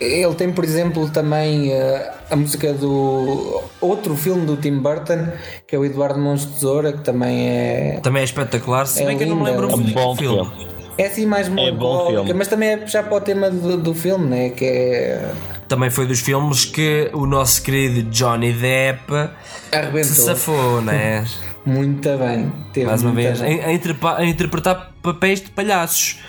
Ele 0.00 0.34
tem, 0.34 0.52
por 0.52 0.62
exemplo, 0.62 1.10
também 1.10 1.72
eh, 1.72 2.12
a 2.30 2.36
música 2.36 2.72
do 2.72 3.62
outro 3.80 4.14
filme 4.14 4.46
do 4.46 4.56
Tim 4.56 4.78
Burton, 4.78 5.26
que 5.66 5.74
é 5.74 5.78
o 5.78 5.84
Eduardo 5.84 6.20
de 6.36 6.46
Tesoura, 6.46 6.92
que 6.92 7.00
também 7.02 7.48
é, 7.48 8.00
Também 8.00 8.20
é 8.20 8.24
espetacular, 8.24 8.86
se 8.86 9.02
É 9.02 9.06
bem 9.06 9.18
que 9.18 9.24
eu 9.24 9.28
não 9.28 9.36
me 9.36 9.40
linda. 9.46 9.50
lembro 9.60 9.70
É 9.70 9.74
um 9.74 9.78
muito 9.82 9.94
bom 9.94 10.14
filme. 10.14 10.44
filme. 10.44 10.66
é 10.98 11.06
assim 11.06 11.26
mais 11.26 11.48
É 11.48 11.50
bom 11.50 11.56
melancólica, 11.56 12.12
filme. 12.22 12.32
mas 12.34 12.46
também 12.48 12.68
é 12.70 12.76
puxar 12.76 13.02
para 13.04 13.16
o 13.16 13.20
tema 13.20 13.50
do, 13.50 13.76
do 13.76 13.92
filme, 13.94 14.26
né? 14.26 14.50
que 14.50 14.64
é 14.66 15.30
Também 15.68 15.90
foi 15.90 16.06
dos 16.06 16.20
filmes 16.20 16.64
que 16.64 17.10
o 17.12 17.26
nosso 17.26 17.62
querido 17.62 18.08
Johnny 18.10 18.52
Depp 18.52 19.04
se 19.10 19.76
arrebentou 19.76 20.04
safou, 20.24 20.80
né? 20.80 21.26
muito 21.66 22.08
bem. 22.16 22.50
Teve 22.72 22.86
Mais 22.86 23.02
uma 23.02 23.12
vez, 23.12 23.42
a, 23.42 23.72
interpa- 23.72 24.16
a 24.16 24.24
interpretar 24.24 24.92
papéis 25.02 25.42
de 25.42 25.50
palhaços. 25.50 26.20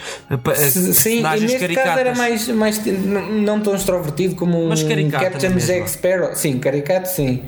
Pa- 0.43 0.55
Sim, 0.55 1.19
e 1.19 1.39
neste 1.39 1.57
caso 1.69 1.79
era 1.99 2.13
caricatas. 2.13 2.17
mais, 2.17 2.47
mais 2.49 2.81
não 2.85 3.61
tão 3.61 3.75
extrovertido 3.75 4.35
como 4.35 4.61
um 4.61 4.67
Mas 4.67 4.83
Captain. 5.53 5.55
Jack 5.55 5.89
Sparrow. 5.89 6.35
Sim, 6.35 6.59
caricato 6.59 7.07
sim. 7.07 7.43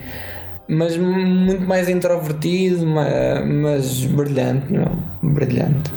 mas 0.70 0.96
muito 0.96 1.68
mais 1.68 1.90
introvertido, 1.90 2.86
ma- 2.88 3.42
mas 3.46 4.06
brilhante, 4.06 4.72
não? 4.72 4.98
Brilhante. 5.22 5.92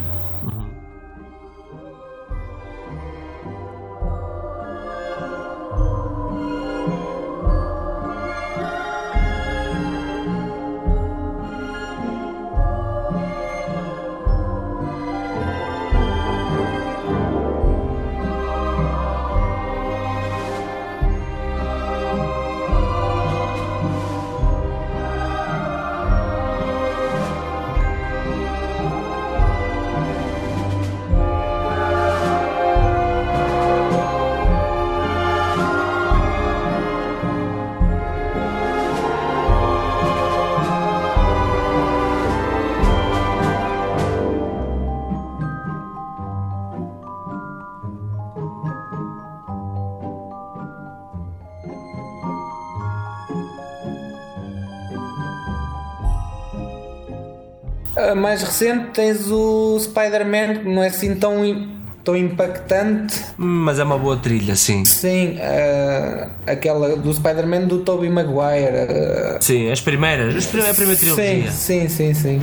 Mais 58.35 58.43
recente 58.43 58.87
tens 58.93 59.31
o 59.31 59.79
Spider-Man, 59.79 60.55
que 60.59 60.67
não 60.67 60.83
é 60.83 60.87
assim 60.87 61.15
tão, 61.15 61.69
tão 62.03 62.15
impactante. 62.17 63.23
Mas 63.37 63.79
é 63.79 63.83
uma 63.83 63.97
boa 63.97 64.17
trilha, 64.17 64.55
sim. 64.57 64.83
Sim, 64.83 65.37
ah, 65.41 66.27
aquela 66.45 66.97
do 66.97 67.13
Spider-Man 67.13 67.61
do 67.61 67.79
Tobey 67.79 68.09
Maguire. 68.09 68.75
ah, 68.89 69.37
Sim, 69.39 69.71
as 69.71 69.79
primeiras, 69.79 70.35
as 70.35 70.45
prime- 70.47 70.67
a 70.69 70.73
primeira 70.73 70.99
trilogia. 70.99 71.49
Sim, 71.51 71.87
sim, 71.87 71.87
sim, 71.89 72.13
sim. 72.13 72.41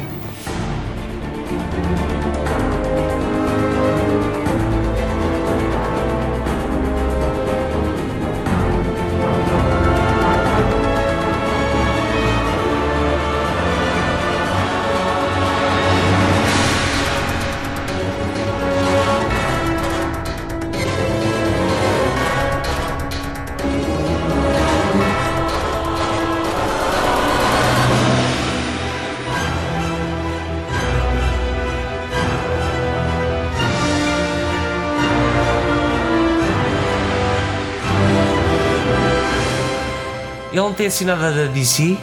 Tem 40.83 40.89
assim 40.89 41.05
nada 41.05 41.31
da 41.31 41.45
DC, 41.47 41.97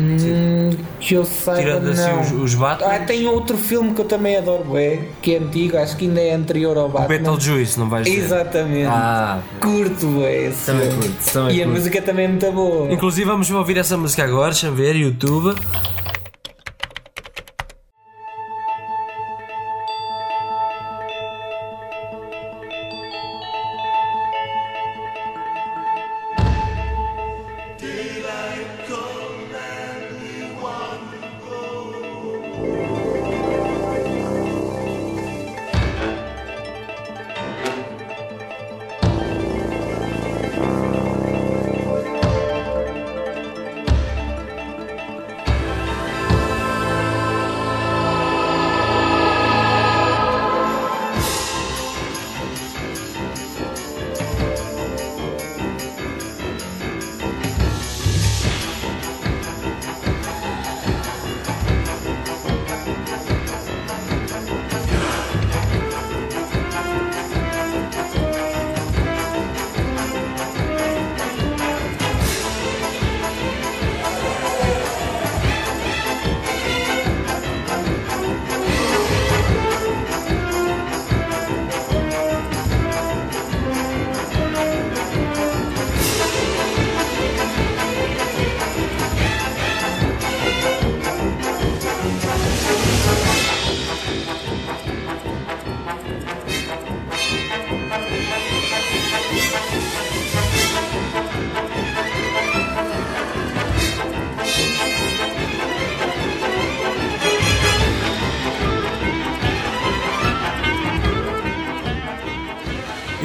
Hum, 0.00 0.70
que 1.00 1.14
eu 1.14 1.24
saiba, 1.24 1.60
tirando 1.60 1.88
assim 1.88 2.02
não. 2.02 2.20
os, 2.20 2.30
os 2.30 2.54
Batman. 2.54 2.86
Ah, 2.88 2.98
tem 3.00 3.26
outro 3.26 3.58
filme 3.58 3.92
que 3.92 4.00
eu 4.00 4.04
também 4.04 4.36
adoro, 4.36 4.78
é, 4.78 5.00
que 5.20 5.34
é 5.34 5.38
antigo, 5.38 5.76
acho 5.76 5.96
que 5.96 6.04
ainda 6.06 6.20
é 6.20 6.34
anterior 6.34 6.78
ao 6.78 6.88
Batman. 6.88 7.08
Beetlejuice, 7.08 7.76
não 7.80 7.88
vais 7.88 8.06
dizer. 8.06 8.20
Exatamente. 8.20 8.86
Ah, 8.86 9.40
Curto 9.60 10.22
é 10.22 10.46
esse. 10.46 10.66
Também 10.66 10.88
curto, 10.92 11.32
também 11.32 11.56
e 11.56 11.60
a 11.60 11.64
curto. 11.64 11.76
música 11.78 12.00
também 12.02 12.24
é 12.26 12.28
muito 12.28 12.52
boa. 12.52 12.92
inclusive 12.92 13.26
vamos 13.28 13.50
ouvir 13.50 13.76
essa 13.76 13.96
música 13.96 14.22
agora, 14.22 14.52
deixa-me 14.52 14.76
ver, 14.76 14.94
YouTube. 14.94 15.56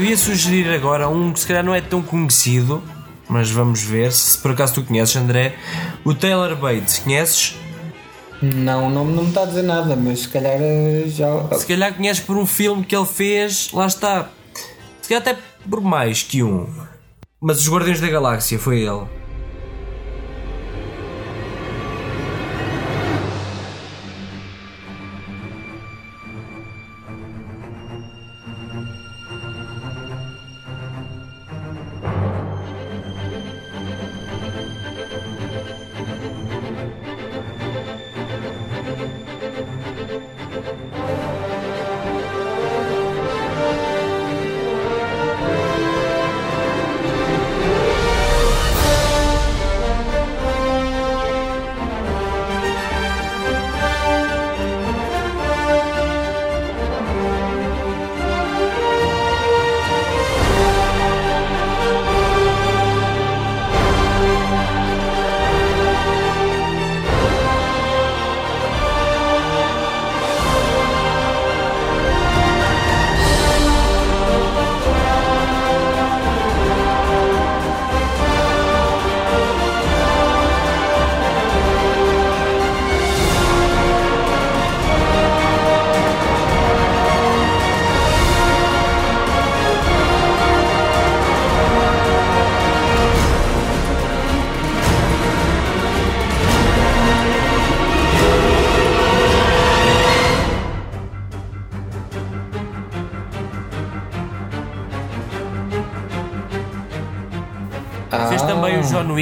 Eu 0.04 0.10
ia 0.10 0.18
sugerir 0.18 0.70
agora 0.70 1.08
um 1.08 1.32
que 1.32 1.40
se 1.40 1.48
calhar 1.48 1.64
não 1.64 1.74
é 1.74 1.80
tão 1.80 2.02
conhecido, 2.02 2.84
mas 3.30 3.50
vamos 3.50 3.84
ver 3.84 4.12
se 4.12 4.38
por 4.38 4.52
acaso 4.52 4.74
tu 4.74 4.84
conheces, 4.84 5.16
André. 5.16 5.56
O 6.04 6.14
Taylor 6.14 6.58
Bates, 6.58 7.00
conheces? 7.00 7.56
Não, 8.42 8.88
o 8.88 8.90
nome 8.90 9.14
não 9.14 9.24
me 9.24 9.30
está 9.30 9.44
a 9.44 9.46
dizer 9.46 9.62
nada, 9.62 9.96
mas 9.96 10.24
se 10.24 10.28
calhar 10.28 10.58
eh, 10.60 11.06
já. 11.08 11.48
Se 11.54 11.66
calhar 11.66 11.94
conheces 11.94 12.22
por 12.22 12.36
um 12.36 12.46
filme 12.46 12.84
que 12.84 12.94
ele 12.94 13.06
fez, 13.06 13.72
lá 13.72 13.88
está. 13.88 14.28
Se 15.02 15.08
calhar 15.08 15.22
até 15.22 15.42
por 15.70 15.80
mais 15.80 16.22
que 16.22 16.44
um. 16.44 16.68
Mas 17.40 17.62
os 17.62 17.70
Guardiões 17.70 18.02
da 18.02 18.10
Galáxia 18.10 18.60
foi 18.60 18.82
ele. 18.82 19.08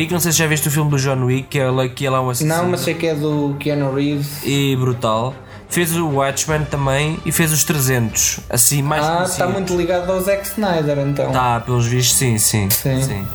Wick, 0.01 0.11
não 0.11 0.19
sei 0.19 0.31
se 0.31 0.39
já 0.39 0.47
viste 0.47 0.67
o 0.67 0.71
filme 0.71 0.89
do 0.89 0.97
John 0.97 1.23
Wick, 1.25 1.47
que 1.49 1.57
ele, 1.59 1.89
que 1.89 2.05
ele 2.05 2.15
é 2.15 2.19
um 2.19 2.29
assassino. 2.29 2.55
Não, 2.55 2.69
mas 2.69 2.81
sei 2.81 2.95
que 2.95 3.05
é 3.05 3.13
do 3.13 3.55
Keanu 3.59 3.93
Reeves. 3.93 4.43
E 4.43 4.75
brutal. 4.75 5.35
Fez 5.69 5.95
o 5.95 6.07
Watchmen 6.09 6.65
também 6.65 7.19
e 7.25 7.31
fez 7.31 7.53
os 7.53 7.63
300. 7.63 8.39
Assim, 8.49 8.81
mais 8.81 9.05
Ah, 9.05 9.23
está 9.23 9.47
muito 9.47 9.77
ligado 9.77 10.11
ao 10.11 10.19
Zack 10.19 10.45
Snyder 10.47 10.97
então. 10.99 11.31
Tá, 11.31 11.59
pelos 11.61 11.85
vistos, 11.85 12.17
sim, 12.17 12.37
sim. 12.39 12.67
Sim. 12.69 13.25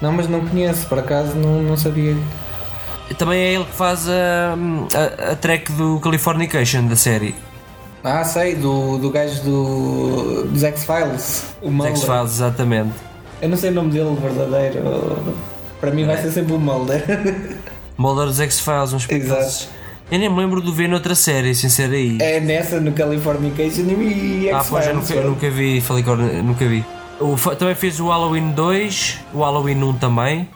Não, 0.00 0.12
mas 0.12 0.28
não 0.28 0.46
conheço, 0.46 0.86
por 0.86 1.00
acaso 1.00 1.34
não, 1.34 1.62
não 1.62 1.76
sabia. 1.76 2.16
Também 3.18 3.40
é 3.40 3.54
ele 3.54 3.64
que 3.64 3.74
faz 3.74 4.08
a, 4.08 4.54
a, 4.94 5.32
a 5.32 5.36
track 5.36 5.72
do 5.72 5.98
Californication 6.00 6.86
da 6.86 6.96
série. 6.96 7.34
Ah, 8.04 8.22
sei, 8.22 8.54
do, 8.54 8.96
do 8.98 9.10
gajo 9.10 9.42
do, 9.42 10.44
dos 10.44 10.62
X-Files. 10.62 11.44
O. 11.60 11.84
X-Files, 11.86 12.30
exatamente. 12.32 12.92
Eu 13.42 13.48
não 13.48 13.56
sei 13.56 13.70
o 13.70 13.74
nome 13.74 13.90
dele 13.90 14.16
verdadeiro. 14.20 15.18
Para 15.80 15.90
mim 15.90 16.04
vai 16.04 16.20
ser 16.20 16.30
sempre 16.30 16.52
o 16.54 16.58
Mulder. 16.58 17.04
Mulder 17.96 18.26
dos 18.26 18.40
X-Files, 18.40 18.92
uns 18.92 19.08
Exato. 19.10 19.68
Eu 20.10 20.18
nem 20.18 20.28
me 20.30 20.38
lembro 20.38 20.62
de 20.62 20.72
ver 20.72 20.88
noutra 20.88 21.14
série, 21.14 21.54
sem 21.54 21.68
ser 21.68 21.90
aí. 21.90 22.16
É 22.20 22.40
nessa, 22.40 22.80
no 22.80 22.92
Californication 22.92 23.82
e 23.82 24.50
ah, 24.50 24.64
pois 24.66 24.86
eu 24.86 24.94
nunca, 24.94 25.14
eu 25.14 25.30
nunca 25.30 25.50
vi, 25.50 25.80
falei 25.82 26.02
que 26.02 26.10
nunca 26.10 26.66
vi. 26.66 26.84
O, 27.20 27.36
também 27.56 27.74
fez 27.74 28.00
o 28.00 28.08
Halloween 28.08 28.52
2, 28.52 29.18
o 29.34 29.40
Halloween 29.40 29.82
1 29.82 29.92
também. 29.94 30.48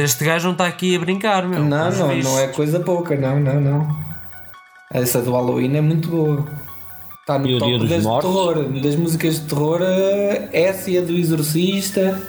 Portanto, 0.00 0.04
este 0.04 0.24
gajo 0.24 0.44
não 0.46 0.52
está 0.52 0.66
aqui 0.66 0.96
a 0.96 0.98
brincar, 0.98 1.46
meu. 1.46 1.62
Não, 1.62 1.90
não, 1.90 2.16
não 2.16 2.38
é 2.38 2.48
coisa 2.48 2.80
pouca, 2.80 3.16
não, 3.16 3.38
não, 3.38 3.60
não. 3.60 3.96
Essa 4.92 5.20
do 5.20 5.32
Halloween 5.32 5.76
é 5.76 5.80
muito 5.80 6.08
boa. 6.08 6.46
Está 7.20 7.38
no 7.38 7.46
E 7.46 7.54
o 7.54 7.58
top 7.58 7.70
Dia 7.70 7.78
dos 7.78 7.88
das 7.90 8.22
terror. 8.22 8.64
Das 8.80 8.96
músicas 8.96 9.34
de 9.34 9.46
terror, 9.46 9.80
eh, 9.82 10.48
essa 10.52 10.90
e 10.90 10.98
a 10.98 11.02
do 11.02 11.12
Exorcista. 11.12 12.20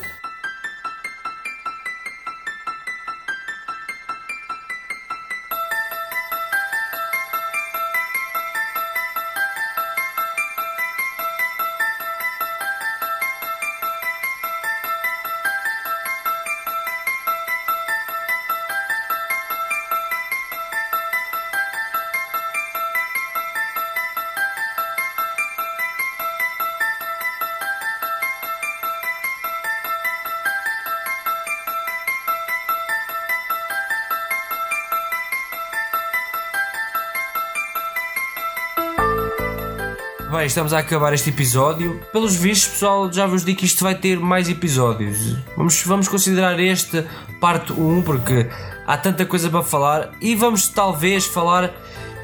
Estamos 40.52 40.74
a 40.74 40.80
acabar 40.80 41.14
este 41.14 41.30
episódio. 41.30 42.02
Pelos 42.12 42.36
vistos, 42.36 42.74
pessoal, 42.74 43.12
já 43.12 43.26
vos 43.26 43.46
digo 43.46 43.60
que 43.60 43.66
isto 43.66 43.86
vai 43.86 43.96
ter 43.96 44.20
mais 44.20 44.50
episódios. 44.50 45.38
Vamos, 45.56 45.82
vamos 45.86 46.10
considerar 46.10 46.60
este 46.60 47.06
parte 47.40 47.72
1, 47.72 48.02
porque 48.02 48.50
há 48.86 48.98
tanta 48.98 49.26
coisa 49.26 49.50
para 49.50 49.64
falar. 49.64 50.12
E 50.20 50.36
vamos 50.36 50.68
talvez 50.68 51.26
falar 51.26 51.74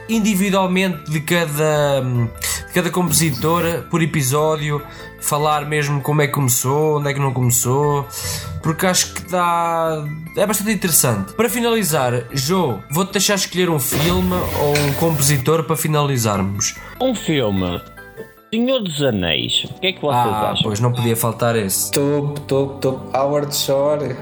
individualmente 0.10 1.10
de 1.10 1.22
cada, 1.22 2.02
de 2.02 2.74
cada 2.74 2.90
compositora 2.90 3.88
por 3.90 4.04
episódio. 4.04 4.82
Falar 5.22 5.66
mesmo 5.66 6.02
como 6.02 6.22
é 6.22 6.28
que 6.28 6.34
começou, 6.34 7.00
onde 7.00 7.10
é 7.10 7.14
que 7.14 7.22
não 7.22 7.32
começou. 7.34 8.06
Porque 8.62 8.86
acho 8.86 9.14
que 9.14 9.22
dá. 9.32 10.04
É 10.36 10.46
bastante 10.46 10.72
interessante. 10.72 11.32
Para 11.32 11.50
finalizar, 11.50 12.26
Jo, 12.34 12.80
vou-te 12.92 13.14
deixar 13.14 13.36
escolher 13.36 13.70
um 13.70 13.80
filme 13.80 14.36
ou 14.60 14.78
um 14.78 14.94
compositor 14.96 15.64
para 15.64 15.78
finalizarmos. 15.78 16.76
Um 17.00 17.16
filme. 17.16 17.82
Senhor 18.54 18.80
dos 18.82 19.02
Anéis. 19.04 19.66
O 19.66 19.74
que 19.80 19.88
é 19.88 19.92
que 19.94 20.02
vocês 20.02 20.16
Ah, 20.34 20.52
acham? 20.52 20.64
pois 20.64 20.80
não 20.80 20.92
podia 20.94 21.16
faltar 21.16 21.56
esse. 21.56 21.92
Top, 21.92 22.40
top, 22.42 22.80
top. 22.82 23.18
Howard 23.18 23.54
Shore. 23.56 24.16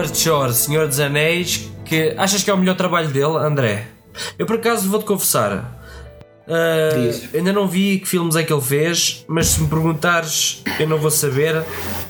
Howard 0.00 0.18
Shore, 0.18 0.54
Senhor 0.54 0.88
dos 0.88 0.98
Anéis, 0.98 1.68
que 1.84 2.14
achas 2.16 2.42
que 2.42 2.48
é 2.48 2.54
o 2.54 2.56
melhor 2.56 2.74
trabalho 2.74 3.08
dele, 3.08 3.36
André? 3.36 3.84
Eu 4.38 4.46
por 4.46 4.56
acaso 4.56 4.88
vou-te 4.88 5.04
confessar. 5.04 5.78
ah, 6.48 6.96
Diz. 6.96 7.34
ainda 7.34 7.52
não 7.52 7.68
vi 7.68 7.98
que 7.98 8.08
filmes 8.08 8.34
é 8.34 8.42
que 8.42 8.50
ele 8.50 8.62
fez, 8.62 9.26
mas 9.28 9.48
se 9.48 9.60
me 9.60 9.68
perguntares, 9.68 10.62
eu 10.78 10.88
não 10.88 10.96
vou 10.96 11.10
saber, 11.10 11.62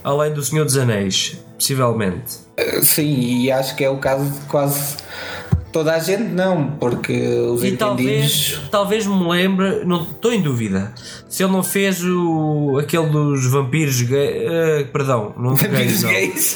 além 0.04 0.32
do 0.32 0.40
Senhor 0.40 0.64
dos 0.64 0.76
Anéis, 0.78 1.36
possivelmente. 1.58 2.38
Sim, 2.80 3.42
e 3.42 3.50
acho 3.50 3.74
que 3.74 3.82
é 3.82 3.90
o 3.90 3.96
caso 3.96 4.24
de 4.24 4.38
quase 4.46 4.96
toda 5.72 5.94
a 5.94 5.98
gente, 5.98 6.24
não, 6.24 6.72
porque 6.78 7.12
os 7.12 7.62
E 7.62 7.68
entendidos. 7.68 7.78
talvez, 7.78 8.60
talvez 8.70 9.06
me 9.06 9.28
lembre, 9.28 9.84
não 9.84 10.02
estou 10.02 10.32
em 10.32 10.40
dúvida, 10.42 10.92
se 11.28 11.42
ele 11.42 11.52
não 11.52 11.62
fez 11.62 12.02
o 12.04 12.78
aquele 12.80 13.06
dos 13.06 13.46
vampiros 13.50 14.00
gay, 14.02 14.46
ah, 14.46 14.86
perdão, 14.92 15.32
não 15.36 15.54
Vampiros 15.54 16.02
gays, 16.02 16.02
não. 16.02 16.10
gays. 16.10 16.54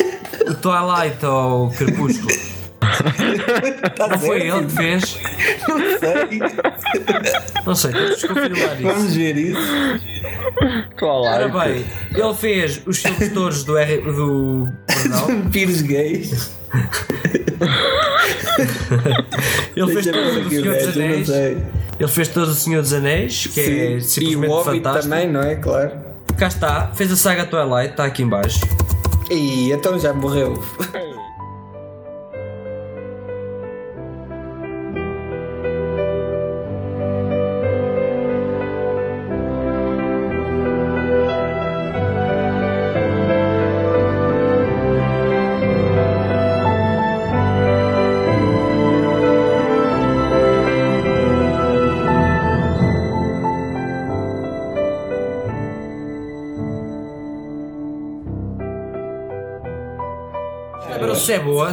o 0.48 0.54
Twilight 0.54 1.24
ou 1.26 1.66
o 1.66 1.70
Crepúsculo. 1.70 2.28
Tá 3.97 4.09
Não 4.09 4.19
foi 4.19 4.40
ele 4.48 4.65
que 4.66 4.73
fez? 4.73 5.19
Não 5.69 5.78
sei. 5.98 6.40
Não 7.66 7.74
sei, 7.74 7.93
temos 7.93 8.20
que 8.20 8.28
confirmar 8.28 8.74
isso. 8.74 8.82
Vamos 8.82 9.15
ver 9.15 9.36
isso. 9.36 9.61
Ora 11.02 11.48
Twilight. 11.48 11.85
bem, 12.12 12.23
ele 12.24 12.35
fez 12.35 12.82
os 12.86 12.98
filmes 12.98 13.32
todos 13.32 13.65
do, 13.65 13.77
R, 13.77 13.98
do 13.98 14.69
perdão, 14.86 15.27
Vampiros 15.43 15.82
gays. 15.82 16.51
ele 19.77 19.93
fez 19.93 20.06
todos 20.06 20.35
ver 20.35 20.39
o 20.39 20.47
aqui 20.47 20.59
o 20.59 20.62
Senhor 20.62 20.77
dos 20.77 20.97
Anéis. 20.97 21.27
sei. 21.27 21.59
Ele 22.01 22.09
fez 22.09 22.28
todos 22.28 22.48
o 22.51 22.55
Senhor 22.55 22.82
dos 22.82 22.93
Anéis, 22.93 23.47
que 23.47 23.61
é 23.61 23.65
Sim. 23.65 23.81
E 23.81 23.97
o 23.97 24.01
simplesmente 24.01 24.51
Hobbit 24.51 24.77
fantástico. 24.85 25.02
também, 25.15 25.31
não 25.31 25.40
é? 25.43 25.55
Claro. 25.56 25.93
Cá 26.36 26.48
está, 26.48 26.90
fez 26.94 27.12
a 27.12 27.16
saga 27.16 27.44
Twilight, 27.47 27.90
está 27.93 28.05
aqui 28.05 28.23
em 28.23 28.28
baixo. 28.28 28.61
E 29.31 29.70
então 29.73 29.98
já 29.98 30.12
morreu. 30.12 30.62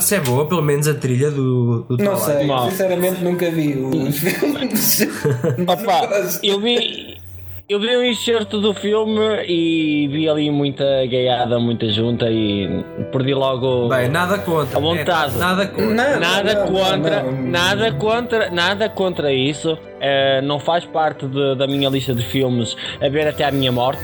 Se 0.01 0.15
é 0.15 0.19
boa, 0.19 0.23
se 0.23 0.31
é 0.31 0.33
boa, 0.35 0.45
pelo 0.47 0.61
menos 0.61 0.87
a 0.87 0.93
trilha 0.93 1.29
do, 1.31 1.83
do 1.83 1.97
Não 1.97 2.15
Twilight. 2.15 2.21
sei, 2.25 2.47
Mal. 2.47 2.69
sinceramente 2.71 3.23
nunca 3.23 3.49
vi 3.51 3.73
os 3.77 4.17
filmes. 4.19 5.07
Opa, 5.67 6.09
eu 6.43 6.59
vi. 6.59 7.19
Eu 7.69 7.79
vi 7.79 7.87
um 7.95 8.03
enxerto 8.03 8.59
do 8.59 8.73
filme 8.73 9.17
e 9.47 10.05
vi 10.11 10.27
ali 10.27 10.51
muita 10.51 10.83
gaiada, 11.09 11.57
muita 11.57 11.87
junta 11.89 12.29
e 12.29 12.67
perdi 13.13 13.33
logo 13.33 13.87
Bem, 13.87 14.09
nada 14.09 14.37
contra. 14.39 14.77
a 14.77 14.81
vontade. 14.81 15.35
É, 15.35 15.39
nada 15.39 15.67
contra. 15.67 15.85
Não, 15.87 16.19
Nada 16.19 16.53
não, 16.53 16.67
contra, 16.67 17.23
não, 17.23 17.31
não. 17.31 17.47
nada 17.49 17.91
contra, 17.93 18.51
nada 18.51 18.89
contra 18.89 19.31
isso. 19.33 19.77
Eh, 20.01 20.41
não 20.41 20.59
faz 20.59 20.83
parte 20.83 21.25
de- 21.27 21.55
da 21.55 21.65
minha 21.65 21.87
lista 21.89 22.13
de 22.13 22.25
filmes 22.25 22.75
a 23.01 23.07
ver 23.07 23.25
até 23.29 23.45
à 23.45 23.51
minha 23.51 23.71
morte. 23.71 24.03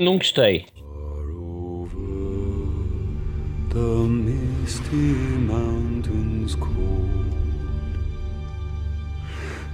Não 0.00 0.18
gostei. 0.18 0.66
The 3.76 4.08
misty 4.08 5.12
mountains 5.52 6.54
cold 6.54 7.92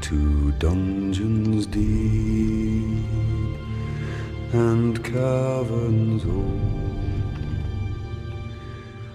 to 0.00 0.50
dungeons 0.58 1.66
deep 1.66 3.06
and 4.52 5.04
caverns 5.04 6.24
old. 6.24 7.36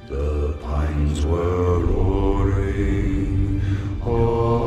The 0.07 0.53
pines 0.61 1.25
were 1.25 1.79
roaring 1.79 3.61
on 4.03 4.66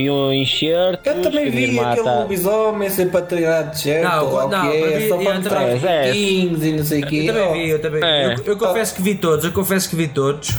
Vi 0.00 0.10
um 0.10 0.32
enxerto. 0.32 1.06
Eu 1.06 1.22
também 1.22 1.50
vi 1.50 1.78
aquele 1.78 2.02
lobisomem 2.08 2.88
sempre 2.90 3.18
a 3.18 3.22
tirar 3.22 3.62
de 3.64 3.80
certo, 3.80 4.04
Não, 4.08 4.48
não, 4.48 4.70
que 4.70 4.76
é, 4.76 4.94
eu 4.94 4.98
vi- 5.00 5.08
só 5.08 5.16
para 5.18 5.34
mostrar 5.34 5.74
os 5.74 5.84
é. 5.84 6.12
vikings 6.12 6.66
e 6.68 6.72
não 6.72 6.84
sei 6.84 7.02
o 7.02 7.06
quê. 7.06 7.24
Eu 7.28 7.34
também 7.34 7.52
vi, 7.52 7.68
eu 7.70 7.78
também 7.82 8.00
vi. 8.00 8.06
É. 8.06 8.34
Eu, 8.34 8.44
eu 8.44 8.56
confesso 8.56 8.94
que 8.94 9.02
vi 9.02 9.14
todos, 9.16 9.44
eu 9.44 9.52
confesso 9.52 9.88
que 9.90 9.96
vi 9.96 10.08
todos. 10.08 10.50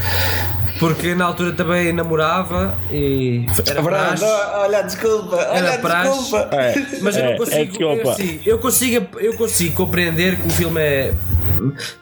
Porque 0.80 1.14
na 1.14 1.26
altura 1.26 1.52
também 1.52 1.94
namorava 1.94 2.76
e 2.92 3.46
era 3.68 3.80
É 3.80 3.84
praxe. 3.84 4.24
olha, 4.26 4.82
desculpa, 4.82 5.36
olha, 5.52 5.78
praxe. 5.78 6.20
desculpa. 6.20 6.48
É, 6.56 6.74
Mas 7.02 7.18
eu 7.18 7.24
é, 7.24 7.30
não 7.32 7.38
consigo, 7.38 7.84
é 7.84 7.84
eu, 8.04 8.10
assim, 8.10 8.40
eu 8.46 8.58
consigo, 8.60 9.20
eu 9.20 9.34
consigo 9.36 9.76
compreender 9.76 10.38
que 10.38 10.48
o 10.48 10.50
filme 10.50 10.82
é 10.82 11.14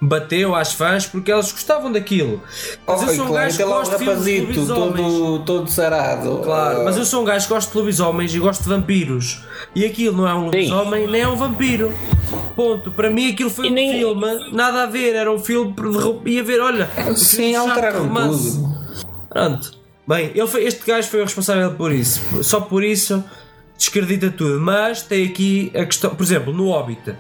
bateu 0.02 0.56
às 0.56 0.74
fãs 0.74 1.06
porque 1.06 1.32
elas 1.32 1.52
gostavam 1.52 1.92
daquilo. 1.92 2.42
Mas 2.88 3.02
Oh, 3.02 3.06
eu 3.06 3.16
sou 3.16 3.26
um 3.26 3.28
claro, 3.30 3.46
gajo 3.46 3.58
que 3.58 3.64
gosto 3.64 3.92
de 3.92 3.98
filmes 4.06 4.24
de 4.58 4.66
todo, 4.68 5.40
todo 5.46 5.70
sarado. 5.70 6.38
Claro, 6.44 6.84
mas 6.86 6.98
eu 6.98 7.06
sou 7.06 7.22
um 7.22 7.26
gajo 7.26 7.48
que 7.48 7.54
gosto 7.54 7.72
de 7.72 7.78
lobisomens 7.78 8.34
e 8.34 8.40
gosto 8.40 8.64
de 8.64 8.70
vampiros. 8.70 9.44
E 9.76 9.86
aquilo 9.86 10.18
não 10.18 10.28
é 10.28 10.34
um 10.34 10.46
lobisomem 10.46 11.08
nem 11.08 11.22
é 11.22 11.28
um 11.28 11.36
vampiro. 11.36 11.94
Ponto. 12.56 12.92
Para 12.92 13.10
mim 13.10 13.32
aquilo 13.32 13.50
foi 13.50 13.68
E 13.68 13.72
um 13.72 13.74
nem- 13.74 13.92
filme, 14.00 14.52
nada 14.52 14.84
a 14.84 14.86
ver, 14.86 15.16
era 15.16 15.32
um 15.32 15.40
filme 15.40 15.72
de 15.74 15.82
ro- 15.98 16.22
ia 16.26 16.44
ver, 16.44 16.60
olha. 16.60 16.90
Sim, 17.16 17.56
alteraram 17.56 18.04
romance. 18.04 18.56
tudo. 18.58 18.70
Pronto. 19.30 19.80
Bem, 20.08 20.32
ele 20.34 20.48
foi, 20.48 20.64
este 20.66 20.86
gajo 20.86 21.08
foi 21.08 21.20
o 21.22 21.24
responsável 21.24 21.72
por 21.76 21.92
isso. 21.92 22.44
Só 22.44 22.60
por 22.62 22.84
isso 22.84 23.24
descredita 23.78 24.30
tudo. 24.32 24.60
Mas 24.60 25.04
tem 25.04 25.26
aqui 25.26 25.72
a 25.76 25.86
questão, 25.86 26.10
por 26.16 26.24
exemplo, 26.24 26.52
no 26.52 26.70
Hobbit. 26.72 27.16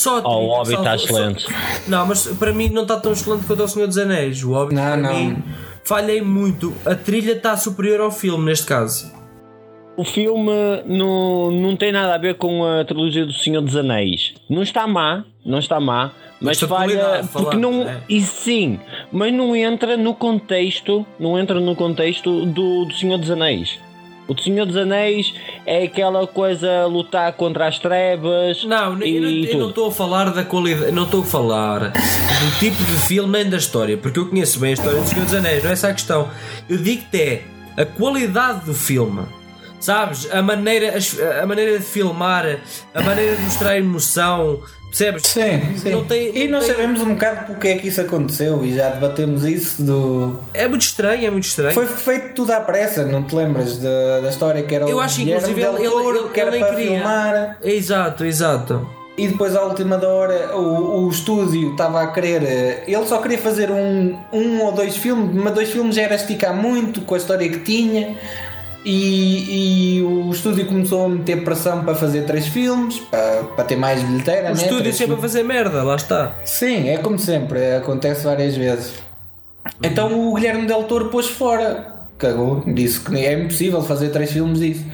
Só 0.00 0.18
a 0.18 0.22
Oh, 0.24 0.46
o 0.46 0.46
Hobbit 0.56 0.74
está 0.78 0.94
excelente. 0.94 1.42
só- 1.42 1.50
Não, 1.88 2.06
mas 2.06 2.26
para 2.26 2.52
mim 2.52 2.68
não 2.70 2.82
está 2.82 2.98
tão 2.98 3.12
excelente 3.12 3.46
quanto 3.46 3.62
o 3.64 3.68
Senhor 3.68 3.86
dos 3.86 3.98
Anéis. 3.98 4.42
O 4.42 4.52
Hobbit 4.52 4.74
Não, 4.74 4.82
para 4.82 4.96
não. 4.96 5.14
mim 5.14 5.42
falhei 5.84 6.22
muito. 6.22 6.72
A 6.86 6.94
trilha 6.94 7.32
está 7.32 7.56
superior 7.56 8.00
ao 8.00 8.10
filme 8.10 8.44
neste 8.46 8.66
caso. 8.66 9.12
O 9.96 10.04
filme 10.04 10.50
não, 10.86 11.50
não 11.50 11.76
tem 11.76 11.92
nada 11.92 12.14
a 12.14 12.18
ver 12.18 12.36
com 12.36 12.64
a 12.64 12.84
trilogia 12.84 13.26
do 13.26 13.32
Senhor 13.34 13.60
dos 13.60 13.76
Anéis. 13.76 14.32
Não 14.48 14.62
está 14.62 14.86
má, 14.86 15.24
não 15.44 15.58
está 15.58 15.78
má, 15.78 16.12
mas 16.40 16.52
Esta 16.52 16.66
falha 16.68 17.22
porque 17.30 17.56
não. 17.58 17.84
né? 17.84 18.00
E 18.08 18.22
sim, 18.22 18.78
mas 19.12 19.30
não 19.34 19.54
entra 19.54 19.98
no 19.98 20.14
contexto, 20.14 21.04
não 21.18 21.38
entra 21.38 21.60
no 21.60 21.76
contexto 21.76 22.46
do, 22.46 22.86
do 22.86 22.94
Senhor 22.94 23.18
dos 23.18 23.30
Anéis. 23.30 23.78
O 24.30 24.34
do 24.34 24.42
Senhor 24.44 24.64
dos 24.64 24.76
Anéis 24.76 25.34
é 25.66 25.82
aquela 25.82 26.24
coisa 26.24 26.86
lutar 26.86 27.32
contra 27.32 27.66
as 27.66 27.80
trevas 27.80 28.62
Não, 28.62 29.02
e 29.02 29.50
eu 29.50 29.58
não- 29.58 29.68
estou 29.70 29.88
a 29.88 29.90
falar 29.90 30.30
da 30.30 30.44
qualidade, 30.44 30.92
não 30.92 31.02
estou 31.02 31.22
a 31.22 31.24
falar 31.24 31.80
do 31.90 32.58
tipo 32.60 32.76
de 32.76 32.92
filme 32.92 33.32
nem 33.38 33.50
da 33.50 33.56
história, 33.56 33.96
porque 33.96 34.20
eu 34.20 34.26
conheço 34.28 34.60
bem 34.60 34.70
a 34.70 34.74
história 34.74 35.00
do 35.00 35.08
Senhor 35.08 35.24
dos 35.24 35.34
Anéis, 35.34 35.64
não 35.64 35.70
é 35.70 35.72
essa 35.72 35.88
a 35.88 35.92
questão. 35.92 36.30
Eu 36.68 36.78
digo-te 36.78 37.20
é 37.20 37.42
a 37.76 37.84
qualidade 37.84 38.66
do 38.66 38.72
filme. 38.72 39.22
Sabes? 39.80 40.28
A 40.30 40.42
maneira, 40.42 40.94
a 41.42 41.46
maneira 41.46 41.78
de 41.78 41.84
filmar, 41.84 42.58
a 42.94 43.02
maneira 43.02 43.34
de 43.36 43.42
mostrar 43.42 43.78
emoção, 43.78 44.60
percebes? 44.88 45.22
Sim, 45.26 45.76
sim. 45.78 45.90
Não 45.90 46.04
tem- 46.04 46.36
e 46.36 46.44
não 46.48 46.58
nós 46.58 46.66
tem- 46.66 46.74
sabemos 46.76 47.00
um 47.00 47.14
bocado 47.14 47.46
porque 47.46 47.68
é 47.68 47.78
que 47.78 47.88
isso 47.88 48.00
aconteceu 48.00 48.62
e 48.64 48.74
já 48.74 48.90
debatemos 48.90 49.42
isso 49.44 49.82
do. 49.82 50.38
É 50.52 50.68
muito 50.68 50.82
estranho, 50.82 51.26
é 51.26 51.30
muito 51.30 51.44
estranho. 51.44 51.72
Foi 51.72 51.86
feito 51.86 52.34
tudo 52.34 52.52
à 52.52 52.60
pressa, 52.60 53.04
não 53.06 53.22
te 53.22 53.34
lembras 53.34 53.78
da, 53.78 54.20
da 54.20 54.28
história 54.28 54.62
que 54.62 54.74
era 54.74 54.86
eu 54.88 55.00
acho 55.00 55.16
que 55.16 55.30
inclusive 55.30 55.60
ele, 55.62 55.76
ele, 55.86 55.86
ele, 56.18 56.28
que 56.28 56.40
era 56.40 56.50
ele 56.50 56.58
para 56.64 56.74
queria. 56.74 56.90
filmar 56.98 57.58
Exato, 57.62 58.24
exato. 58.26 58.86
e 59.16 59.28
depois 59.28 59.56
à 59.56 59.62
última 59.62 59.96
da 59.96 60.08
hora 60.08 60.56
o, 60.56 61.06
o 61.06 61.10
estúdio 61.10 61.72
estava 61.72 62.02
a 62.02 62.06
querer 62.08 62.42
eh, 62.42 62.84
ele 62.86 63.06
só 63.06 63.18
queria 63.18 63.38
fazer 63.38 63.70
um, 63.70 64.18
um 64.32 64.60
ou 64.62 64.72
dois 64.72 64.96
filmes, 64.96 65.34
mas 65.34 65.54
dois 65.54 65.70
filmes 65.70 65.94
já 65.96 66.02
era 66.02 66.14
esticar 66.16 66.54
muito 66.54 67.00
com 67.02 67.14
a 67.14 67.18
história 67.18 67.48
que 67.48 67.58
tinha 67.60 68.16
e, 68.84 69.98
e 69.98 70.02
o 70.02 70.30
estúdio 70.30 70.66
começou 70.66 71.06
a 71.06 71.08
meter 71.08 71.44
pressão 71.44 71.84
para 71.84 71.94
fazer 71.94 72.22
três 72.22 72.46
filmes 72.46 72.98
para, 72.98 73.44
para 73.44 73.64
ter 73.64 73.76
mais 73.76 74.02
bilheteira 74.02 74.52
O 74.52 74.54
né? 74.54 74.62
estúdio 74.62 74.80
Três 74.80 74.96
sempre 74.96 75.14
a 75.14 75.18
fazer 75.18 75.42
merda, 75.42 75.82
lá 75.82 75.96
está. 75.96 76.34
Sim, 76.44 76.88
é 76.88 76.96
como 76.98 77.18
sempre, 77.18 77.74
acontece 77.74 78.24
várias 78.24 78.56
vezes. 78.56 78.94
Então 79.82 80.28
o 80.28 80.34
Guilherme 80.34 80.66
Del 80.66 80.84
Toro 80.84 81.10
pôs 81.10 81.28
fora, 81.28 82.06
cagou, 82.16 82.62
disse 82.66 83.00
que 83.00 83.16
é 83.18 83.34
impossível 83.34 83.82
fazer 83.82 84.08
três 84.08 84.32
filmes 84.32 84.58
disso. 84.58 84.84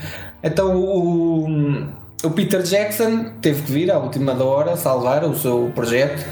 Então 0.42 0.76
o, 0.76 1.86
o 2.24 2.30
Peter 2.30 2.62
Jackson 2.62 3.30
teve 3.40 3.62
que 3.62 3.72
vir 3.72 3.90
à 3.90 3.98
última 3.98 4.34
da 4.34 4.44
hora 4.44 4.76
salvar 4.76 5.24
o 5.24 5.36
seu 5.36 5.70
projeto, 5.74 6.26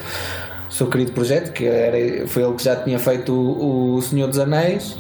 o 0.69 0.73
seu 0.73 0.89
querido 0.89 1.13
projeto, 1.13 1.53
que 1.53 1.65
era, 1.65 2.27
foi 2.27 2.43
ele 2.43 2.55
que 2.55 2.65
já 2.65 2.75
tinha 2.75 2.99
feito 2.99 3.33
o, 3.33 3.95
o 3.95 4.03
Senhor 4.03 4.27
dos 4.27 4.41
Anéis, 4.41 4.99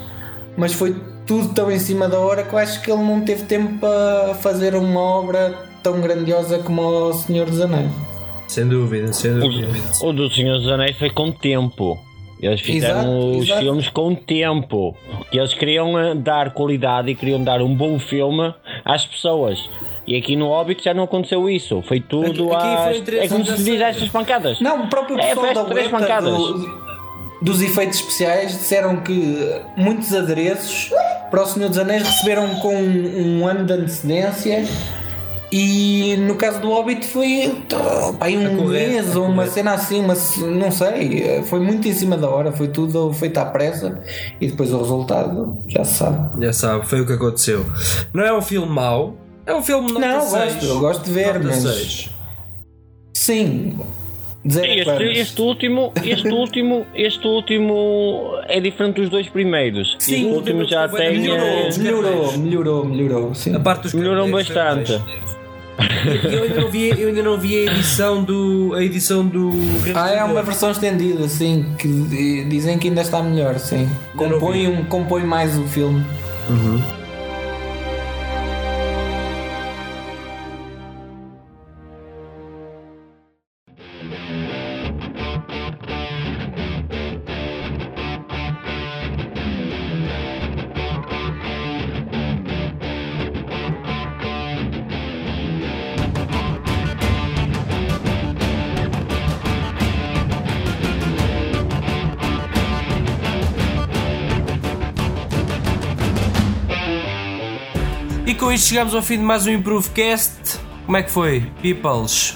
mas 0.57 0.73
foi 0.73 0.95
tudo 1.27 1.55
tão 1.55 1.71
em 1.71 1.79
cima 1.79 2.09
da 2.09 2.19
hora 2.19 2.43
que 2.43 2.53
eu 2.53 2.59
acho 2.59 2.81
que 2.83 2.91
ele 2.91 3.03
não 3.03 3.21
teve 3.23 3.45
tempo 3.45 3.79
para 3.79 4.35
fazer 4.35 4.75
uma 4.75 5.01
obra 5.01 5.55
tão 5.83 6.01
grandiosa 6.01 6.59
como 6.59 6.83
o 6.83 7.13
Senhor 7.13 7.47
dos 7.49 7.61
Anéis. 7.61 7.91
Sem 8.49 8.67
dúvida, 8.69 9.13
sem 9.13 9.39
dúvida. 9.39 9.69
O 10.03 10.13
do 10.13 10.31
Senhor 10.31 10.59
dos 10.59 10.69
Anéis 10.69 10.97
foi 10.99 11.11
com 11.11 11.31
tempo. 11.33 11.99
Eles 12.41 12.61
fizeram 12.61 13.01
Exato, 13.01 13.39
os 13.39 13.45
exato. 13.47 13.61
filmes 13.63 13.89
com 13.89 14.15
tempo. 14.15 14.95
Que 15.31 15.39
eles 15.39 15.55
queriam 15.55 15.99
eh, 15.99 16.15
dar 16.15 16.53
qualidade 16.53 17.11
e 17.11 17.15
queriam 17.15 17.43
dar 17.43 17.63
um 17.63 17.75
bom 17.75 17.99
filme 17.99 18.53
às 18.85 19.07
pessoas. 19.07 19.69
E 20.07 20.15
aqui 20.15 20.37
no 20.37 20.49
Hobbit 20.49 20.85
já 20.85 20.93
não 20.93 21.05
aconteceu 21.05 21.49
isso. 21.49 21.81
Foi 21.89 22.01
tudo 22.01 22.53
Aqui- 22.53 23.03
foi 23.07 23.17
É 23.19 23.29
como 23.29 23.45
se 23.47 23.53
essas- 23.53 23.65
diz 23.65 23.81
estas 23.81 24.09
pancadas. 24.11 24.61
Não, 24.61 24.85
o 24.85 24.89
próprio 24.89 25.19
É, 25.19 25.29
pessoal 25.29 25.47
foi 25.47 25.55
da 25.55 25.65
três 25.65 25.89
pancadas. 25.89 26.31
do- 26.37 26.85
dos 27.41 27.63
efeitos 27.63 27.99
especiais 28.01 28.53
disseram 28.53 28.97
que 28.97 29.61
muitos 29.77 30.13
adereços 30.15 30.91
para 31.35 31.43
o 31.43 31.47
Senhor 31.47 31.69
dos 31.69 31.79
Anéis 31.79 32.05
receberam 32.05 32.49
com 32.61 32.77
um, 32.77 33.41
um 33.41 33.47
ano 33.47 33.65
de 33.67 33.73
antecedência 33.73 34.65
e 35.51 36.17
no 36.19 36.37
caso 36.37 36.61
do 36.61 36.69
Hobbit 36.69 37.05
foi 37.09 37.61
pá, 37.69 38.17
aí 38.21 38.37
um 38.37 38.57
correr, 38.57 38.87
mês 38.87 39.17
ou 39.17 39.27
uma 39.27 39.45
cena 39.49 39.75
assim, 39.75 40.01
mas 40.01 40.37
não 40.37 40.71
sei, 40.71 41.43
foi 41.43 41.59
muito 41.59 41.89
em 41.89 41.93
cima 41.93 42.17
da 42.17 42.29
hora, 42.29 42.53
foi 42.53 42.69
tudo 42.69 43.13
feito 43.13 43.39
à 43.39 43.47
pressa 43.47 44.01
e 44.41 44.47
depois 44.47 44.73
o 44.73 44.79
resultado 44.79 45.59
já 45.67 45.85
se 45.85 45.95
sabe. 45.95 46.45
Já 46.47 46.53
sabe, 46.53 46.87
foi 46.87 47.01
o 47.01 47.07
que 47.07 47.15
aconteceu. 47.15 47.67
Não 48.13 48.23
é 48.23 48.33
um 48.33 48.43
filme 48.43 48.69
mau, 48.73 49.17
é 49.45 49.53
um 49.53 49.63
filme 49.63 49.91
nota 49.91 50.07
Não, 50.07 50.15
eu 50.15 50.21
6. 50.23 50.53
gosto, 50.55 50.67
eu 50.67 50.79
gosto 50.79 51.05
de 51.05 51.11
ver, 51.11 51.35
Nota 51.41 51.47
mas 51.49 51.57
6. 51.63 52.11
sim. 53.13 53.77
Este, 54.47 55.05
este 55.21 55.41
último, 55.41 55.93
este 56.05 56.29
último, 56.29 56.87
este 56.95 57.27
último 57.27 58.33
é 58.47 58.61
diferente 58.61 59.01
dos 59.01 59.09
dois 59.09 59.27
primeiros. 59.29 59.97
Sim, 59.99 60.15
este 60.15 60.27
último 60.27 60.65
já 60.67 60.87
foi- 60.89 61.01
tem. 61.01 61.19
melhorou, 61.21 61.47
eh, 61.47 61.71
melhorou, 61.79 62.39
melhorou, 62.39 62.85
melhorou, 62.85 63.35
sim. 63.35 63.55
A 63.55 63.61
parte 63.61 63.83
dos 63.85 63.93
foi 63.93 64.31
bastante. 64.31 64.93
Eu 66.31 66.43
ainda, 66.45 66.61
não 66.61 66.69
vi, 66.71 66.91
eu 66.91 67.09
ainda 67.09 67.23
não 67.23 67.37
vi 67.39 67.57
a 67.67 67.73
edição 67.73 68.23
do. 68.23 68.75
a 68.77 68.83
edição 68.85 69.27
do. 69.27 69.51
Ah, 69.95 70.11
é 70.11 70.23
uma 70.23 70.43
versão 70.43 70.71
estendida, 70.71 71.27
sim, 71.27 71.65
que 71.79 71.89
di- 71.89 72.45
dizem 72.45 72.79
que 72.79 72.89
ainda 72.89 73.01
está 73.01 73.21
melhor, 73.23 73.59
sim. 73.59 73.89
Compõe, 74.17 74.69
um, 74.69 74.85
compõe 74.85 75.25
mais 75.25 75.57
o 75.59 75.65
filme. 75.67 76.05
E 76.49 77.04
chegamos 108.65 108.95
ao 108.95 109.03
fim 109.03 109.19
de 109.19 109.23
mais 109.23 109.47
um 109.47 109.51
Improvecast. 109.51 110.59
Como 110.87 110.97
é 110.97 111.03
que 111.03 111.11
foi, 111.11 111.47
peoples? 111.61 112.31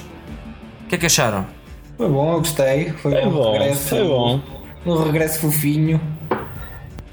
O 0.84 0.88
que 0.88 0.94
é 0.94 0.98
que 0.98 1.06
acharam? 1.06 1.46
Foi 1.96 2.06
bom, 2.06 2.34
eu 2.34 2.38
gostei. 2.40 2.90
Foi, 2.90 3.12
Foi 3.12 3.24
um 3.26 3.30
bom, 3.30 3.52
regresso. 3.52 3.88
foi 3.88 4.04
bom. 4.06 4.40
Um 4.84 5.02
regresso 5.04 5.40
fofinho. 5.40 5.98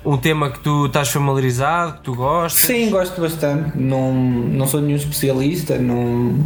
Um 0.06 0.18
tema 0.18 0.52
que 0.52 0.60
tu 0.60 0.88
estás 0.88 1.08
familiarizado, 1.10 1.94
que 1.94 2.02
tu 2.02 2.14
gostas? 2.14 2.66
Sim, 2.66 2.90
gosto 2.90 3.22
bastante. 3.22 3.78
Não, 3.78 4.14
não 4.14 4.68
sou 4.68 4.82
nenhum 4.82 4.98
especialista, 4.98 5.78
não... 5.78 6.38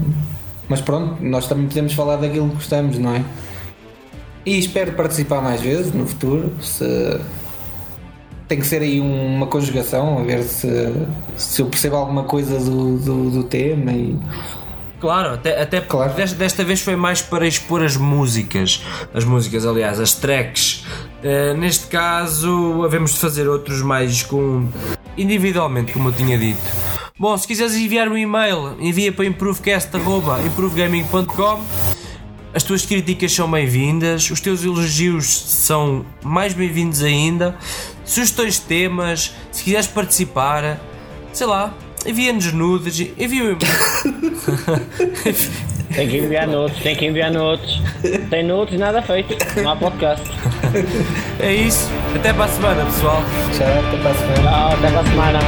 mas 0.70 0.80
pronto, 0.80 1.18
nós 1.24 1.48
também 1.48 1.68
podemos 1.68 1.94
falar 1.94 2.18
daquilo 2.18 2.50
que 2.50 2.56
gostamos, 2.56 3.00
não 3.00 3.16
é? 3.16 3.24
E 4.46 4.60
espero 4.60 4.94
participar 4.94 5.42
mais 5.42 5.60
vezes 5.60 5.92
no 5.92 6.06
futuro. 6.06 6.54
Se... 6.62 7.20
Tem 8.50 8.60
que 8.60 8.68
ser 8.68 8.82
aí 8.82 9.00
uma 9.00 9.48
conjugação, 9.48 10.20
a 10.20 10.24
ver 10.24 10.44
se, 10.44 10.68
se 11.38 11.62
eu 11.62 11.68
percebo 11.68 11.96
alguma 11.96 12.24
coisa 12.24 12.60
do, 12.60 12.98
do, 12.98 13.30
do 13.30 13.44
tema 13.44 13.94
e 13.94 14.18
Claro, 15.00 15.36
até, 15.36 15.62
até 15.62 15.80
porque 15.80 15.96
Claro. 15.96 16.14
desta, 16.14 16.36
desta 16.36 16.62
vez 16.64 16.82
foi 16.82 16.96
mais 16.98 17.22
para 17.22 17.48
expor 17.48 17.82
as 17.84 17.96
músicas. 17.96 18.84
As 19.14 19.24
músicas, 19.24 19.66
aliás, 19.66 19.98
as 20.00 20.14
tracks. 20.16 20.84
Eh, 21.24 21.54
neste 21.54 21.88
caso, 21.88 22.84
havemos 22.84 23.14
de 23.14 23.20
fazer 23.20 23.48
outros 23.48 23.82
mais 23.82 24.24
com 24.24 24.68
individualmente, 25.18 25.94
como 25.94 26.10
eu 26.10 26.14
tinha 26.14 26.38
dito. 26.38 26.60
Bom, 27.18 27.38
se 27.38 27.48
quiseres 27.48 27.76
enviar 27.76 28.08
um 28.10 28.18
e-mail, 28.18 28.76
envia 28.80 29.12
para 29.12 29.26
improvecast.improvegaming.com. 29.26 31.60
As 32.54 32.64
tuas 32.64 32.86
críticas 32.86 33.32
são 33.32 33.50
bem-vindas, 33.50 34.30
os 34.32 34.42
teus 34.42 34.64
elogios 34.64 35.26
são 35.28 36.06
mais 36.24 36.54
bem-vindos 36.54 37.04
ainda. 37.04 37.56
Sugestões 38.04 38.56
de 38.56 38.62
temas, 38.62 39.34
se 39.52 39.64
quiseres 39.64 39.86
participar, 39.86 40.80
sei 41.32 41.46
lá, 41.46 41.72
envia-nos 42.06 42.52
nudes, 42.52 43.00
envia 43.18 43.54
um. 43.54 43.58
Tem 45.94 46.08
que 46.08 46.18
enviar 46.18 46.48
notes, 46.48 46.78
tem 46.84 46.96
que 46.96 47.06
enviar 47.08 47.32
notes. 47.32 47.82
Tem 48.30 48.46
notes, 48.46 48.80
nada 48.80 49.02
feito. 49.02 49.36
Não 49.60 49.72
há 49.72 49.76
podcast. 49.76 50.24
É 51.40 51.52
isso. 51.52 51.90
Até 52.16 52.32
para 52.32 52.46
a 52.46 52.48
semana, 52.48 52.86
pessoal. 52.86 53.24
já 53.58 53.80
até 53.80 53.98
para 53.98 54.12
a 54.12 54.14
semana. 54.14 54.42
Tchau, 54.42 54.74
até 54.74 54.92
para 54.92 55.00
a 55.00 55.04
semana. 55.06 55.40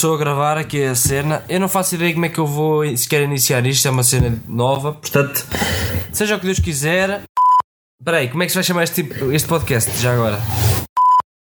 Começou 0.00 0.14
a 0.14 0.18
gravar 0.18 0.56
aqui 0.56 0.82
a 0.82 0.94
cena. 0.94 1.44
Eu 1.46 1.60
não 1.60 1.68
faço 1.68 1.94
ideia 1.94 2.14
como 2.14 2.24
é 2.24 2.30
que 2.30 2.38
eu 2.38 2.46
vou 2.46 2.96
sequer 2.96 3.20
iniciar 3.20 3.66
isto, 3.66 3.86
é 3.86 3.90
uma 3.90 4.02
cena 4.02 4.42
nova. 4.48 4.94
Portanto, 4.94 5.44
seja 6.10 6.36
o 6.36 6.40
que 6.40 6.46
Deus 6.46 6.58
quiser. 6.58 7.24
Espera 8.00 8.16
aí, 8.16 8.30
como 8.30 8.42
é 8.42 8.46
que 8.46 8.52
se 8.52 8.56
vai 8.56 8.64
chamar 8.64 8.84
este, 8.84 9.02
tipo- 9.02 9.30
este 9.30 9.46
podcast 9.46 9.94
já 10.00 10.14
agora? 10.14 10.38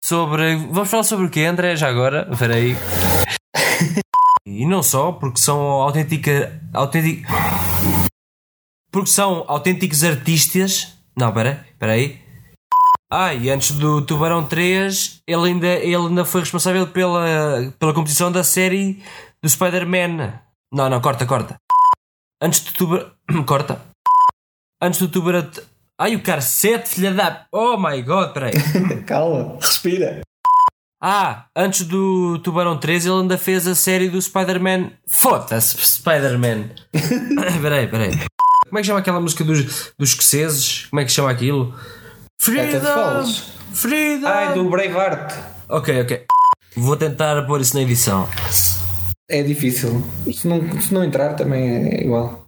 Sobre. 0.04 0.56
Vamos 0.72 0.90
falar 0.90 1.04
sobre 1.04 1.28
o 1.28 1.30
quê, 1.30 1.42
André? 1.42 1.76
Já 1.76 1.88
agora? 1.88 2.28
Espera 2.32 2.56
aí. 2.56 2.76
E 4.44 4.66
não 4.66 4.82
só, 4.82 5.12
porque 5.12 5.40
são 5.40 5.60
autêntica. 5.60 6.60
autêntica 6.74 7.28
porque 8.92 9.12
são 9.12 9.46
autênticos 9.48 10.04
artistas. 10.04 10.98
Não, 11.16 11.28
espera 11.30 11.64
espera 11.74 11.92
aí. 11.92 12.20
Ah, 13.10 13.34
e 13.34 13.50
antes 13.50 13.72
do 13.72 14.02
Tubarão 14.02 14.46
3, 14.46 15.22
ele 15.26 15.48
ainda, 15.48 15.68
ele 15.68 15.96
ainda 15.96 16.26
foi 16.26 16.42
responsável 16.42 16.88
pela, 16.88 17.74
pela 17.80 17.94
competição 17.94 18.30
da 18.30 18.44
série 18.44 19.02
do 19.42 19.50
Spider-Man. 19.50 20.34
Não, 20.74 20.90
não, 20.90 21.00
corta, 21.00 21.26
corta. 21.26 21.56
Antes 22.42 22.66
do 22.66 22.74
Tubarão. 22.74 23.12
corta. 23.48 23.82
Antes 24.82 25.00
do 25.00 25.08
Tubarão. 25.08 25.50
Ai, 25.98 26.16
o 26.16 26.22
carcete, 26.22 26.90
filha 26.90 27.14
da. 27.14 27.48
Oh 27.52 27.78
my 27.78 28.02
god, 28.02 28.34
peraí. 28.34 28.54
Calma, 29.08 29.58
respira. 29.62 30.22
Ah, 31.02 31.46
antes 31.56 31.86
do 31.86 32.40
Tubarão 32.40 32.78
3 32.78 33.06
ele 33.06 33.16
ainda 33.22 33.38
fez 33.38 33.68
a 33.68 33.76
série 33.76 34.10
do 34.10 34.22
Spider-Man. 34.22 34.92
Foda-se, 35.08 35.78
Spider-Man. 35.78 36.72
peraí, 37.62 37.88
peraí. 37.88 38.12
Como 38.68 38.80
é 38.80 38.82
que 38.82 38.88
chama 38.88 39.00
aquela 39.00 39.22
música 39.22 39.46
dos, 39.46 39.94
dos 39.98 40.10
escoceses? 40.10 40.88
Como 40.90 41.00
é 41.00 41.06
que 41.06 41.12
chama 41.12 41.32
aquilo? 41.32 41.74
Freedom! 42.40 42.80
Falls. 42.82 43.40
Freedom! 43.74 44.28
Ai, 44.28 44.54
do 44.54 44.70
Braveheart. 44.70 45.34
Ok, 45.70 46.02
ok. 46.02 46.26
Vou 46.76 46.96
tentar 46.96 47.42
pôr 47.46 47.60
isso 47.62 47.76
na 47.76 47.82
edição. 47.82 48.28
É 49.30 49.42
difícil. 49.44 50.02
Se 50.32 50.48
não, 50.48 50.80
se 50.80 50.94
não 50.94 51.04
entrar 51.04 51.34
também 51.34 51.88
é 51.88 52.04
igual. 52.04 52.46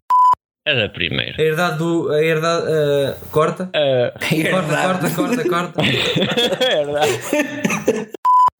Era 0.65 0.85
a 0.85 0.89
primeira. 0.89 1.35
A 1.41 1.43
herdade 1.45 1.77
do. 1.79 2.09
A 2.11 2.21
herdade. 2.23 2.67
ah, 2.71 3.15
corta? 3.31 3.69
Corta, 4.51 4.77
corta, 4.85 5.09
corta, 5.09 5.49
corta. 5.49 5.81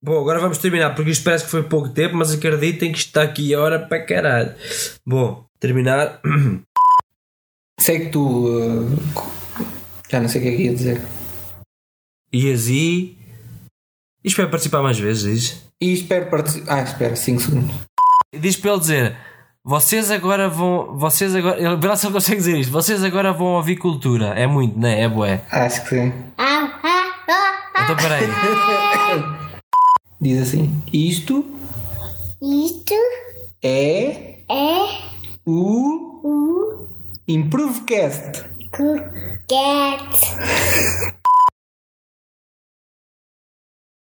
Bom, 0.02 0.18
agora 0.20 0.40
vamos 0.40 0.58
terminar 0.58 0.96
porque 0.96 1.12
isto 1.12 1.24
parece 1.24 1.46
que 1.46 1.52
foi 1.52 1.62
pouco 1.64 1.90
tempo, 1.90 2.16
mas 2.16 2.34
acreditem 2.34 2.92
que 2.92 2.98
isto 2.98 3.08
está 3.08 3.22
aqui 3.22 3.54
a 3.54 3.60
hora 3.60 3.80
para 3.80 4.04
caralho. 4.06 4.56
Bom, 5.06 5.46
terminar. 5.60 6.20
Sei 7.80 8.00
que 8.00 8.10
tu. 8.10 8.48
uh, 8.48 8.98
já 10.10 10.20
não 10.20 10.28
sei 10.28 10.42
o 10.42 10.44
que 10.44 10.50
é 10.50 10.56
que 10.56 10.64
ia 10.64 10.74
dizer. 10.74 11.00
E 12.32 12.52
assim. 12.52 13.16
E 14.24 14.28
espero 14.28 14.50
participar 14.50 14.82
mais 14.82 15.00
vezes, 15.00 15.24
diz. 15.24 15.64
E 15.82 15.94
espero 15.94 16.30
participar. 16.30 16.80
Ah, 16.80 16.84
espera, 16.84 17.16
5 17.16 17.42
segundos. 17.42 17.76
Diz 18.38 18.56
para 18.56 18.72
ele 18.72 18.80
dizer: 18.80 19.18
Vocês 19.64 20.12
agora 20.12 20.48
vão. 20.50 20.98
Vocês 20.98 21.34
agora. 21.36 21.60
Ele 21.60 21.76
vê 21.78 21.88
lá 21.88 21.96
se 21.96 22.06
ele 22.06 22.14
consegue 22.14 22.38
dizer 22.38 22.58
isto. 22.60 22.72
Vocês 22.72 23.04
agora 23.04 23.34
vão 23.34 23.48
ouvir 23.48 23.78
cultura. 23.78 24.28
É 24.28 24.46
muito, 24.46 24.78
não 24.78 24.88
é? 24.88 25.02
É 25.02 25.10
bué. 25.10 25.44
Acho 25.50 25.84
que 25.84 25.90
sim. 25.90 26.14
Ah, 26.38 26.80
ah, 26.84 27.14
ah, 27.76 27.84
Então 27.84 27.96
peraí. 27.96 28.28
Diz 30.22 30.42
assim: 30.42 30.84
Isto 30.94 31.46
Isto 32.42 32.94
é 33.64 34.40
é 34.50 35.02
o 35.46 36.20
o 36.24 36.88
Improvecast. 37.28 38.44
Cuquete. 38.72 40.28